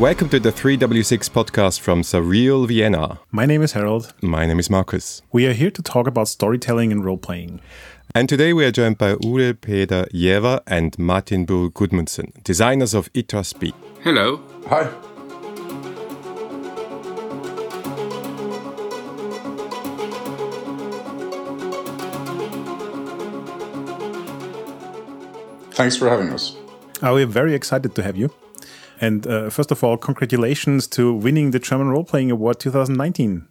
Welcome 0.00 0.30
to 0.30 0.40
the 0.40 0.50
3W6 0.50 1.28
podcast 1.28 1.80
from 1.80 2.00
Surreal 2.00 2.66
Vienna. 2.66 3.20
My 3.30 3.44
name 3.44 3.60
is 3.60 3.72
Harold. 3.72 4.14
My 4.22 4.46
name 4.46 4.58
is 4.58 4.70
Marcus. 4.70 5.20
We 5.30 5.46
are 5.46 5.52
here 5.52 5.70
to 5.70 5.82
talk 5.82 6.06
about 6.06 6.26
storytelling 6.28 6.90
and 6.90 7.04
role 7.04 7.18
playing. 7.18 7.60
And 8.14 8.26
today 8.26 8.54
we 8.54 8.64
are 8.64 8.72
joined 8.72 8.96
by 8.96 9.10
Ole 9.22 9.52
Peder 9.52 10.06
Giæver 10.14 10.62
and 10.66 10.98
Martin 10.98 11.44
Bull 11.44 11.68
Gudmundsen, 11.68 12.42
designers 12.44 12.94
of 12.94 13.12
Itras 13.12 13.52
By. 13.52 13.74
Hello. 14.02 14.40
Hi. 14.68 14.90
Thanks 25.72 25.98
for 25.98 26.08
having 26.08 26.30
us. 26.30 26.56
Uh, 27.02 27.12
we're 27.12 27.26
very 27.26 27.54
excited 27.54 27.94
to 27.94 28.02
have 28.02 28.16
you. 28.16 28.30
And 29.00 29.26
uh, 29.26 29.50
first 29.50 29.70
of 29.70 29.82
all, 29.82 29.96
congratulations 29.96 30.86
to 30.88 31.14
winning 31.14 31.52
the 31.52 31.58
German 31.58 31.88
Role 31.88 32.04
Playing 32.04 32.30
Award 32.30 32.60
2019. 32.60 33.46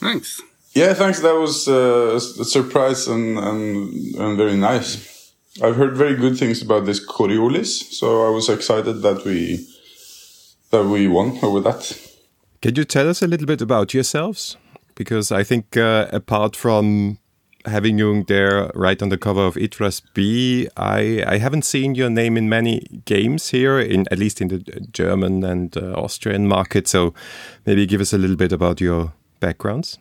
Thanks. 0.00 0.42
Yeah, 0.72 0.92
thanks. 0.94 1.20
That 1.20 1.34
was 1.34 1.68
uh, 1.68 2.16
a 2.16 2.44
surprise 2.44 3.08
and, 3.08 3.38
and, 3.38 3.92
and 4.16 4.36
very 4.36 4.56
nice. 4.56 5.32
I've 5.62 5.76
heard 5.76 5.96
very 5.96 6.14
good 6.14 6.38
things 6.38 6.62
about 6.62 6.84
this 6.84 7.04
Coriolis, 7.04 7.92
so 7.92 8.26
I 8.26 8.30
was 8.30 8.48
excited 8.48 9.02
that 9.02 9.24
we 9.24 9.66
that 10.70 10.84
we 10.84 11.08
won 11.08 11.38
over 11.42 11.60
that. 11.60 11.98
Can 12.60 12.76
you 12.76 12.84
tell 12.84 13.08
us 13.08 13.22
a 13.22 13.26
little 13.26 13.46
bit 13.46 13.62
about 13.62 13.94
yourselves? 13.94 14.56
Because 14.94 15.32
I 15.32 15.42
think 15.42 15.76
uh, 15.76 16.06
apart 16.12 16.54
from 16.54 17.18
having 17.68 17.98
you 17.98 18.24
there 18.24 18.70
right 18.74 19.00
on 19.02 19.08
the 19.08 19.18
cover 19.18 19.46
of 19.46 19.56
Itras 19.56 20.00
By. 20.14 20.68
I, 20.76 21.24
I 21.26 21.38
haven't 21.38 21.64
seen 21.64 21.94
your 21.94 22.10
name 22.10 22.36
in 22.36 22.48
many 22.48 23.02
games 23.04 23.50
here, 23.50 23.78
in 23.78 24.06
at 24.10 24.18
least 24.18 24.40
in 24.40 24.48
the 24.48 24.58
German 24.92 25.44
and 25.44 25.76
uh, 25.76 25.92
Austrian 25.92 26.48
market. 26.48 26.88
So 26.88 27.14
maybe 27.66 27.86
give 27.86 28.00
us 28.00 28.12
a 28.12 28.18
little 28.18 28.36
bit 28.36 28.52
about 28.52 28.80
your 28.80 29.12
backgrounds. 29.40 29.98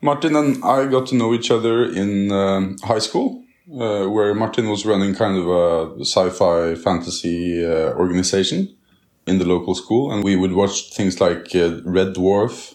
Martin 0.00 0.36
and 0.36 0.62
I 0.64 0.86
got 0.86 1.06
to 1.08 1.14
know 1.14 1.32
each 1.32 1.50
other 1.50 1.84
in 1.84 2.30
um, 2.30 2.76
high 2.82 2.98
school, 2.98 3.42
uh, 3.72 4.06
where 4.06 4.34
Martin 4.34 4.68
was 4.68 4.84
running 4.84 5.14
kind 5.14 5.38
of 5.38 5.48
a 5.48 6.04
sci-fi 6.04 6.74
fantasy 6.74 7.64
uh, 7.64 7.92
organization 7.94 8.68
in 9.26 9.38
the 9.38 9.46
local 9.46 9.74
school, 9.74 10.12
and 10.12 10.22
we 10.22 10.36
would 10.36 10.52
watch 10.52 10.92
things 10.94 11.20
like 11.20 11.54
uh, 11.54 11.80
Red 11.84 12.14
Dwarf 12.14 12.74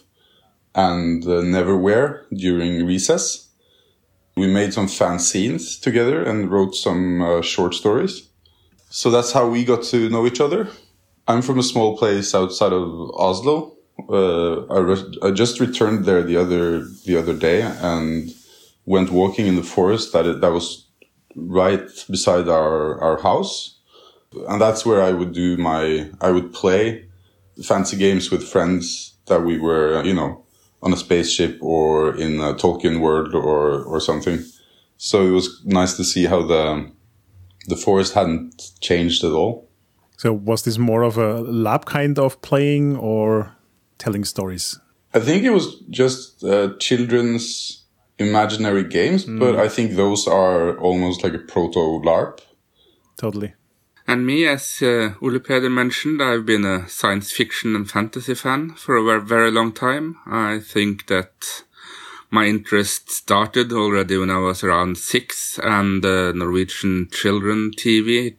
and 0.74 1.24
uh, 1.24 1.42
Neverwhere 1.42 2.24
during 2.32 2.86
recess 2.86 3.49
we 4.40 4.46
made 4.46 4.72
some 4.72 4.86
fanzines 4.86 5.80
together 5.80 6.22
and 6.22 6.50
wrote 6.50 6.74
some 6.74 7.22
uh, 7.22 7.42
short 7.42 7.74
stories. 7.74 8.28
So 8.88 9.10
that's 9.10 9.32
how 9.32 9.46
we 9.48 9.64
got 9.64 9.82
to 9.92 10.08
know 10.08 10.26
each 10.26 10.40
other. 10.40 10.68
I'm 11.28 11.42
from 11.42 11.58
a 11.58 11.62
small 11.62 11.96
place 11.96 12.34
outside 12.34 12.72
of 12.72 13.10
Oslo. 13.14 13.76
Uh, 14.08 14.64
I, 14.66 14.78
re- 14.78 15.18
I, 15.22 15.30
just 15.30 15.60
returned 15.60 16.06
there 16.06 16.22
the 16.22 16.38
other 16.38 16.86
the 17.06 17.16
other 17.16 17.34
day 17.34 17.60
and 17.60 18.30
went 18.86 19.10
walking 19.10 19.46
in 19.46 19.56
the 19.56 19.62
forest 19.62 20.12
that 20.14 20.40
that 20.40 20.52
was 20.52 20.88
right 21.36 21.86
beside 22.08 22.48
our 22.48 22.98
our 23.00 23.20
house, 23.20 23.78
and 24.48 24.58
that's 24.60 24.86
where 24.86 25.02
I 25.02 25.12
would 25.12 25.32
do 25.32 25.58
my 25.58 26.10
I 26.20 26.30
would 26.30 26.54
play 26.54 27.04
fancy 27.62 27.98
games 27.98 28.30
with 28.30 28.42
friends 28.42 29.14
that 29.26 29.42
we 29.44 29.58
were 29.58 30.02
you 30.02 30.14
know 30.14 30.46
on 30.82 30.92
a 30.92 30.96
spaceship 30.96 31.58
or 31.60 32.16
in 32.16 32.40
a 32.40 32.54
Tolkien 32.54 33.00
world 33.00 33.34
or 33.34 33.82
or 33.84 34.00
something. 34.00 34.38
So 34.96 35.26
it 35.26 35.30
was 35.30 35.62
nice 35.64 35.96
to 35.96 36.04
see 36.04 36.26
how 36.26 36.46
the 36.46 36.90
the 37.68 37.76
forest 37.76 38.14
hadn't 38.14 38.70
changed 38.80 39.24
at 39.24 39.32
all. 39.32 39.68
So 40.16 40.32
was 40.32 40.62
this 40.62 40.78
more 40.78 41.02
of 41.02 41.16
a 41.16 41.40
lab 41.40 41.86
kind 41.86 42.18
of 42.18 42.40
playing 42.42 42.96
or 42.96 43.56
telling 43.98 44.24
stories? 44.24 44.78
I 45.14 45.20
think 45.20 45.44
it 45.44 45.50
was 45.50 45.76
just 45.90 46.44
uh, 46.44 46.74
children's 46.78 47.84
imaginary 48.18 48.84
games, 48.84 49.24
mm. 49.24 49.38
but 49.38 49.56
I 49.56 49.68
think 49.68 49.92
those 49.92 50.28
are 50.28 50.78
almost 50.78 51.24
like 51.24 51.34
a 51.34 51.38
proto 51.38 52.00
LARP. 52.04 52.40
Totally. 53.16 53.54
And 54.10 54.26
me, 54.26 54.44
as 54.44 54.82
uh, 54.82 55.14
Peder 55.20 55.70
mentioned, 55.70 56.20
I've 56.20 56.44
been 56.44 56.64
a 56.64 56.88
science 56.88 57.30
fiction 57.30 57.76
and 57.76 57.88
fantasy 57.88 58.34
fan 58.34 58.70
for 58.70 58.96
a 58.96 59.04
very, 59.04 59.20
very 59.20 59.50
long 59.52 59.70
time. 59.70 60.16
I 60.26 60.58
think 60.58 61.06
that 61.06 61.62
my 62.28 62.46
interest 62.46 63.08
started 63.08 63.72
already 63.72 64.16
when 64.16 64.28
I 64.28 64.38
was 64.38 64.64
around 64.64 64.98
six 64.98 65.60
and 65.62 66.04
uh, 66.04 66.32
Norwegian 66.32 67.08
children 67.12 67.70
TV 67.70 68.34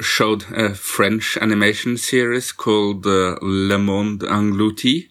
showed 0.00 0.44
a 0.50 0.74
French 0.74 1.36
animation 1.36 1.98
series 1.98 2.50
called 2.50 3.06
uh, 3.06 3.36
Le 3.42 3.76
Monde 3.76 4.20
Englouti, 4.20 5.10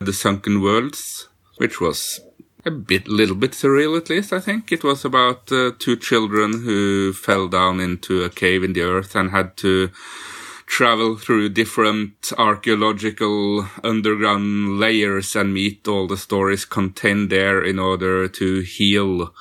The 0.00 0.12
Sunken 0.12 0.60
Worlds, 0.60 1.28
which 1.58 1.80
was 1.80 2.18
a 2.64 2.70
bit, 2.70 3.08
little 3.08 3.36
bit 3.36 3.52
surreal 3.52 3.96
at 3.96 4.10
least, 4.10 4.32
I 4.32 4.40
think. 4.40 4.72
It 4.72 4.84
was 4.84 5.04
about 5.04 5.50
uh, 5.50 5.72
two 5.78 5.96
children 5.96 6.62
who 6.62 7.12
fell 7.12 7.48
down 7.48 7.80
into 7.80 8.22
a 8.22 8.30
cave 8.30 8.64
in 8.64 8.72
the 8.72 8.82
earth 8.82 9.14
and 9.14 9.30
had 9.30 9.56
to 9.58 9.90
travel 10.66 11.16
through 11.16 11.48
different 11.48 12.32
archaeological 12.38 13.66
underground 13.82 14.78
layers 14.78 15.34
and 15.34 15.52
meet 15.52 15.88
all 15.88 16.06
the 16.06 16.16
stories 16.16 16.64
contained 16.64 17.28
there 17.28 17.62
in 17.62 17.78
order 17.78 18.28
to 18.28 18.60
heal 18.60 19.34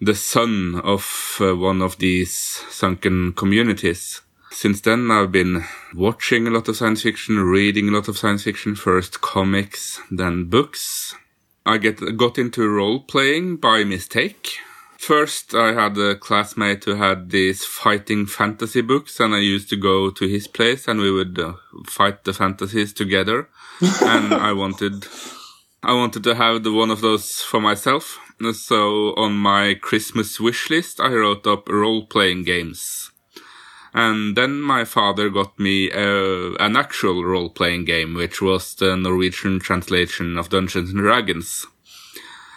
the 0.00 0.14
son 0.16 0.80
of 0.82 1.36
uh, 1.40 1.54
one 1.54 1.80
of 1.80 1.98
these 1.98 2.34
sunken 2.70 3.32
communities. 3.34 4.20
Since 4.50 4.80
then, 4.80 5.10
I've 5.10 5.30
been 5.30 5.64
watching 5.94 6.46
a 6.46 6.50
lot 6.50 6.68
of 6.68 6.76
science 6.76 7.02
fiction, 7.02 7.38
reading 7.38 7.88
a 7.88 7.92
lot 7.92 8.08
of 8.08 8.18
science 8.18 8.42
fiction, 8.42 8.74
first 8.74 9.20
comics, 9.20 10.00
then 10.10 10.46
books, 10.46 11.14
I 11.64 11.78
get 11.78 12.16
got 12.16 12.38
into 12.38 12.68
role 12.68 13.00
playing 13.00 13.56
by 13.56 13.84
mistake. 13.84 14.56
First, 14.98 15.54
I 15.54 15.72
had 15.72 15.98
a 15.98 16.14
classmate 16.14 16.84
who 16.84 16.94
had 16.94 17.30
these 17.30 17.64
fighting 17.64 18.26
fantasy 18.26 18.82
books, 18.82 19.18
and 19.18 19.34
I 19.34 19.38
used 19.38 19.68
to 19.70 19.76
go 19.76 20.10
to 20.10 20.28
his 20.28 20.46
place, 20.46 20.86
and 20.86 21.00
we 21.00 21.10
would 21.10 21.38
uh, 21.38 21.54
fight 21.86 22.24
the 22.24 22.32
fantasies 22.32 22.92
together. 22.92 23.48
and 24.02 24.32
I 24.32 24.52
wanted, 24.52 25.06
I 25.82 25.94
wanted 25.94 26.22
to 26.24 26.34
have 26.34 26.62
the 26.62 26.72
one 26.72 26.90
of 26.90 27.00
those 27.00 27.40
for 27.40 27.60
myself. 27.60 28.18
So 28.52 29.14
on 29.14 29.34
my 29.34 29.74
Christmas 29.74 30.40
wish 30.40 30.68
list, 30.68 31.00
I 31.00 31.08
wrote 31.12 31.46
up 31.46 31.68
role 31.68 32.06
playing 32.06 32.42
games. 32.42 33.11
And 33.94 34.36
then 34.36 34.60
my 34.60 34.84
father 34.84 35.28
got 35.28 35.58
me 35.58 35.90
uh, 35.90 36.54
an 36.60 36.76
actual 36.76 37.24
role 37.24 37.50
playing 37.50 37.84
game, 37.84 38.14
which 38.14 38.40
was 38.40 38.74
the 38.74 38.96
Norwegian 38.96 39.60
translation 39.60 40.38
of 40.38 40.48
Dungeons 40.48 40.90
and 40.90 41.00
Dragons. 41.00 41.66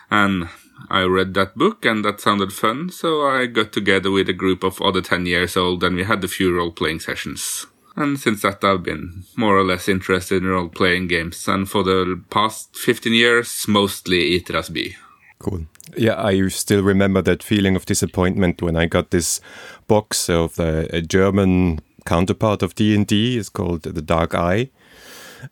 And 0.09 0.47
I 0.90 1.01
read 1.03 1.34
that 1.34 1.57
book 1.57 1.85
and 1.85 2.06
that 2.06 2.22
sounded 2.22 2.53
fun, 2.53 2.90
so 2.90 3.28
I 3.28 3.47
got 3.47 3.74
together 3.74 4.12
with 4.12 4.29
a 4.29 4.34
group 4.34 4.63
of 4.63 4.81
other 4.81 5.01
10 5.01 5.25
years 5.25 5.57
old 5.57 5.84
and 5.84 5.95
we 5.95 6.03
had 6.03 6.24
a 6.24 6.29
few 6.29 6.56
role 6.56 6.72
playing 6.72 7.00
sessions. 7.01 7.66
And 7.97 8.19
since 8.19 8.41
that, 8.41 8.63
I've 8.63 8.84
been 8.84 9.24
more 9.38 9.57
or 9.57 9.63
less 9.63 9.88
interested 9.88 10.44
in 10.44 10.50
role 10.50 10.68
playing 10.68 11.07
games. 11.07 11.47
And 11.47 11.69
for 11.69 11.81
the 11.81 12.22
past 12.29 12.75
15 12.75 13.13
years, 13.13 13.66
mostly 13.68 14.38
Itras 14.38 14.74
By. 14.74 14.95
Cool. 15.40 15.66
Yeah, 15.97 16.22
I 16.22 16.47
still 16.50 16.83
remember 16.83 17.22
that 17.22 17.44
feeling 17.44 17.75
of 17.75 17.85
disappointment 17.85 18.61
when 18.61 18.75
I 18.75 18.85
got 18.85 19.11
this 19.11 19.41
box 19.88 20.29
of 20.29 20.56
the 20.56 20.88
a 20.95 21.01
German 21.01 21.79
counterpart 22.06 22.63
of 22.63 22.75
D 22.75 22.95
and 22.95 23.07
D. 23.07 23.38
It's 23.38 23.50
called 23.50 23.83
the 23.83 24.01
Dark 24.01 24.35
Eye, 24.35 24.69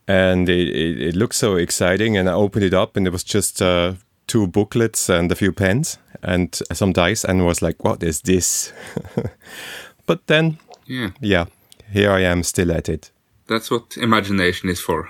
and 0.07 0.49
it, 0.49 0.69
it, 0.69 1.01
it, 1.01 1.15
looked 1.15 1.35
so 1.35 1.55
exciting. 1.55 2.17
And 2.17 2.29
I 2.29 2.33
opened 2.33 2.65
it 2.65 2.73
up, 2.73 2.97
and 2.97 3.07
it 3.07 3.11
was 3.11 3.23
just 3.23 3.61
uh, 3.61 3.93
two 4.27 4.47
booklets 4.47 5.09
and 5.09 5.31
a 5.31 5.35
few 5.35 5.51
pens 5.51 5.97
and 6.21 6.59
some 6.71 6.93
dice, 6.93 7.23
and 7.23 7.45
was 7.45 7.61
like, 7.61 7.83
"What 7.83 8.03
is 8.03 8.21
this?" 8.21 8.73
but 10.05 10.27
then, 10.27 10.57
yeah, 10.85 11.11
yeah, 11.19 11.45
here 11.91 12.11
I 12.11 12.21
am 12.21 12.43
still 12.43 12.71
at 12.71 12.89
it. 12.89 13.11
That's 13.47 13.69
what 13.69 13.97
imagination 13.97 14.69
is 14.69 14.79
for. 14.79 15.09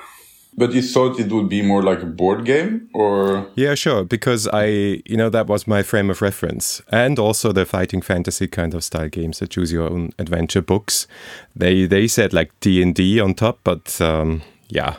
But 0.55 0.73
you 0.73 0.81
thought 0.81 1.19
it 1.19 1.31
would 1.31 1.49
be 1.49 1.61
more 1.61 1.81
like 1.81 2.03
a 2.03 2.05
board 2.05 2.45
game 2.45 2.89
or? 2.93 3.47
Yeah, 3.55 3.73
sure. 3.75 4.03
Because 4.03 4.47
I, 4.47 4.65
you 5.05 5.17
know, 5.17 5.29
that 5.29 5.47
was 5.47 5.67
my 5.67 5.81
frame 5.81 6.09
of 6.11 6.21
reference. 6.21 6.81
And 6.89 7.17
also 7.17 7.51
the 7.51 7.65
fighting 7.65 8.01
fantasy 8.01 8.47
kind 8.47 8.73
of 8.73 8.83
style 8.83 9.09
games, 9.09 9.39
the 9.39 9.47
choose 9.47 9.71
your 9.71 9.89
own 9.89 10.11
adventure 10.19 10.61
books. 10.61 11.07
They, 11.55 11.87
they 11.87 12.07
said 12.07 12.33
like 12.33 12.51
D 12.59 12.81
and 12.81 12.93
D 12.93 13.19
on 13.19 13.33
top, 13.33 13.59
but 13.63 13.99
um, 13.99 14.43
yeah, 14.69 14.97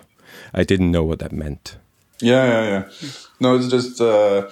I 0.52 0.64
didn't 0.64 0.90
know 0.90 1.04
what 1.04 1.20
that 1.20 1.32
meant. 1.32 1.76
Yeah, 2.20 2.44
yeah, 2.46 2.68
yeah. 2.68 3.10
No, 3.40 3.56
it's 3.56 3.68
just, 3.68 4.00
uh, 4.00 4.50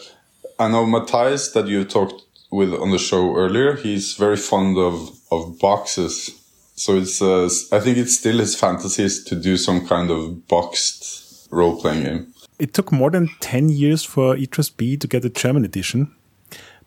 I 0.59 0.69
know 0.69 0.85
Matthijs 0.87 1.53
that 1.55 1.67
you 1.67 1.85
talked 1.85 2.23
with 2.53 2.73
on 2.75 2.91
the 2.91 2.99
show 2.99 3.35
earlier. 3.35 3.75
He's 3.75 4.15
very 4.15 4.37
fond 4.37 4.79
of, 4.79 5.11
of 5.33 5.59
boxes 5.59 6.42
so 6.75 6.97
it's, 6.97 7.21
uh, 7.21 7.49
I 7.73 7.81
think 7.81 7.99
it's 7.99 8.17
still 8.17 8.39
his 8.39 8.59
fantasies 8.59 9.25
to 9.25 9.37
do 9.37 9.57
some 9.57 9.87
kind 9.87 10.11
of 10.11 10.49
boxed 10.49 11.49
role 11.51 11.81
playing 11.81 12.05
game. 12.05 12.35
It 12.59 12.75
took 12.75 12.93
more 12.93 13.11
than 13.11 13.29
10 13.41 13.69
years 13.69 14.05
for 14.05 14.37
Itras 14.37 14.71
By 14.71 14.97
to 14.97 15.07
get 15.07 15.25
a 15.25 15.31
German 15.31 15.65
edition. 15.65 16.15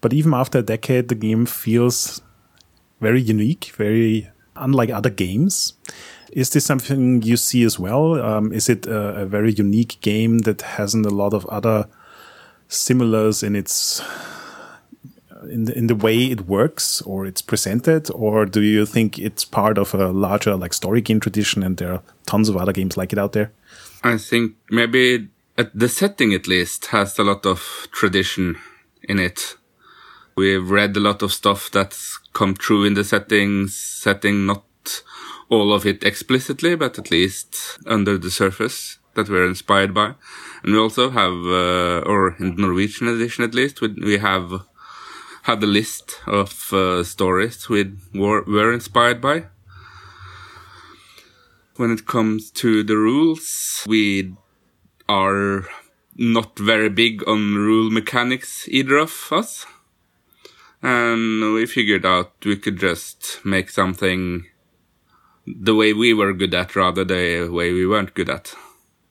But 0.01 0.13
even 0.13 0.33
after 0.33 0.59
a 0.59 0.63
decade, 0.63 1.07
the 1.07 1.15
game 1.15 1.45
feels 1.45 2.21
very 3.01 3.21
unique, 3.21 3.73
very 3.75 4.29
unlike 4.55 4.89
other 4.89 5.09
games. 5.09 5.73
Is 6.31 6.49
this 6.49 6.65
something 6.65 7.21
you 7.21 7.37
see 7.37 7.63
as 7.63 7.79
well? 7.79 8.21
Um, 8.21 8.51
is 8.51 8.69
it 8.69 8.85
a, 8.87 9.21
a, 9.21 9.25
very 9.25 9.53
unique 9.53 9.99
game 10.01 10.39
that 10.39 10.61
hasn't 10.61 11.05
a 11.05 11.09
lot 11.09 11.33
of 11.33 11.45
other 11.47 11.87
similars 12.67 13.43
in 13.43 13.55
its 13.55 14.01
in 15.49 15.65
the, 15.65 15.77
in 15.77 15.87
the 15.87 15.95
way 15.95 16.25
it 16.25 16.41
works 16.47 17.01
or 17.01 17.25
it's 17.25 17.41
presented, 17.41 18.09
or 18.11 18.45
do 18.45 18.61
you 18.61 18.85
think 18.85 19.19
it's 19.19 19.45
part 19.45 19.77
of 19.77 19.93
a 19.93 20.07
larger 20.07 20.55
like 20.55 20.73
story 20.73 21.01
game 21.01 21.19
tradition 21.19 21.63
and 21.63 21.77
there 21.77 21.93
are 21.93 22.03
tons 22.25 22.49
of 22.49 22.57
other 22.57 22.73
games 22.73 22.97
like 22.97 23.13
it 23.13 23.19
out 23.19 23.33
there? 23.33 23.51
I 24.03 24.17
think 24.17 24.55
maybe 24.69 25.29
the 25.73 25.89
setting 25.89 26.33
at 26.33 26.47
least 26.47 26.87
has 26.87 27.17
a 27.17 27.23
lot 27.23 27.45
of 27.45 27.87
tradition 27.91 28.57
in 29.03 29.19
it. 29.19 29.55
We've 30.35 30.69
read 30.69 30.97
a 30.97 30.99
lot 30.99 31.21
of 31.21 31.31
stuff 31.31 31.71
that's 31.71 32.17
come 32.33 32.55
true 32.55 32.83
in 32.83 32.93
the 32.93 33.03
settings, 33.03 33.75
setting 33.75 34.45
not 34.45 34.65
all 35.49 35.73
of 35.73 35.85
it 35.85 36.03
explicitly, 36.03 36.75
but 36.75 36.99
at 36.99 37.11
least 37.11 37.79
under 37.85 38.17
the 38.17 38.31
surface 38.31 38.99
that 39.13 39.29
we're 39.29 39.47
inspired 39.47 39.93
by. 39.93 40.13
And 40.63 40.73
we 40.73 40.77
also 40.77 41.09
have, 41.09 41.31
uh, 41.31 42.01
or 42.05 42.35
in 42.39 42.55
Norwegian 42.57 43.07
edition 43.07 43.43
at 43.43 43.55
least, 43.55 43.81
we, 43.81 43.87
we 43.89 44.17
have 44.17 44.51
had 45.45 45.61
a 45.61 45.67
list 45.67 46.21
of 46.25 46.73
uh, 46.73 47.03
stories 47.03 47.69
we 47.69 47.93
were, 48.15 48.41
were 48.45 48.73
inspired 48.73 49.21
by. 49.21 49.45
When 51.75 51.91
it 51.91 52.07
comes 52.07 52.49
to 52.51 52.81
the 52.81 52.97
rules, 52.97 53.83
we 53.87 54.33
are 55.07 55.67
not 56.15 56.57
very 56.57 56.89
big 56.89 57.27
on 57.27 57.53
rule 57.53 57.91
mechanics, 57.91 58.67
either 58.69 58.97
of 58.97 59.27
us. 59.31 59.67
And 60.81 61.53
we 61.53 61.67
figured 61.67 62.07
out 62.07 62.33
we 62.43 62.57
could 62.57 62.79
just 62.79 63.39
make 63.45 63.69
something 63.69 64.47
the 65.45 65.75
way 65.75 65.93
we 65.93 66.11
were 66.15 66.33
good 66.33 66.55
at 66.55 66.75
rather 66.75 67.05
the 67.05 67.49
way 67.51 67.71
we 67.71 67.85
weren't 67.85 68.15
good 68.15 68.31
at. 68.31 68.55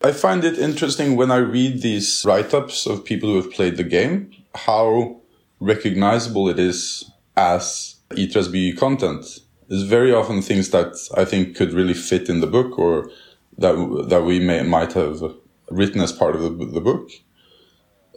I 0.02 0.10
find 0.10 0.42
it 0.42 0.58
interesting 0.58 1.14
when 1.14 1.31
I 1.31 1.36
read 1.36 1.81
these 1.81 2.25
write 2.26 2.52
ups 2.52 2.86
of 2.86 3.04
people 3.04 3.28
who 3.28 3.36
have 3.36 3.52
played 3.52 3.76
the 3.76 3.84
game, 3.84 4.32
how 4.52 5.20
recognizable 5.64 6.49
it 6.49 6.58
is 6.58 7.11
as 7.37 7.96
Itras 8.11 8.52
By 8.52 8.78
content. 8.78 9.25
It's 9.69 9.82
very 9.82 10.12
often 10.12 10.43
things 10.43 10.70
that 10.70 10.93
I 11.16 11.25
think 11.25 11.56
could 11.56 11.72
really 11.72 11.94
fit 11.94 12.28
in 12.28 12.40
the 12.40 12.46
book 12.46 12.78
or 12.78 13.11
that 13.58 13.75
that 14.11 14.22
we 14.25 14.38
may 14.38 14.62
might 14.62 14.93
have 14.93 15.22
written 15.70 16.00
as 16.00 16.12
part 16.12 16.37
of 16.37 16.43
the, 16.43 16.66
the 16.66 16.81
book. 16.81 17.11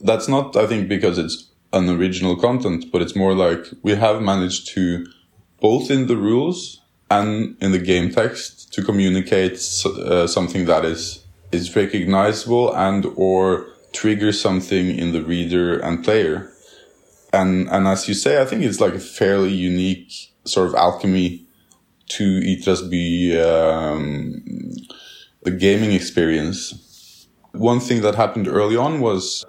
That's 0.04 0.28
not, 0.28 0.56
I 0.56 0.68
think, 0.68 0.88
because 0.90 1.18
it's 1.18 1.50
an 1.74 1.90
original 1.90 2.36
content, 2.36 2.92
but 2.92 3.02
it's 3.02 3.16
more 3.16 3.34
like 3.34 3.66
we 3.82 3.96
have 3.96 4.22
managed 4.22 4.68
to, 4.76 5.08
both 5.60 5.90
in 5.90 6.08
the 6.08 6.18
rules 6.18 6.82
and 7.10 7.56
in 7.62 7.72
the 7.72 7.80
game 7.80 8.12
text, 8.12 8.74
to 8.74 8.84
communicate 8.84 9.54
uh, 9.86 10.28
something 10.28 10.66
that 10.66 10.84
is 10.86 11.24
is 11.52 11.76
recognizable 11.76 12.76
and 12.76 13.06
or 13.16 13.68
trigger 13.94 14.34
something 14.34 14.86
in 14.90 15.14
the 15.14 15.24
reader 15.24 15.80
and 15.80 16.04
player 16.04 16.52
and 17.42 17.70
and 17.70 17.88
as 17.88 18.08
you 18.08 18.14
say, 18.14 18.42
I 18.42 18.46
think 18.46 18.64
it's 18.64 18.82
like 18.82 18.94
a 18.94 19.00
fairly 19.00 19.52
unique 19.52 20.12
sort 20.46 20.68
of 20.68 20.76
alchemy 20.76 21.46
to 22.10 22.24
Itras 22.42 22.82
By 22.92 23.40
um, 23.42 24.44
the 25.44 25.52
gaming 25.52 25.92
experience. 25.92 27.28
One 27.52 27.80
thing 27.80 28.02
that 28.02 28.16
happened 28.16 28.48
early 28.48 28.78
on 28.78 29.00
was 29.02 29.46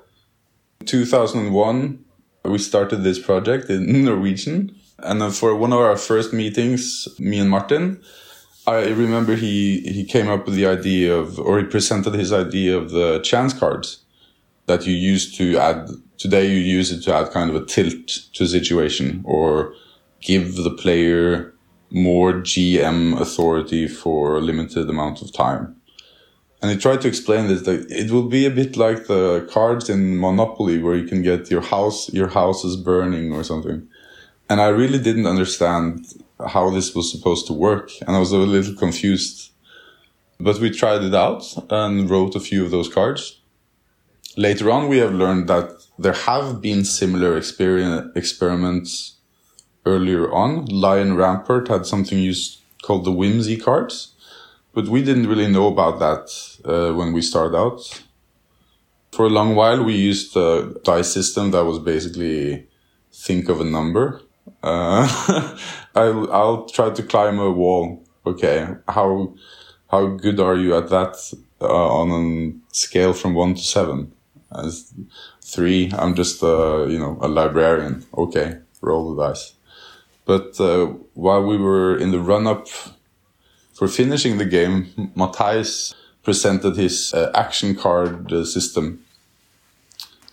2001. 0.87 2.05
We 2.45 2.59
started 2.59 3.03
this 3.03 3.19
project 3.19 3.69
in 3.69 4.05
Norwegian, 4.05 4.75
and 5.01 5.21
then 5.21 5.31
for 5.31 5.55
one 5.55 5.73
of 5.73 5.81
our 5.81 5.97
first 5.97 6.33
meetings, 6.33 7.09
me 7.19 7.39
and 7.39 7.51
Martin, 7.51 8.01
I 8.67 8.89
remember 8.89 9.35
he 9.35 9.81
he 9.81 10.05
came 10.05 10.29
up 10.29 10.47
with 10.47 10.55
the 10.55 10.67
idea 10.67 11.17
of, 11.17 11.39
or 11.39 11.59
he 11.59 11.65
presented 11.65 12.15
his 12.15 12.33
idea 12.33 12.77
of 12.77 12.91
the 12.91 13.21
chance 13.21 13.53
cards 13.53 14.05
that 14.67 14.87
you 14.87 14.95
use 14.95 15.37
to 15.39 15.59
add 15.59 15.89
today 16.19 16.47
you 16.47 16.59
use 16.59 16.93
it 16.93 17.03
to 17.05 17.15
add 17.15 17.31
kind 17.31 17.49
of 17.49 17.57
a 17.57 17.65
tilt 17.65 18.09
to 18.35 18.45
a 18.45 18.49
situation 18.49 19.23
or 19.25 19.75
give 20.21 20.57
the 20.57 20.71
player 20.71 21.55
more 21.91 22.35
GM 22.35 23.19
authority 23.19 23.89
for 23.89 24.37
a 24.37 24.41
limited 24.41 24.91
amount 24.91 25.23
of 25.23 25.33
time. 25.33 25.77
And 26.61 26.71
he 26.71 26.77
tried 26.77 27.01
to 27.03 27.09
explain 27.09 27.47
this 27.47 27.63
that 27.63 27.91
it 27.91 28.11
will 28.11 28.29
be 28.29 28.45
a 28.45 28.51
bit 28.51 28.77
like 28.77 29.07
the 29.07 29.49
cards 29.51 29.89
in 29.89 30.19
Monopoly 30.19 30.83
where 30.83 30.97
you 30.97 31.07
can 31.07 31.23
get 31.23 31.51
your 31.51 31.61
house, 31.61 32.13
your 32.13 32.29
house 32.29 32.65
is 32.65 32.77
burning 32.77 33.33
or 33.33 33.45
something. 33.45 33.87
And 34.51 34.61
I 34.61 34.69
really 34.69 34.99
didn't 34.99 35.27
understand 35.27 36.07
how 36.49 36.71
this 36.71 36.95
was 36.95 37.13
supposed 37.13 37.47
to 37.47 37.53
work. 37.53 37.91
And 38.01 38.17
I 38.17 38.19
was 38.19 38.33
a 38.33 38.39
little 38.39 38.75
confused. 38.75 39.53
But 40.41 40.59
we 40.59 40.71
tried 40.71 41.03
it 41.03 41.15
out 41.15 41.45
and 41.71 42.11
wrote 42.11 42.35
a 42.35 42.41
few 42.41 42.65
of 42.65 42.71
those 42.71 42.93
cards. 42.93 43.41
Later 44.37 44.71
on, 44.71 44.89
we 44.89 44.99
have 44.99 45.13
learned 45.13 45.49
that 45.49 45.71
there 45.99 46.13
have 46.13 46.61
been 46.61 46.85
similar 46.85 47.37
experiments 47.37 49.17
earlier 49.85 50.33
on. 50.33 50.67
Lion 50.67 51.17
Rampant 51.17 51.69
had 51.69 51.87
something 51.87 52.19
used 52.19 52.61
called 52.83 53.05
the 53.05 53.13
Whimsy 53.13 53.57
cards, 53.57 54.15
but 54.73 54.87
we 54.89 55.03
didn't 55.03 55.29
really 55.29 55.49
know 55.49 55.67
about 55.67 55.99
that 55.99 56.25
uh, 56.65 56.95
when 56.95 57.13
we 57.13 57.23
started 57.23 57.57
out. 57.57 58.03
For 59.13 59.27
a 59.27 59.31
long 59.31 59.55
while, 59.55 59.83
we 59.83 59.95
used 59.95 60.37
a 60.37 60.75
dice 60.85 61.13
system 61.13 61.51
that 61.51 61.65
was 61.65 61.79
basically 61.79 62.69
think 63.13 63.49
of 63.49 63.61
a 63.61 63.65
number. 63.65 64.21
Uh, 64.63 65.57
I'll, 65.95 66.33
I'll 66.33 66.67
try 66.67 66.91
to 66.91 67.03
climb 67.03 67.39
a 67.39 67.51
wall. 67.51 68.05
Okay, 68.27 68.67
how 68.87 69.35
how 69.91 70.07
good 70.07 70.39
are 70.39 70.57
you 70.57 70.77
at 70.77 70.91
that 70.91 71.17
uh, 71.61 71.89
on 72.01 72.11
a 72.11 72.75
scale 72.75 73.15
from 73.15 73.35
one 73.35 73.55
to 73.55 73.63
seven? 73.63 74.13
As 74.53 74.93
three, 75.49 75.91
I'm 75.97 76.15
just 76.15 76.43
uh, 76.43 76.87
you 76.87 76.99
know 76.99 77.19
a 77.21 77.29
librarian. 77.29 78.05
Okay, 78.17 78.59
roll 78.81 79.15
the 79.15 79.29
dice. 79.29 79.55
But 80.25 80.61
uh, 80.61 80.87
while 81.15 81.43
we 81.43 81.57
were 81.57 81.97
in 81.97 82.11
the 82.11 82.21
run 82.21 82.47
up 82.47 82.69
for 83.73 83.89
finishing 83.89 84.37
the 84.37 84.45
game, 84.45 84.87
Matthijs 85.17 85.95
presented 86.23 86.77
his 86.77 87.15
uh, 87.15 87.31
action 87.35 87.75
card 87.75 88.33
uh, 88.33 88.45
system. 88.45 89.05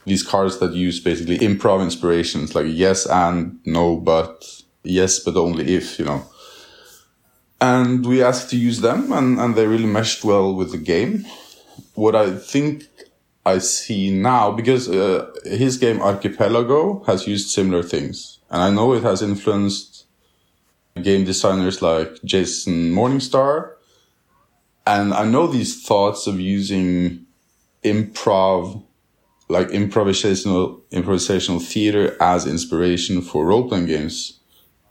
These 0.06 0.24
cards 0.24 0.60
that 0.60 0.74
use 0.74 1.00
basically 1.00 1.40
improv 1.40 1.82
inspirations 1.82 2.54
like 2.54 2.68
yes 2.70 3.08
and 3.08 3.60
no 3.66 3.96
but 3.96 4.46
yes 4.84 5.18
but 5.20 5.36
only 5.36 5.74
if 5.74 5.98
you 5.98 6.06
know 6.06 6.24
and 7.60 8.06
we 8.06 8.22
asked 8.22 8.50
to 8.52 8.58
use 8.58 8.82
them 8.82 9.12
and, 9.12 9.40
and 9.40 9.56
they 9.56 9.66
really 9.66 9.86
meshed 9.88 10.24
well 10.24 10.54
with 10.54 10.72
the 10.72 10.78
game 10.78 11.26
what 11.96 12.16
i 12.16 12.30
think 12.36 12.84
I 13.46 13.60
see 13.60 14.10
now 14.10 14.52
because 14.52 14.90
uh, 14.90 15.32
his 15.44 15.78
game 15.78 16.02
Archipelago 16.02 17.04
has 17.04 17.28
used 17.28 17.50
similar 17.50 17.84
things, 17.84 18.40
and 18.50 18.62
I 18.62 18.72
know 18.72 18.94
it 18.94 19.04
has 19.04 19.22
influenced 19.22 20.06
game 21.02 21.26
designers 21.26 21.82
like 21.82 22.24
Jason 22.24 22.92
Morningstar, 22.92 23.74
and 24.88 25.14
I 25.14 25.26
know 25.26 25.46
these 25.46 25.86
thoughts 25.86 26.26
of 26.26 26.40
using 26.40 27.26
improv, 27.84 28.84
like 29.48 29.68
improvisational 29.68 30.82
improvisational 30.92 31.62
theater 31.62 32.18
as 32.20 32.48
inspiration 32.48 33.22
for 33.22 33.46
role 33.46 33.70
playing 33.70 33.86
games, 33.86 34.40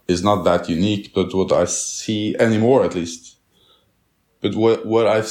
is 0.07 0.23
not 0.23 0.43
that 0.45 0.69
unique. 0.69 1.13
But 1.13 1.33
what 1.33 1.51
I 1.51 1.65
see 1.65 2.37
anymore, 2.39 2.85
at 2.85 2.95
least, 2.95 3.37
but 4.39 4.55
what 4.55 4.85
what 4.85 5.07
I've 5.07 5.29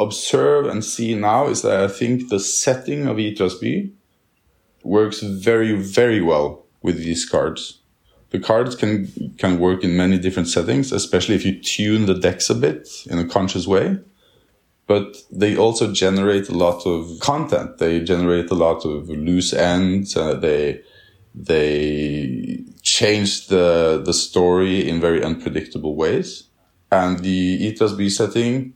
observe 0.00 0.66
and 0.66 0.84
see 0.84 1.14
now 1.14 1.46
is 1.48 1.62
that 1.62 1.80
I 1.80 1.88
think 1.88 2.28
the 2.28 2.40
setting 2.40 3.06
of 3.06 3.18
Itras 3.18 3.60
By 3.60 3.90
works 4.82 5.20
very, 5.20 5.74
very 5.74 6.20
well 6.20 6.64
with 6.82 6.96
these 6.98 7.28
cards. 7.28 7.80
The 8.30 8.38
cards 8.38 8.76
can, 8.76 9.34
can 9.38 9.58
work 9.58 9.84
in 9.84 9.96
many 9.96 10.18
different 10.18 10.48
settings, 10.48 10.92
especially 10.92 11.34
if 11.34 11.44
you 11.44 11.60
tune 11.60 12.06
the 12.06 12.14
decks 12.14 12.48
a 12.48 12.54
bit 12.54 12.88
in 13.06 13.18
a 13.18 13.26
conscious 13.26 13.66
way. 13.66 13.98
But 14.86 15.16
they 15.30 15.56
also 15.56 15.92
generate 15.92 16.48
a 16.48 16.56
lot 16.56 16.86
of 16.86 17.20
content. 17.20 17.78
They 17.78 18.00
generate 18.00 18.50
a 18.50 18.54
lot 18.54 18.84
of 18.84 19.08
loose 19.08 19.52
ends. 19.52 20.16
Uh, 20.16 20.34
they, 20.34 20.80
they 21.34 22.64
change 22.82 23.48
the, 23.48 24.02
the 24.04 24.14
story 24.14 24.88
in 24.88 25.00
very 25.00 25.22
unpredictable 25.22 25.94
ways. 25.94 26.44
And 26.90 27.20
the 27.20 27.72
Itras 27.72 27.96
By 27.96 28.08
setting 28.08 28.74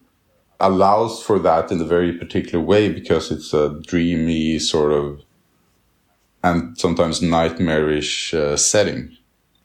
allows 0.61 1.23
for 1.23 1.39
that 1.41 1.71
in 1.71 1.81
a 1.81 1.85
very 1.85 2.13
particular 2.13 2.65
way 2.65 2.91
because 2.93 3.31
it's 3.31 3.53
a 3.53 3.81
dreamy 3.87 4.59
sort 4.59 4.93
of 4.93 5.21
and 6.43 6.79
sometimes 6.79 7.23
nightmarish 7.23 8.35
uh, 8.35 8.57
setting. 8.57 9.17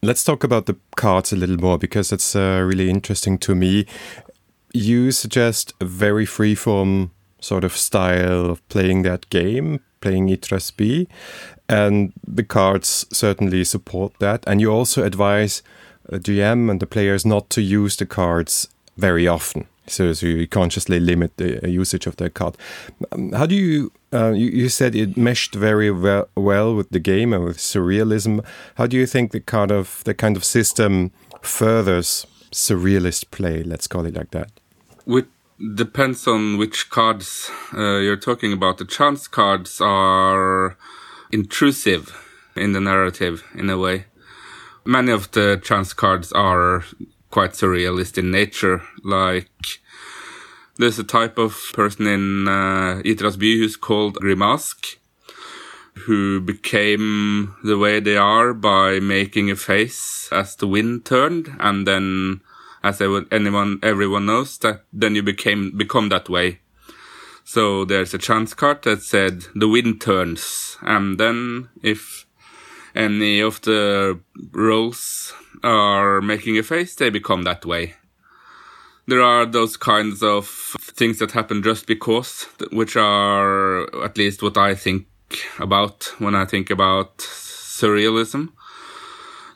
Let's 0.01 0.23
talk 0.23 0.45
about 0.45 0.65
the 0.65 0.77
cards 0.95 1.33
a 1.33 1.35
little 1.35 1.57
more 1.57 1.77
because 1.77 2.13
it's 2.13 2.35
uh, 2.35 2.63
really 2.65 2.89
interesting 2.89 3.37
to 3.39 3.53
me. 3.53 3.85
You 4.73 5.11
suggest 5.11 5.73
a 5.81 5.85
very 5.85 6.25
freeform 6.25 7.09
sort 7.41 7.65
of 7.65 7.75
style 7.75 8.45
of 8.49 8.67
playing 8.69 9.01
that 9.03 9.29
game, 9.29 9.81
playing 9.99 10.29
Itras 10.29 10.71
By, 10.71 11.07
and 11.67 12.13
the 12.25 12.43
cards 12.43 13.05
certainly 13.11 13.65
support 13.65 14.13
that. 14.19 14.45
And 14.47 14.61
you 14.61 14.71
also 14.71 15.03
advise 15.03 15.61
a 16.07 16.17
GM 16.17 16.71
and 16.71 16.79
the 16.79 16.87
players 16.87 17.25
not 17.25 17.49
to 17.51 17.61
use 17.61 17.97
the 17.97 18.05
cards 18.05 18.69
very 18.97 19.27
often. 19.27 19.67
So, 19.91 20.13
so 20.13 20.25
you 20.27 20.47
consciously 20.47 20.99
limit 20.99 21.37
the 21.37 21.63
uh, 21.63 21.67
usage 21.67 22.07
of 22.07 22.15
the 22.17 22.29
card. 22.29 22.57
Um, 23.11 23.31
how 23.31 23.45
do 23.45 23.55
you, 23.55 23.91
uh, 24.13 24.31
you, 24.31 24.49
you? 24.49 24.69
said 24.69 24.95
it 24.95 25.17
meshed 25.17 25.55
very 25.55 25.91
well, 25.91 26.27
well 26.35 26.75
with 26.75 26.89
the 26.89 26.99
game 26.99 27.33
and 27.33 27.43
with 27.43 27.57
surrealism. 27.57 28.43
How 28.75 28.87
do 28.87 28.97
you 28.97 29.05
think 29.05 29.31
the 29.31 29.39
kind 29.39 29.71
of 29.71 30.03
the 30.05 30.13
kind 30.13 30.37
of 30.37 30.43
system 30.43 31.11
furthers 31.41 32.25
surrealist 32.51 33.31
play? 33.31 33.63
Let's 33.63 33.87
call 33.87 34.05
it 34.05 34.15
like 34.15 34.31
that. 34.31 34.51
It 35.07 35.27
depends 35.75 36.27
on 36.27 36.57
which 36.57 36.89
cards 36.89 37.49
uh, 37.73 37.97
you're 37.97 38.15
talking 38.15 38.53
about. 38.53 38.77
The 38.77 38.85
chance 38.85 39.27
cards 39.27 39.81
are 39.81 40.77
intrusive 41.31 42.15
in 42.55 42.73
the 42.73 42.79
narrative 42.81 43.43
in 43.55 43.69
a 43.69 43.77
way. 43.77 44.05
Many 44.85 45.11
of 45.11 45.31
the 45.31 45.59
chance 45.63 45.93
cards 45.93 46.31
are 46.31 46.83
quite 47.29 47.51
surrealist 47.51 48.17
in 48.17 48.31
nature. 48.31 48.81
Like 49.03 49.78
there's 50.79 50.97
a 50.97 51.03
type 51.03 51.37
of 51.37 51.61
person 51.73 52.07
in 52.07 52.47
uh, 52.47 53.01
Itras 53.03 53.37
By 53.37 53.57
who's 53.57 53.75
called 53.75 54.15
Grimask, 54.15 54.95
who 56.05 56.39
became 56.39 57.53
the 57.65 57.77
way 57.77 57.99
they 57.99 58.15
are 58.15 58.53
by 58.53 59.01
making 59.01 59.51
a 59.51 59.57
face 59.57 60.29
as 60.31 60.55
the 60.55 60.67
wind 60.67 61.05
turned, 61.05 61.53
and 61.59 61.85
then, 61.85 62.39
as 62.81 63.01
anyone, 63.01 63.79
everyone 63.83 64.25
knows, 64.25 64.57
that 64.59 64.85
then 64.93 65.15
you 65.15 65.21
became 65.21 65.77
become 65.77 66.07
that 66.09 66.29
way. 66.29 66.59
So 67.43 67.83
there's 67.83 68.13
a 68.13 68.17
chance 68.17 68.53
card 68.53 68.83
that 68.83 69.01
said 69.01 69.47
the 69.53 69.67
wind 69.67 69.99
turns, 69.99 70.77
and 70.81 71.19
then 71.19 71.67
if 71.83 72.25
any 72.95 73.41
of 73.41 73.59
the 73.61 74.21
rolls 74.51 75.33
are 75.61 76.21
making 76.21 76.57
a 76.57 76.63
face, 76.63 76.95
they 76.95 77.09
become 77.09 77.43
that 77.43 77.65
way. 77.65 77.95
There 79.09 79.23
are 79.23 79.47
those 79.47 79.75
kinds 79.75 80.21
of 80.21 80.47
things 80.47 81.17
that 81.17 81.31
happen 81.31 81.63
just 81.63 81.87
because, 81.87 82.43
which 82.71 82.95
are 82.95 84.03
at 84.05 84.19
least 84.19 84.43
what 84.43 84.55
I 84.55 84.75
think 84.75 85.07
about 85.57 86.13
when 86.19 86.35
I 86.35 86.45
think 86.45 86.69
about 86.69 87.17
surrealism. 87.17 88.49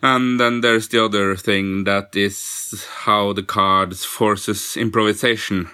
And 0.02 0.40
then 0.40 0.60
there's 0.60 0.88
the 0.88 1.04
other 1.04 1.36
thing 1.36 1.84
that 1.84 2.16
is 2.16 2.84
how 3.04 3.32
the 3.32 3.44
cards 3.44 4.04
forces 4.04 4.76
improvisation. 4.76 5.70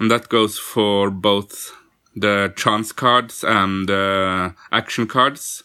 And 0.00 0.10
that 0.10 0.28
goes 0.28 0.58
for 0.58 1.08
both 1.08 1.76
the 2.16 2.52
chance 2.56 2.90
cards 2.90 3.44
and 3.44 3.88
the 3.88 4.52
action 4.72 5.06
cards 5.06 5.62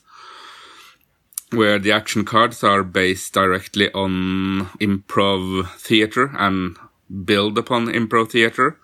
where 1.50 1.80
the 1.80 1.92
action 1.92 2.24
cards 2.24 2.64
are 2.64 2.84
based 2.84 3.34
directly 3.34 3.92
on 3.94 4.68
improv 4.80 5.68
theater 5.80 6.32
and 6.38 6.78
build 7.26 7.58
upon 7.58 7.88
improv 7.88 8.32
theater. 8.32 8.78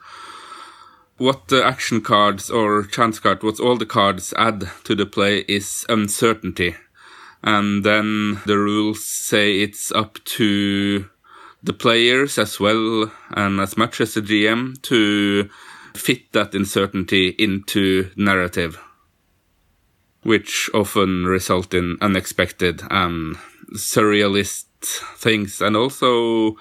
What 1.18 1.48
the 1.48 1.66
action 1.66 2.02
cards 2.02 2.50
or 2.50 2.84
chance 2.84 3.20
card, 3.20 3.44
what 3.44 3.60
all 3.60 3.78
the 3.78 3.86
cards 3.86 4.34
add 4.38 4.70
to 4.84 4.96
the 4.96 5.06
play 5.06 5.40
is 5.48 5.86
uncertainty. 5.90 6.76
And 7.44 7.84
then 7.84 8.42
the 8.46 8.58
rules 8.58 9.06
say 9.06 9.60
it's 9.60 9.92
up 9.92 10.24
to 10.26 11.10
the 11.64 11.74
players 11.74 12.38
as 12.38 12.60
well 12.60 13.12
and 13.32 13.60
as 13.60 13.78
much 13.78 14.00
as 14.00 14.14
the 14.14 14.22
GM 14.22 14.82
to 14.84 15.50
fit 15.96 16.32
that 16.34 16.54
uncertainty 16.54 17.30
into 17.30 18.12
narrative 18.16 18.80
which 20.28 20.70
often 20.74 21.26
result 21.26 21.74
in 21.74 21.98
unexpected 22.02 22.82
and 22.90 23.38
surrealist 23.76 24.66
things. 25.16 25.62
And 25.62 25.78
also, 25.78 26.58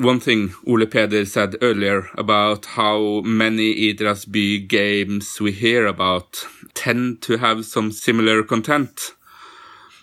one 0.00 0.20
thing 0.20 0.54
Ole 0.66 0.86
Peder 0.86 1.26
said 1.26 1.56
earlier 1.60 2.08
about 2.16 2.64
how 2.64 3.20
many 3.20 3.92
Itras 3.92 4.24
By 4.26 4.66
games 4.66 5.40
we 5.40 5.52
hear 5.52 5.86
about 5.86 6.46
tend 6.74 7.20
to 7.22 7.36
have 7.36 7.66
some 7.66 7.92
similar 7.92 8.42
content. 8.42 9.12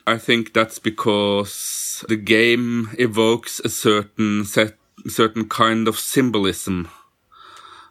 I 0.06 0.18
think 0.18 0.54
that's 0.54 0.80
because 0.80 2.06
the 2.08 2.16
game 2.16 2.90
evokes 3.00 3.60
a 3.66 3.70
certain 3.70 4.46
set, 4.46 4.76
certain 5.08 5.50
kind 5.50 5.88
of 5.88 5.98
symbolism 5.98 6.90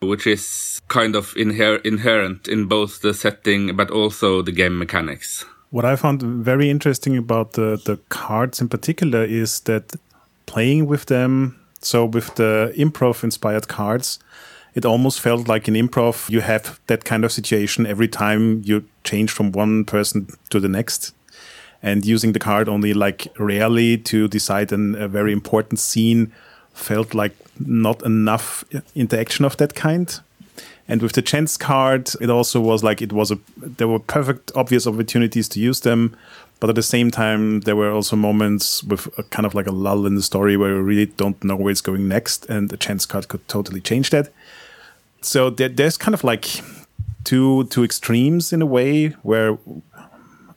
which 0.01 0.27
is 0.27 0.81
kind 0.89 1.17
of 1.17 1.35
inher 1.35 1.85
inherent 1.85 2.49
in 2.49 2.67
both 2.67 3.01
the 3.03 3.15
setting 3.15 3.75
but 3.77 3.91
also 3.91 4.43
the 4.43 4.53
game 4.53 4.79
mechanics. 4.79 5.45
What 5.71 5.85
I 5.85 5.97
found 5.97 6.23
very 6.23 6.71
interesting 6.71 7.17
about 7.17 7.53
the, 7.53 7.81
the 7.85 7.99
cards 8.09 8.61
in 8.61 8.69
particular 8.69 9.25
is 9.25 9.61
that 9.61 9.97
playing 10.47 10.87
with 10.87 11.07
them, 11.07 11.59
so 11.87 12.05
with 12.05 12.35
the 12.35 12.73
improv 12.77 13.23
inspired 13.23 13.69
cards, 13.69 14.19
it 14.75 14.85
almost 14.85 15.21
felt 15.21 15.47
like 15.47 15.69
in 15.69 15.75
improv 15.75 16.29
you 16.29 16.41
have 16.41 16.81
that 16.89 17.05
kind 17.05 17.25
of 17.25 17.31
situation 17.31 17.87
every 17.87 18.09
time 18.09 18.63
you 18.65 18.85
change 19.05 19.31
from 19.31 19.53
one 19.53 19.85
person 19.85 20.27
to 20.51 20.59
the 20.59 20.69
next 20.69 21.15
and 21.83 22.05
using 22.05 22.33
the 22.33 22.41
card 22.41 22.69
only 22.69 22.93
like 22.93 23.29
rarely 23.39 23.97
to 23.99 24.27
decide 24.27 24.73
an, 24.73 24.97
a 24.97 25.07
very 25.07 25.33
important 25.33 25.79
scene 25.79 26.33
felt 26.75 27.15
like 27.15 27.37
not 27.61 28.03
enough 28.05 28.65
interaction 28.95 29.45
of 29.45 29.57
that 29.59 29.75
kind. 29.75 30.21
And 30.89 31.03
with 31.03 31.13
the 31.13 31.23
chance 31.23 31.57
card, 31.57 32.11
it 32.21 32.31
also 32.31 32.61
was 32.61 32.83
like 32.83 33.01
it 33.01 33.13
was 33.13 33.31
a 33.31 33.39
there 33.57 33.89
were 33.89 33.99
perfect 33.99 34.53
obvious 34.55 34.87
opportunities 34.87 35.49
to 35.51 35.61
use 35.61 35.81
them, 35.81 36.17
but 36.61 36.71
at 36.71 36.77
the 36.77 36.83
same 36.83 37.11
time 37.11 37.61
there 37.61 37.77
were 37.77 37.91
also 37.91 38.17
moments 38.17 38.83
with 38.85 39.07
a 39.19 39.23
kind 39.25 39.47
of 39.47 39.55
like 39.55 39.67
a 39.67 39.73
lull 39.73 40.07
in 40.07 40.15
the 40.15 40.23
story 40.23 40.57
where 40.57 40.77
you 40.77 40.83
really 40.83 41.07
don't 41.07 41.43
know 41.45 41.57
where 41.57 41.71
it's 41.71 41.81
going 41.81 42.09
next, 42.09 42.47
and 42.47 42.71
the 42.71 42.77
chance 42.77 43.07
card 43.07 43.29
could 43.29 43.47
totally 43.49 43.81
change 43.81 44.11
that. 44.11 44.33
So 45.23 45.51
there, 45.51 45.69
there's 45.69 45.97
kind 45.97 46.15
of 46.15 46.25
like 46.25 46.47
two 47.25 47.65
two 47.65 47.85
extremes 47.85 48.53
in 48.53 48.63
a 48.63 48.67
way 48.67 49.09
where 49.23 49.59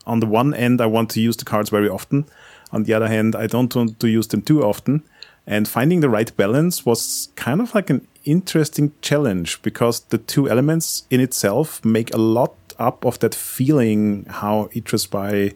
on 0.06 0.20
the 0.20 0.27
one 0.27 0.53
end 0.53 0.82
I 0.82 0.86
want 0.86 1.10
to 1.12 1.22
use 1.22 1.38
the 1.38 1.46
cards 1.46 1.70
very 1.70 1.89
often, 1.89 2.25
on 2.72 2.84
the 2.84 2.94
other 2.94 3.08
hand 3.08 3.36
I 3.36 3.48
don't 3.48 3.75
want 3.75 4.00
to 4.00 4.08
use 4.08 4.27
them 4.27 4.41
too 4.41 4.63
often. 4.63 5.03
And 5.48 5.68
finding 5.68 6.01
the 6.01 6.10
right 6.10 6.36
balance 6.38 6.86
was 6.86 7.29
kind 7.36 7.60
of 7.60 7.74
like 7.74 7.89
an 7.89 8.08
interesting 8.24 8.91
challenge 9.01 9.60
because 9.63 10.01
the 10.01 10.20
two 10.20 10.48
elements 10.48 11.08
in 11.10 11.20
itself 11.20 11.84
make 11.84 12.13
a 12.13 12.20
lot 12.20 12.53
up 12.77 13.03
of 13.03 13.18
that 13.20 13.34
feeling 13.34 14.25
how 14.29 14.70
Itras 14.75 15.10
By 15.10 15.56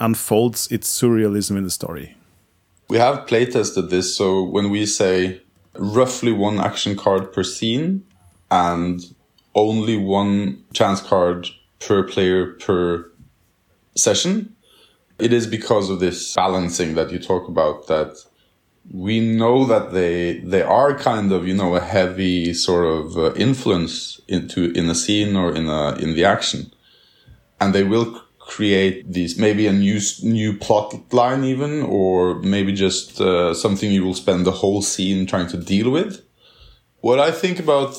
unfolds 0.00 0.70
its 0.70 0.88
surrealism 0.88 1.56
in 1.56 1.64
the 1.64 1.70
story. 1.70 2.16
We 2.88 2.98
have 2.98 3.26
playtested 3.26 3.90
this, 3.90 4.16
so 4.16 4.42
when 4.42 4.70
we 4.70 4.86
say 4.86 5.42
roughly 5.74 6.32
one 6.32 6.58
action 6.58 6.96
card 6.96 7.32
per 7.32 7.42
scene 7.42 8.04
and 8.50 9.00
only 9.54 9.96
one 9.96 10.64
chance 10.72 11.00
card 11.00 11.48
per 11.80 12.02
player 12.02 12.54
per 12.54 13.10
session, 13.94 14.54
it 15.18 15.32
is 15.32 15.46
because 15.46 15.90
of 15.90 16.00
this 16.00 16.34
balancing 16.34 16.94
that 16.94 17.10
you 17.10 17.18
talk 17.18 17.48
about 17.48 17.88
that 17.88 18.16
we 18.90 19.20
know 19.20 19.66
that 19.66 19.92
they 19.92 20.38
they 20.38 20.62
are 20.62 20.96
kind 20.98 21.30
of 21.32 21.46
you 21.46 21.54
know 21.54 21.74
a 21.74 21.80
heavy 21.80 22.54
sort 22.54 22.86
of 22.86 23.18
uh, 23.18 23.34
influence 23.34 24.20
into 24.28 24.72
in 24.72 24.88
a 24.88 24.94
scene 24.94 25.36
or 25.36 25.54
in 25.54 25.68
a 25.68 25.94
in 25.96 26.14
the 26.14 26.24
action, 26.24 26.72
and 27.60 27.74
they 27.74 27.84
will 27.84 28.22
create 28.48 29.12
these 29.12 29.38
maybe 29.38 29.66
a 29.66 29.72
new 29.72 30.00
new 30.22 30.56
plot 30.56 30.94
line 31.12 31.44
even 31.44 31.82
or 31.82 32.40
maybe 32.40 32.72
just 32.72 33.20
uh, 33.20 33.52
something 33.52 33.92
you 33.92 34.02
will 34.02 34.14
spend 34.24 34.46
the 34.46 34.58
whole 34.60 34.80
scene 34.80 35.26
trying 35.26 35.46
to 35.46 35.58
deal 35.58 35.90
with. 35.90 36.22
What 37.00 37.20
I 37.20 37.30
think 37.30 37.60
about 37.60 37.90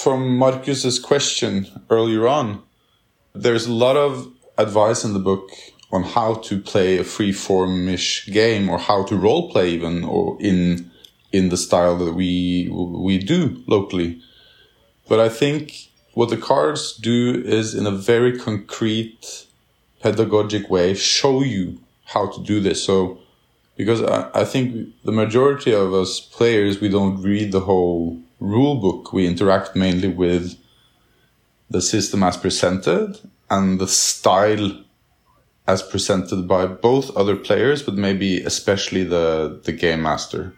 from 0.00 0.38
Marcus's 0.38 0.98
question 0.98 1.66
earlier 1.90 2.26
on, 2.26 2.62
there's 3.34 3.66
a 3.66 3.72
lot 3.72 3.96
of 3.96 4.32
advice 4.56 5.04
in 5.04 5.12
the 5.12 5.26
book 5.30 5.50
on 5.92 6.02
how 6.02 6.34
to 6.46 6.58
play 6.58 6.96
a 6.96 7.04
free 7.04 7.32
form-ish 7.32 8.26
game 8.28 8.70
or 8.70 8.78
how 8.78 9.04
to 9.04 9.14
role 9.14 9.50
play 9.52 9.68
even 9.68 10.04
or 10.04 10.38
in 10.40 10.90
in 11.32 11.50
the 11.50 11.58
style 11.66 11.96
that 11.98 12.14
we 12.14 12.68
we 13.08 13.18
do 13.18 13.62
locally. 13.66 14.20
But 15.06 15.20
I 15.20 15.28
think 15.28 15.90
what 16.14 16.30
the 16.30 16.42
cards 16.50 16.96
do 16.96 17.42
is 17.44 17.74
in 17.74 17.86
a 17.86 17.98
very 18.12 18.38
concrete 18.38 19.46
pedagogic 20.02 20.68
way 20.68 20.94
show 20.94 21.42
you 21.42 21.78
how 22.04 22.26
to 22.26 22.42
do 22.42 22.60
this. 22.60 22.82
So 22.84 23.18
because 23.76 24.02
I, 24.02 24.30
I 24.34 24.44
think 24.44 24.94
the 25.04 25.12
majority 25.12 25.72
of 25.72 25.94
us 25.94 26.20
players 26.20 26.80
we 26.80 26.88
don't 26.88 27.22
read 27.22 27.52
the 27.52 27.60
whole 27.60 28.20
rule 28.40 28.76
book. 28.76 29.12
We 29.12 29.26
interact 29.26 29.76
mainly 29.76 30.08
with 30.08 30.58
the 31.70 31.80
system 31.80 32.22
as 32.22 32.36
presented 32.36 33.18
and 33.50 33.80
the 33.80 33.88
style 33.88 34.72
as 35.66 35.82
presented 35.82 36.48
by 36.48 36.66
both 36.66 37.16
other 37.16 37.36
players, 37.36 37.82
but 37.82 37.94
maybe 37.94 38.42
especially 38.42 39.04
the, 39.04 39.60
the 39.64 39.72
game 39.72 40.02
master. 40.02 40.54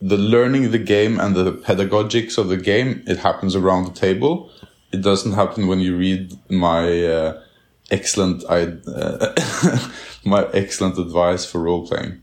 The 0.00 0.16
learning 0.16 0.72
the 0.72 0.78
game 0.78 1.20
and 1.20 1.34
the 1.34 1.52
pedagogics 1.52 2.36
of 2.36 2.48
the 2.48 2.56
game, 2.56 3.02
it 3.06 3.18
happens 3.18 3.54
around 3.54 3.84
the 3.84 3.92
table. 3.92 4.50
It 4.92 5.00
doesn't 5.00 5.32
happen 5.32 5.68
when 5.68 5.80
you 5.80 5.96
read 5.96 6.32
my 6.50 7.04
uh, 7.04 7.42
excellent 7.90 8.44
uh, 8.48 9.88
my 10.24 10.44
excellent 10.52 10.98
advice 10.98 11.44
for 11.44 11.62
role 11.62 11.86
playing. 11.86 12.22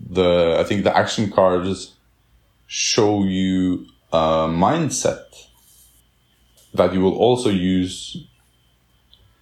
the 0.00 0.56
I 0.58 0.64
think 0.64 0.84
the 0.84 0.96
action 0.96 1.30
cards 1.30 1.94
show 2.66 3.24
you 3.24 3.86
a 4.12 4.48
mindset 4.48 5.24
that 6.74 6.92
you 6.92 7.00
will 7.00 7.16
also 7.16 7.50
use 7.50 8.16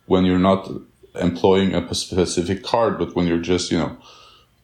when 0.06 0.24
you're 0.24 0.38
not 0.38 0.70
employing 1.14 1.74
a 1.74 1.94
specific 1.94 2.62
card, 2.62 2.98
but 2.98 3.14
when 3.14 3.26
you're 3.26 3.38
just 3.52 3.70
you 3.70 3.78
know 3.78 3.96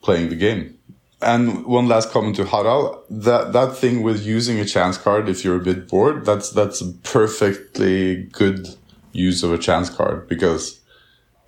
playing 0.02 0.28
the 0.30 0.36
game. 0.36 0.76
And 1.22 1.66
one 1.66 1.86
last 1.86 2.10
comment 2.10 2.36
to 2.36 2.46
Harald, 2.46 3.04
that, 3.10 3.52
that 3.52 3.76
thing 3.76 4.02
with 4.02 4.24
using 4.24 4.58
a 4.58 4.64
chance 4.64 4.96
card 4.96 5.28
if 5.28 5.44
you're 5.44 5.56
a 5.56 5.62
bit 5.62 5.86
bored, 5.86 6.24
that's, 6.24 6.48
that's 6.48 6.82
perfectly 7.02 8.24
good 8.32 8.68
use 9.12 9.42
of 9.42 9.52
a 9.52 9.58
chance 9.58 9.90
card 9.90 10.28
because 10.28 10.80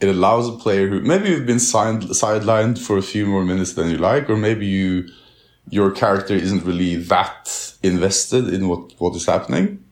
it 0.00 0.08
allows 0.08 0.48
a 0.48 0.52
player 0.52 0.88
who 0.88 1.00
maybe 1.00 1.30
you've 1.30 1.46
been 1.46 1.60
signed, 1.60 2.02
sidelined 2.02 2.78
for 2.78 2.98
a 2.98 3.02
few 3.02 3.26
more 3.26 3.44
minutes 3.44 3.74
than 3.74 3.90
you 3.90 3.98
like, 3.98 4.28
or 4.28 4.36
maybe 4.36 4.66
you, 4.66 5.08
your 5.70 5.90
character 5.92 6.34
isn't 6.34 6.64
really 6.64 6.96
that 6.96 7.74
invested 7.82 8.52
in 8.52 8.68
what, 8.68 8.92
what 8.98 9.14
is 9.14 9.26
happening. 9.26 9.82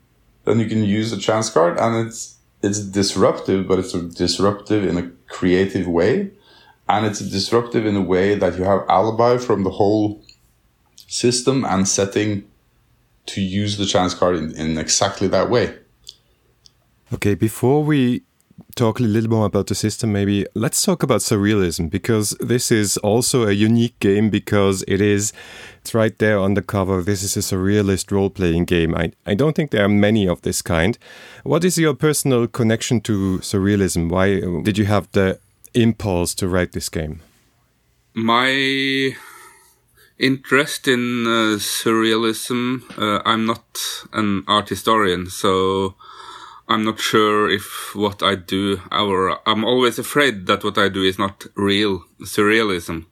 Then 0.44 0.58
you 0.58 0.66
can 0.66 0.82
use 0.82 1.12
a 1.12 1.18
chance 1.18 1.48
card 1.48 1.78
and 1.78 2.06
it's, 2.06 2.38
it's 2.62 2.80
disruptive, 2.80 3.68
but 3.68 3.78
it's 3.78 3.92
disruptive 3.92 4.84
in 4.84 4.96
a 4.98 5.10
creative 5.28 5.86
way 5.86 6.32
and 6.88 7.06
it's 7.06 7.20
disruptive 7.20 7.86
in 7.86 7.94
a 7.94 8.02
way 8.02 8.34
that 8.34 8.58
you 8.58 8.64
have 8.64 8.84
alibi 8.88 9.36
from 9.38 9.62
the 9.62 9.70
whole 9.70 10.20
system 11.06 11.64
and 11.64 11.88
setting 11.88 12.48
to 13.26 13.40
use 13.40 13.76
the 13.76 13.86
chance 13.86 14.12
card 14.12 14.34
in, 14.36 14.52
in 14.56 14.76
exactly 14.76 15.28
that 15.28 15.48
way. 15.50 15.78
Okay, 17.12 17.34
before 17.34 17.82
we 17.82 18.22
talk 18.76 19.00
a 19.00 19.02
little 19.02 19.30
more 19.30 19.46
about 19.46 19.66
the 19.66 19.74
system, 19.74 20.12
maybe 20.12 20.46
let's 20.54 20.82
talk 20.82 21.02
about 21.02 21.20
surrealism 21.20 21.90
because 21.90 22.36
this 22.40 22.70
is 22.70 22.96
also 22.98 23.48
a 23.48 23.52
unique 23.52 23.98
game 23.98 24.30
because 24.30 24.84
it 24.86 25.00
is 25.00 25.32
it's 25.80 25.92
right 25.92 26.16
there 26.18 26.38
on 26.38 26.54
the 26.54 26.62
cover. 26.62 27.02
This 27.02 27.24
is 27.24 27.36
a 27.36 27.40
surrealist 27.40 28.12
role 28.12 28.30
playing 28.30 28.66
game. 28.66 28.94
I, 28.94 29.12
I 29.26 29.34
don't 29.34 29.56
think 29.56 29.72
there 29.72 29.84
are 29.84 29.88
many 29.88 30.28
of 30.28 30.42
this 30.42 30.62
kind. 30.62 30.96
What 31.42 31.64
is 31.64 31.78
your 31.78 31.94
personal 31.94 32.46
connection 32.46 33.00
to 33.02 33.38
surrealism? 33.38 34.08
Why 34.08 34.40
did 34.62 34.78
you 34.78 34.84
have 34.84 35.10
the 35.10 35.40
impulse 35.74 36.32
to 36.34 36.46
write 36.46 36.72
this 36.72 36.88
game? 36.88 37.22
My 38.14 39.16
interest 40.18 40.86
in 40.86 41.26
uh, 41.26 41.58
surrealism, 41.58 42.82
uh, 42.96 43.22
I'm 43.24 43.46
not 43.46 43.80
an 44.12 44.44
art 44.46 44.68
historian, 44.68 45.28
so 45.28 45.96
I'm 46.70 46.84
not 46.84 47.00
sure 47.00 47.50
if 47.50 47.94
what 47.94 48.22
I 48.22 48.36
do, 48.36 48.80
or 48.92 49.40
I'm 49.46 49.64
always 49.64 49.98
afraid 49.98 50.46
that 50.46 50.64
what 50.64 50.78
I 50.78 50.88
do 50.88 51.02
is 51.02 51.18
not 51.18 51.46
real 51.56 52.04
surrealism. 52.22 53.06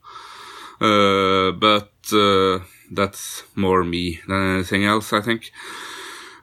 Uh, 0.81 1.51
but 1.51 1.91
uh, 2.13 2.63
that's 2.89 3.43
more 3.55 3.83
me 3.83 4.21
than 4.27 4.55
anything 4.55 4.85
else, 4.85 5.11
I 5.13 5.21
think 5.21 5.51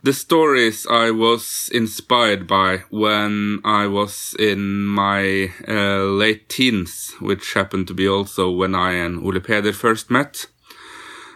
the 0.06 0.12
stories 0.12 0.86
I 0.86 1.10
was 1.10 1.68
inspired 1.74 2.46
by 2.46 2.84
when 2.90 3.60
I 3.64 3.88
was 3.88 4.36
in 4.38 4.84
my 4.84 5.50
uh, 5.66 6.04
late 6.04 6.48
teens, 6.48 7.14
which 7.20 7.54
happened 7.54 7.88
to 7.88 7.94
be 7.94 8.06
also 8.06 8.48
when 8.48 8.74
I 8.76 8.92
and 8.92 9.24
Ole 9.24 9.40
Peder 9.40 9.72
first 9.72 10.08
met, 10.08 10.46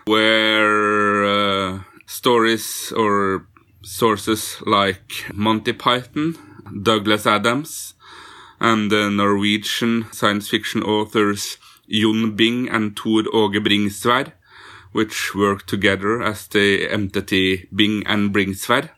were 0.06 1.24
uh, 1.24 1.82
stories 2.06 2.92
or 2.96 3.48
sources 3.90 4.56
like 4.66 5.26
Monty 5.34 5.72
Python, 5.72 6.36
Douglas 6.82 7.26
Adams, 7.26 7.94
and 8.60 8.90
the 8.90 9.10
Norwegian 9.10 10.06
science 10.12 10.48
fiction 10.48 10.82
authors 10.82 11.58
Jon 11.88 12.36
Bing 12.36 12.68
and 12.68 12.96
Tor 12.96 13.24
Åge 13.32 13.60
Bringsværd 13.60 14.32
which 14.92 15.34
work 15.34 15.66
together 15.66 16.22
as 16.22 16.48
the 16.48 16.88
entity 16.90 17.68
Bing 17.74 18.06
and 18.06 18.32
Bringsværd. 18.32 18.90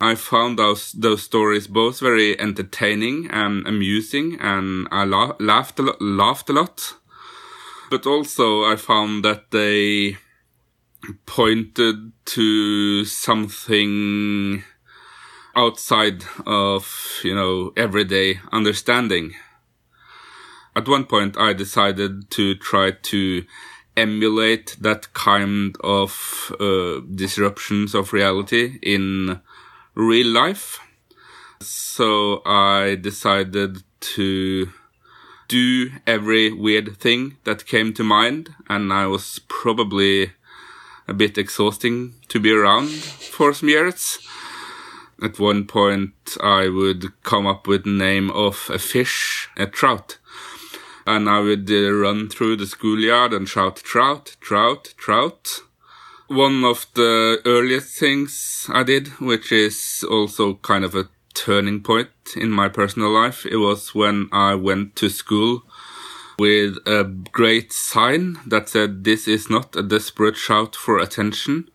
I 0.00 0.14
found 0.16 0.58
those 0.58 0.92
those 0.92 1.22
stories 1.22 1.68
both 1.68 2.00
very 2.00 2.38
entertaining 2.40 3.30
and 3.30 3.66
amusing, 3.66 4.36
and 4.40 4.88
I 4.90 5.04
la 5.04 5.32
laughed 5.38 5.78
a 5.78 5.82
lot, 5.82 6.00
laughed 6.00 6.50
a 6.50 6.52
lot. 6.52 6.94
But 7.90 8.06
also, 8.06 8.64
I 8.64 8.76
found 8.76 9.24
that 9.24 9.50
they 9.50 10.16
pointed 11.26 12.12
to 12.24 13.04
something 13.04 14.62
outside 15.54 16.24
of 16.46 17.20
you 17.22 17.34
know 17.34 17.72
everyday 17.76 18.40
understanding. 18.52 19.34
At 20.74 20.88
one 20.88 21.04
point, 21.04 21.36
I 21.36 21.52
decided 21.52 22.30
to 22.30 22.54
try 22.54 22.92
to 22.92 23.44
emulate 23.94 24.76
that 24.80 25.12
kind 25.12 25.76
of 25.84 26.54
uh, 26.58 27.00
disruptions 27.14 27.94
of 27.94 28.14
reality 28.14 28.78
in 28.82 29.40
real 29.94 30.28
life. 30.28 30.78
So 31.60 32.42
I 32.46 32.96
decided 33.00 33.82
to 34.16 34.70
do 35.48 35.90
every 36.06 36.50
weird 36.52 36.96
thing 36.96 37.36
that 37.44 37.66
came 37.66 37.92
to 37.94 38.02
mind, 38.02 38.54
and 38.70 38.92
I 38.92 39.06
was 39.06 39.40
probably 39.48 40.32
a 41.08 41.14
bit 41.14 41.38
exhausting 41.38 42.14
to 42.28 42.40
be 42.40 42.52
around 42.52 42.88
for 42.90 43.52
some 43.52 43.68
years. 43.68 44.18
At 45.22 45.38
one 45.38 45.66
point, 45.66 46.14
I 46.42 46.68
would 46.68 47.22
come 47.22 47.46
up 47.46 47.66
with 47.66 47.84
the 47.84 47.90
name 47.90 48.30
of 48.30 48.68
a 48.72 48.78
fish, 48.78 49.48
a 49.56 49.66
trout 49.66 50.18
and 51.06 51.28
I 51.28 51.40
would 51.40 51.70
uh, 51.70 51.92
run 51.92 52.28
through 52.28 52.56
the 52.56 52.66
schoolyard 52.66 53.32
and 53.32 53.48
shout 53.48 53.76
trout, 53.76 54.36
trout, 54.40 54.94
trout. 54.96 55.60
One 56.28 56.64
of 56.64 56.86
the 56.94 57.40
earliest 57.44 57.98
things 57.98 58.66
I 58.72 58.82
did, 58.84 59.08
which 59.20 59.52
is 59.52 60.04
also 60.08 60.54
kind 60.54 60.84
of 60.84 60.94
a 60.94 61.08
turning 61.34 61.82
point 61.82 62.08
in 62.36 62.50
my 62.50 62.68
personal 62.68 63.10
life, 63.10 63.44
it 63.44 63.56
was 63.56 63.94
when 63.94 64.28
I 64.32 64.54
went 64.54 64.96
to 64.96 65.08
school 65.08 65.64
with 66.42 66.76
a 66.86 67.04
great 67.30 67.72
sign 67.72 68.36
that 68.46 68.68
said, 68.68 69.04
this 69.04 69.28
is 69.28 69.48
not 69.48 69.76
a 69.76 69.82
desperate 69.82 70.36
shout 70.36 70.74
for 70.74 70.98
attention. 70.98 71.70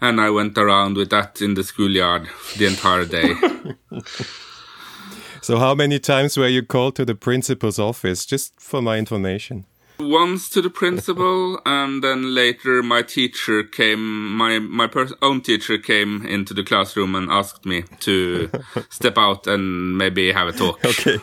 And 0.00 0.20
I 0.20 0.28
went 0.28 0.58
around 0.58 0.96
with 0.96 1.08
that 1.10 1.40
in 1.40 1.54
the 1.54 1.64
schoolyard 1.64 2.28
the 2.58 2.66
entire 2.66 3.06
day. 3.06 3.30
So, 5.42 5.58
how 5.58 5.74
many 5.74 5.98
times 5.98 6.36
were 6.36 6.46
you 6.46 6.62
called 6.62 6.94
to 6.94 7.04
the 7.04 7.16
principal's 7.16 7.80
office, 7.80 8.24
just 8.24 8.60
for 8.60 8.80
my 8.80 8.96
information? 8.96 9.64
Once 10.02 10.48
to 10.48 10.60
the 10.60 10.70
principal, 10.70 11.60
and 11.64 12.02
then 12.02 12.34
later 12.34 12.82
my 12.82 13.02
teacher 13.02 13.62
came, 13.62 14.36
my 14.36 14.58
my 14.58 14.88
own 15.20 15.40
teacher 15.40 15.78
came 15.78 16.26
into 16.26 16.54
the 16.54 16.64
classroom 16.64 17.14
and 17.14 17.30
asked 17.30 17.64
me 17.64 17.84
to 18.00 18.50
step 18.90 19.16
out 19.18 19.46
and 19.46 19.96
maybe 19.96 20.32
have 20.32 20.48
a 20.48 20.52
talk. 20.52 20.84
Okay. 20.84 21.18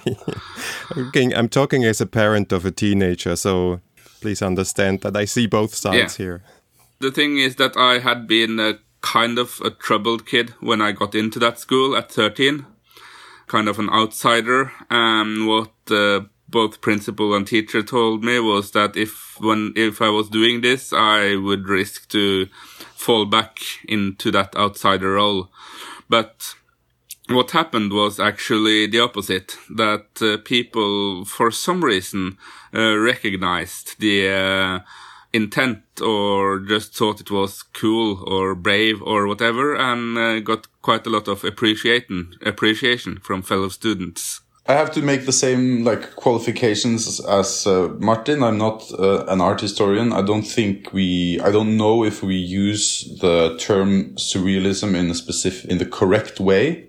okay, 0.97 1.33
I'm 1.33 1.49
talking 1.49 1.85
as 1.85 2.01
a 2.01 2.05
parent 2.05 2.51
of 2.51 2.65
a 2.65 2.71
teenager, 2.71 3.35
so 3.35 3.81
please 4.21 4.41
understand 4.41 5.01
that 5.01 5.15
I 5.15 5.25
see 5.25 5.47
both 5.47 5.75
sides 5.75 6.19
yeah. 6.19 6.25
here. 6.25 6.41
The 6.99 7.11
thing 7.11 7.37
is 7.37 7.55
that 7.55 7.77
I 7.77 7.99
had 7.99 8.27
been 8.27 8.59
a 8.59 8.79
kind 9.01 9.39
of 9.39 9.61
a 9.63 9.69
troubled 9.69 10.25
kid 10.25 10.49
when 10.59 10.81
I 10.81 10.91
got 10.91 11.15
into 11.15 11.39
that 11.39 11.59
school 11.59 11.95
at 11.95 12.11
13 12.11 12.65
kind 13.49 13.67
of 13.67 13.79
an 13.79 13.89
outsider. 13.89 14.71
And 14.89 15.47
what 15.47 15.73
uh, 15.91 16.21
both 16.49 16.81
principal 16.81 17.33
and 17.33 17.45
teacher 17.45 17.83
told 17.83 18.23
me 18.23 18.39
was 18.39 18.71
that 18.71 18.95
if 18.95 19.39
when 19.39 19.73
if 19.75 20.01
I 20.01 20.09
was 20.09 20.29
doing 20.29 20.61
this, 20.61 20.93
I 20.93 21.35
would 21.35 21.67
risk 21.67 22.09
to 22.09 22.47
fall 22.95 23.25
back 23.25 23.59
into 23.87 24.31
that 24.31 24.55
outsider 24.55 25.13
role. 25.13 25.49
But 26.09 26.55
what 27.27 27.51
happened 27.51 27.93
was 27.93 28.19
actually 28.19 28.87
the 28.87 28.99
opposite. 28.99 29.55
That 29.69 30.07
uh, 30.21 30.37
people, 30.43 31.25
for 31.25 31.51
some 31.51 31.83
reason, 31.83 32.37
uh, 32.73 32.97
recognized 32.97 33.99
the 33.99 34.29
uh, 34.29 34.79
intent 35.31 35.83
or 36.01 36.59
just 36.59 36.95
thought 36.95 37.21
it 37.21 37.31
was 37.31 37.63
cool 37.63 38.23
or 38.27 38.55
brave 38.55 39.01
or 39.03 39.27
whatever 39.27 39.75
and 39.75 40.17
uh, 40.17 40.39
got 40.39 40.67
quite 40.81 41.05
a 41.05 41.09
lot 41.09 41.27
of 41.27 41.43
appreciation 41.43 42.33
appreciation 42.43 43.19
from 43.19 43.43
fellow 43.43 43.69
students 43.69 44.41
I 44.69 44.73
have 44.73 44.91
to 44.91 45.01
make 45.01 45.25
the 45.25 45.33
same 45.33 45.83
like 45.83 46.15
qualifications 46.15 47.19
as 47.21 47.65
uh, 47.65 47.87
Martin. 47.97 48.43
I'm 48.43 48.59
not 48.59 48.83
uh, 48.91 49.25
an 49.25 49.41
art 49.41 49.61
historian. 49.61 50.13
I 50.13 50.21
don't 50.21 50.43
think 50.43 50.93
we. 50.93 51.39
I 51.41 51.49
don't 51.49 51.75
know 51.75 52.03
if 52.03 52.21
we 52.21 52.35
use 52.35 53.17
the 53.19 53.57
term 53.57 54.13
surrealism 54.13 54.93
in 54.93 55.09
a 55.09 55.15
specific 55.15 55.71
in 55.71 55.79
the 55.79 55.87
correct 55.87 56.39
way. 56.39 56.87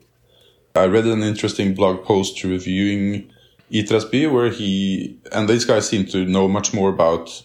I 0.75 0.85
read 0.89 1.07
an 1.07 1.23
interesting 1.23 1.75
blog 1.75 2.05
post 2.05 2.45
reviewing 2.45 3.33
Itras 3.73 4.05
By 4.13 4.27
where 4.31 4.51
he 4.51 5.19
and 5.33 5.49
these 5.49 5.65
guys 5.65 5.89
seem 5.89 6.05
to 6.09 6.27
know 6.27 6.49
much 6.49 6.75
more 6.75 6.91
about 6.91 7.43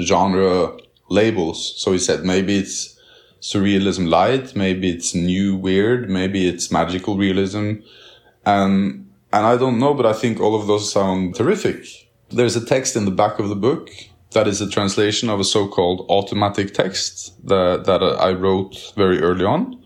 genre 0.00 0.76
labels. 1.08 1.74
So 1.82 1.90
he 1.90 1.98
said 1.98 2.24
maybe 2.24 2.58
it's 2.58 2.96
surrealism 3.40 4.08
light, 4.08 4.54
maybe 4.54 4.88
it's 4.88 5.16
new 5.16 5.56
weird, 5.56 6.08
maybe 6.08 6.46
it's 6.46 6.70
magical 6.70 7.16
realism. 7.16 7.80
And 8.46 9.07
and 9.32 9.46
I 9.46 9.56
don't 9.56 9.78
know, 9.78 9.94
but 9.94 10.06
I 10.06 10.12
think 10.12 10.40
all 10.40 10.54
of 10.54 10.66
those 10.66 10.92
sound 10.92 11.34
terrific. 11.34 11.84
There's 12.30 12.56
a 12.56 12.64
text 12.64 12.96
in 12.96 13.04
the 13.04 13.10
back 13.10 13.38
of 13.38 13.48
the 13.48 13.56
book 13.56 13.90
that 14.32 14.46
is 14.46 14.60
a 14.60 14.68
translation 14.68 15.30
of 15.30 15.40
a 15.40 15.44
so-called 15.44 16.06
automatic 16.10 16.74
text 16.74 17.34
that, 17.46 17.84
that 17.86 18.02
I 18.02 18.32
wrote 18.32 18.92
very 18.96 19.20
early 19.20 19.44
on, 19.44 19.82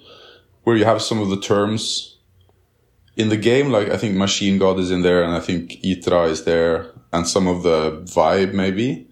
where 0.64 0.76
you 0.76 0.84
have 0.84 1.02
some 1.02 1.20
of 1.20 1.28
the 1.30 1.40
terms 1.40 2.18
in 3.16 3.28
the 3.28 3.36
game, 3.36 3.70
like 3.70 3.90
I 3.90 3.96
think 3.96 4.16
Machine 4.16 4.58
God 4.58 4.78
is 4.78 4.90
in 4.90 5.02
there 5.02 5.22
and 5.22 5.32
I 5.32 5.40
think 5.40 5.82
Itra 5.82 6.30
is 6.30 6.44
there 6.44 6.92
and 7.12 7.28
some 7.28 7.46
of 7.46 7.62
the 7.62 8.02
vibe 8.02 8.54
maybe. 8.54 9.06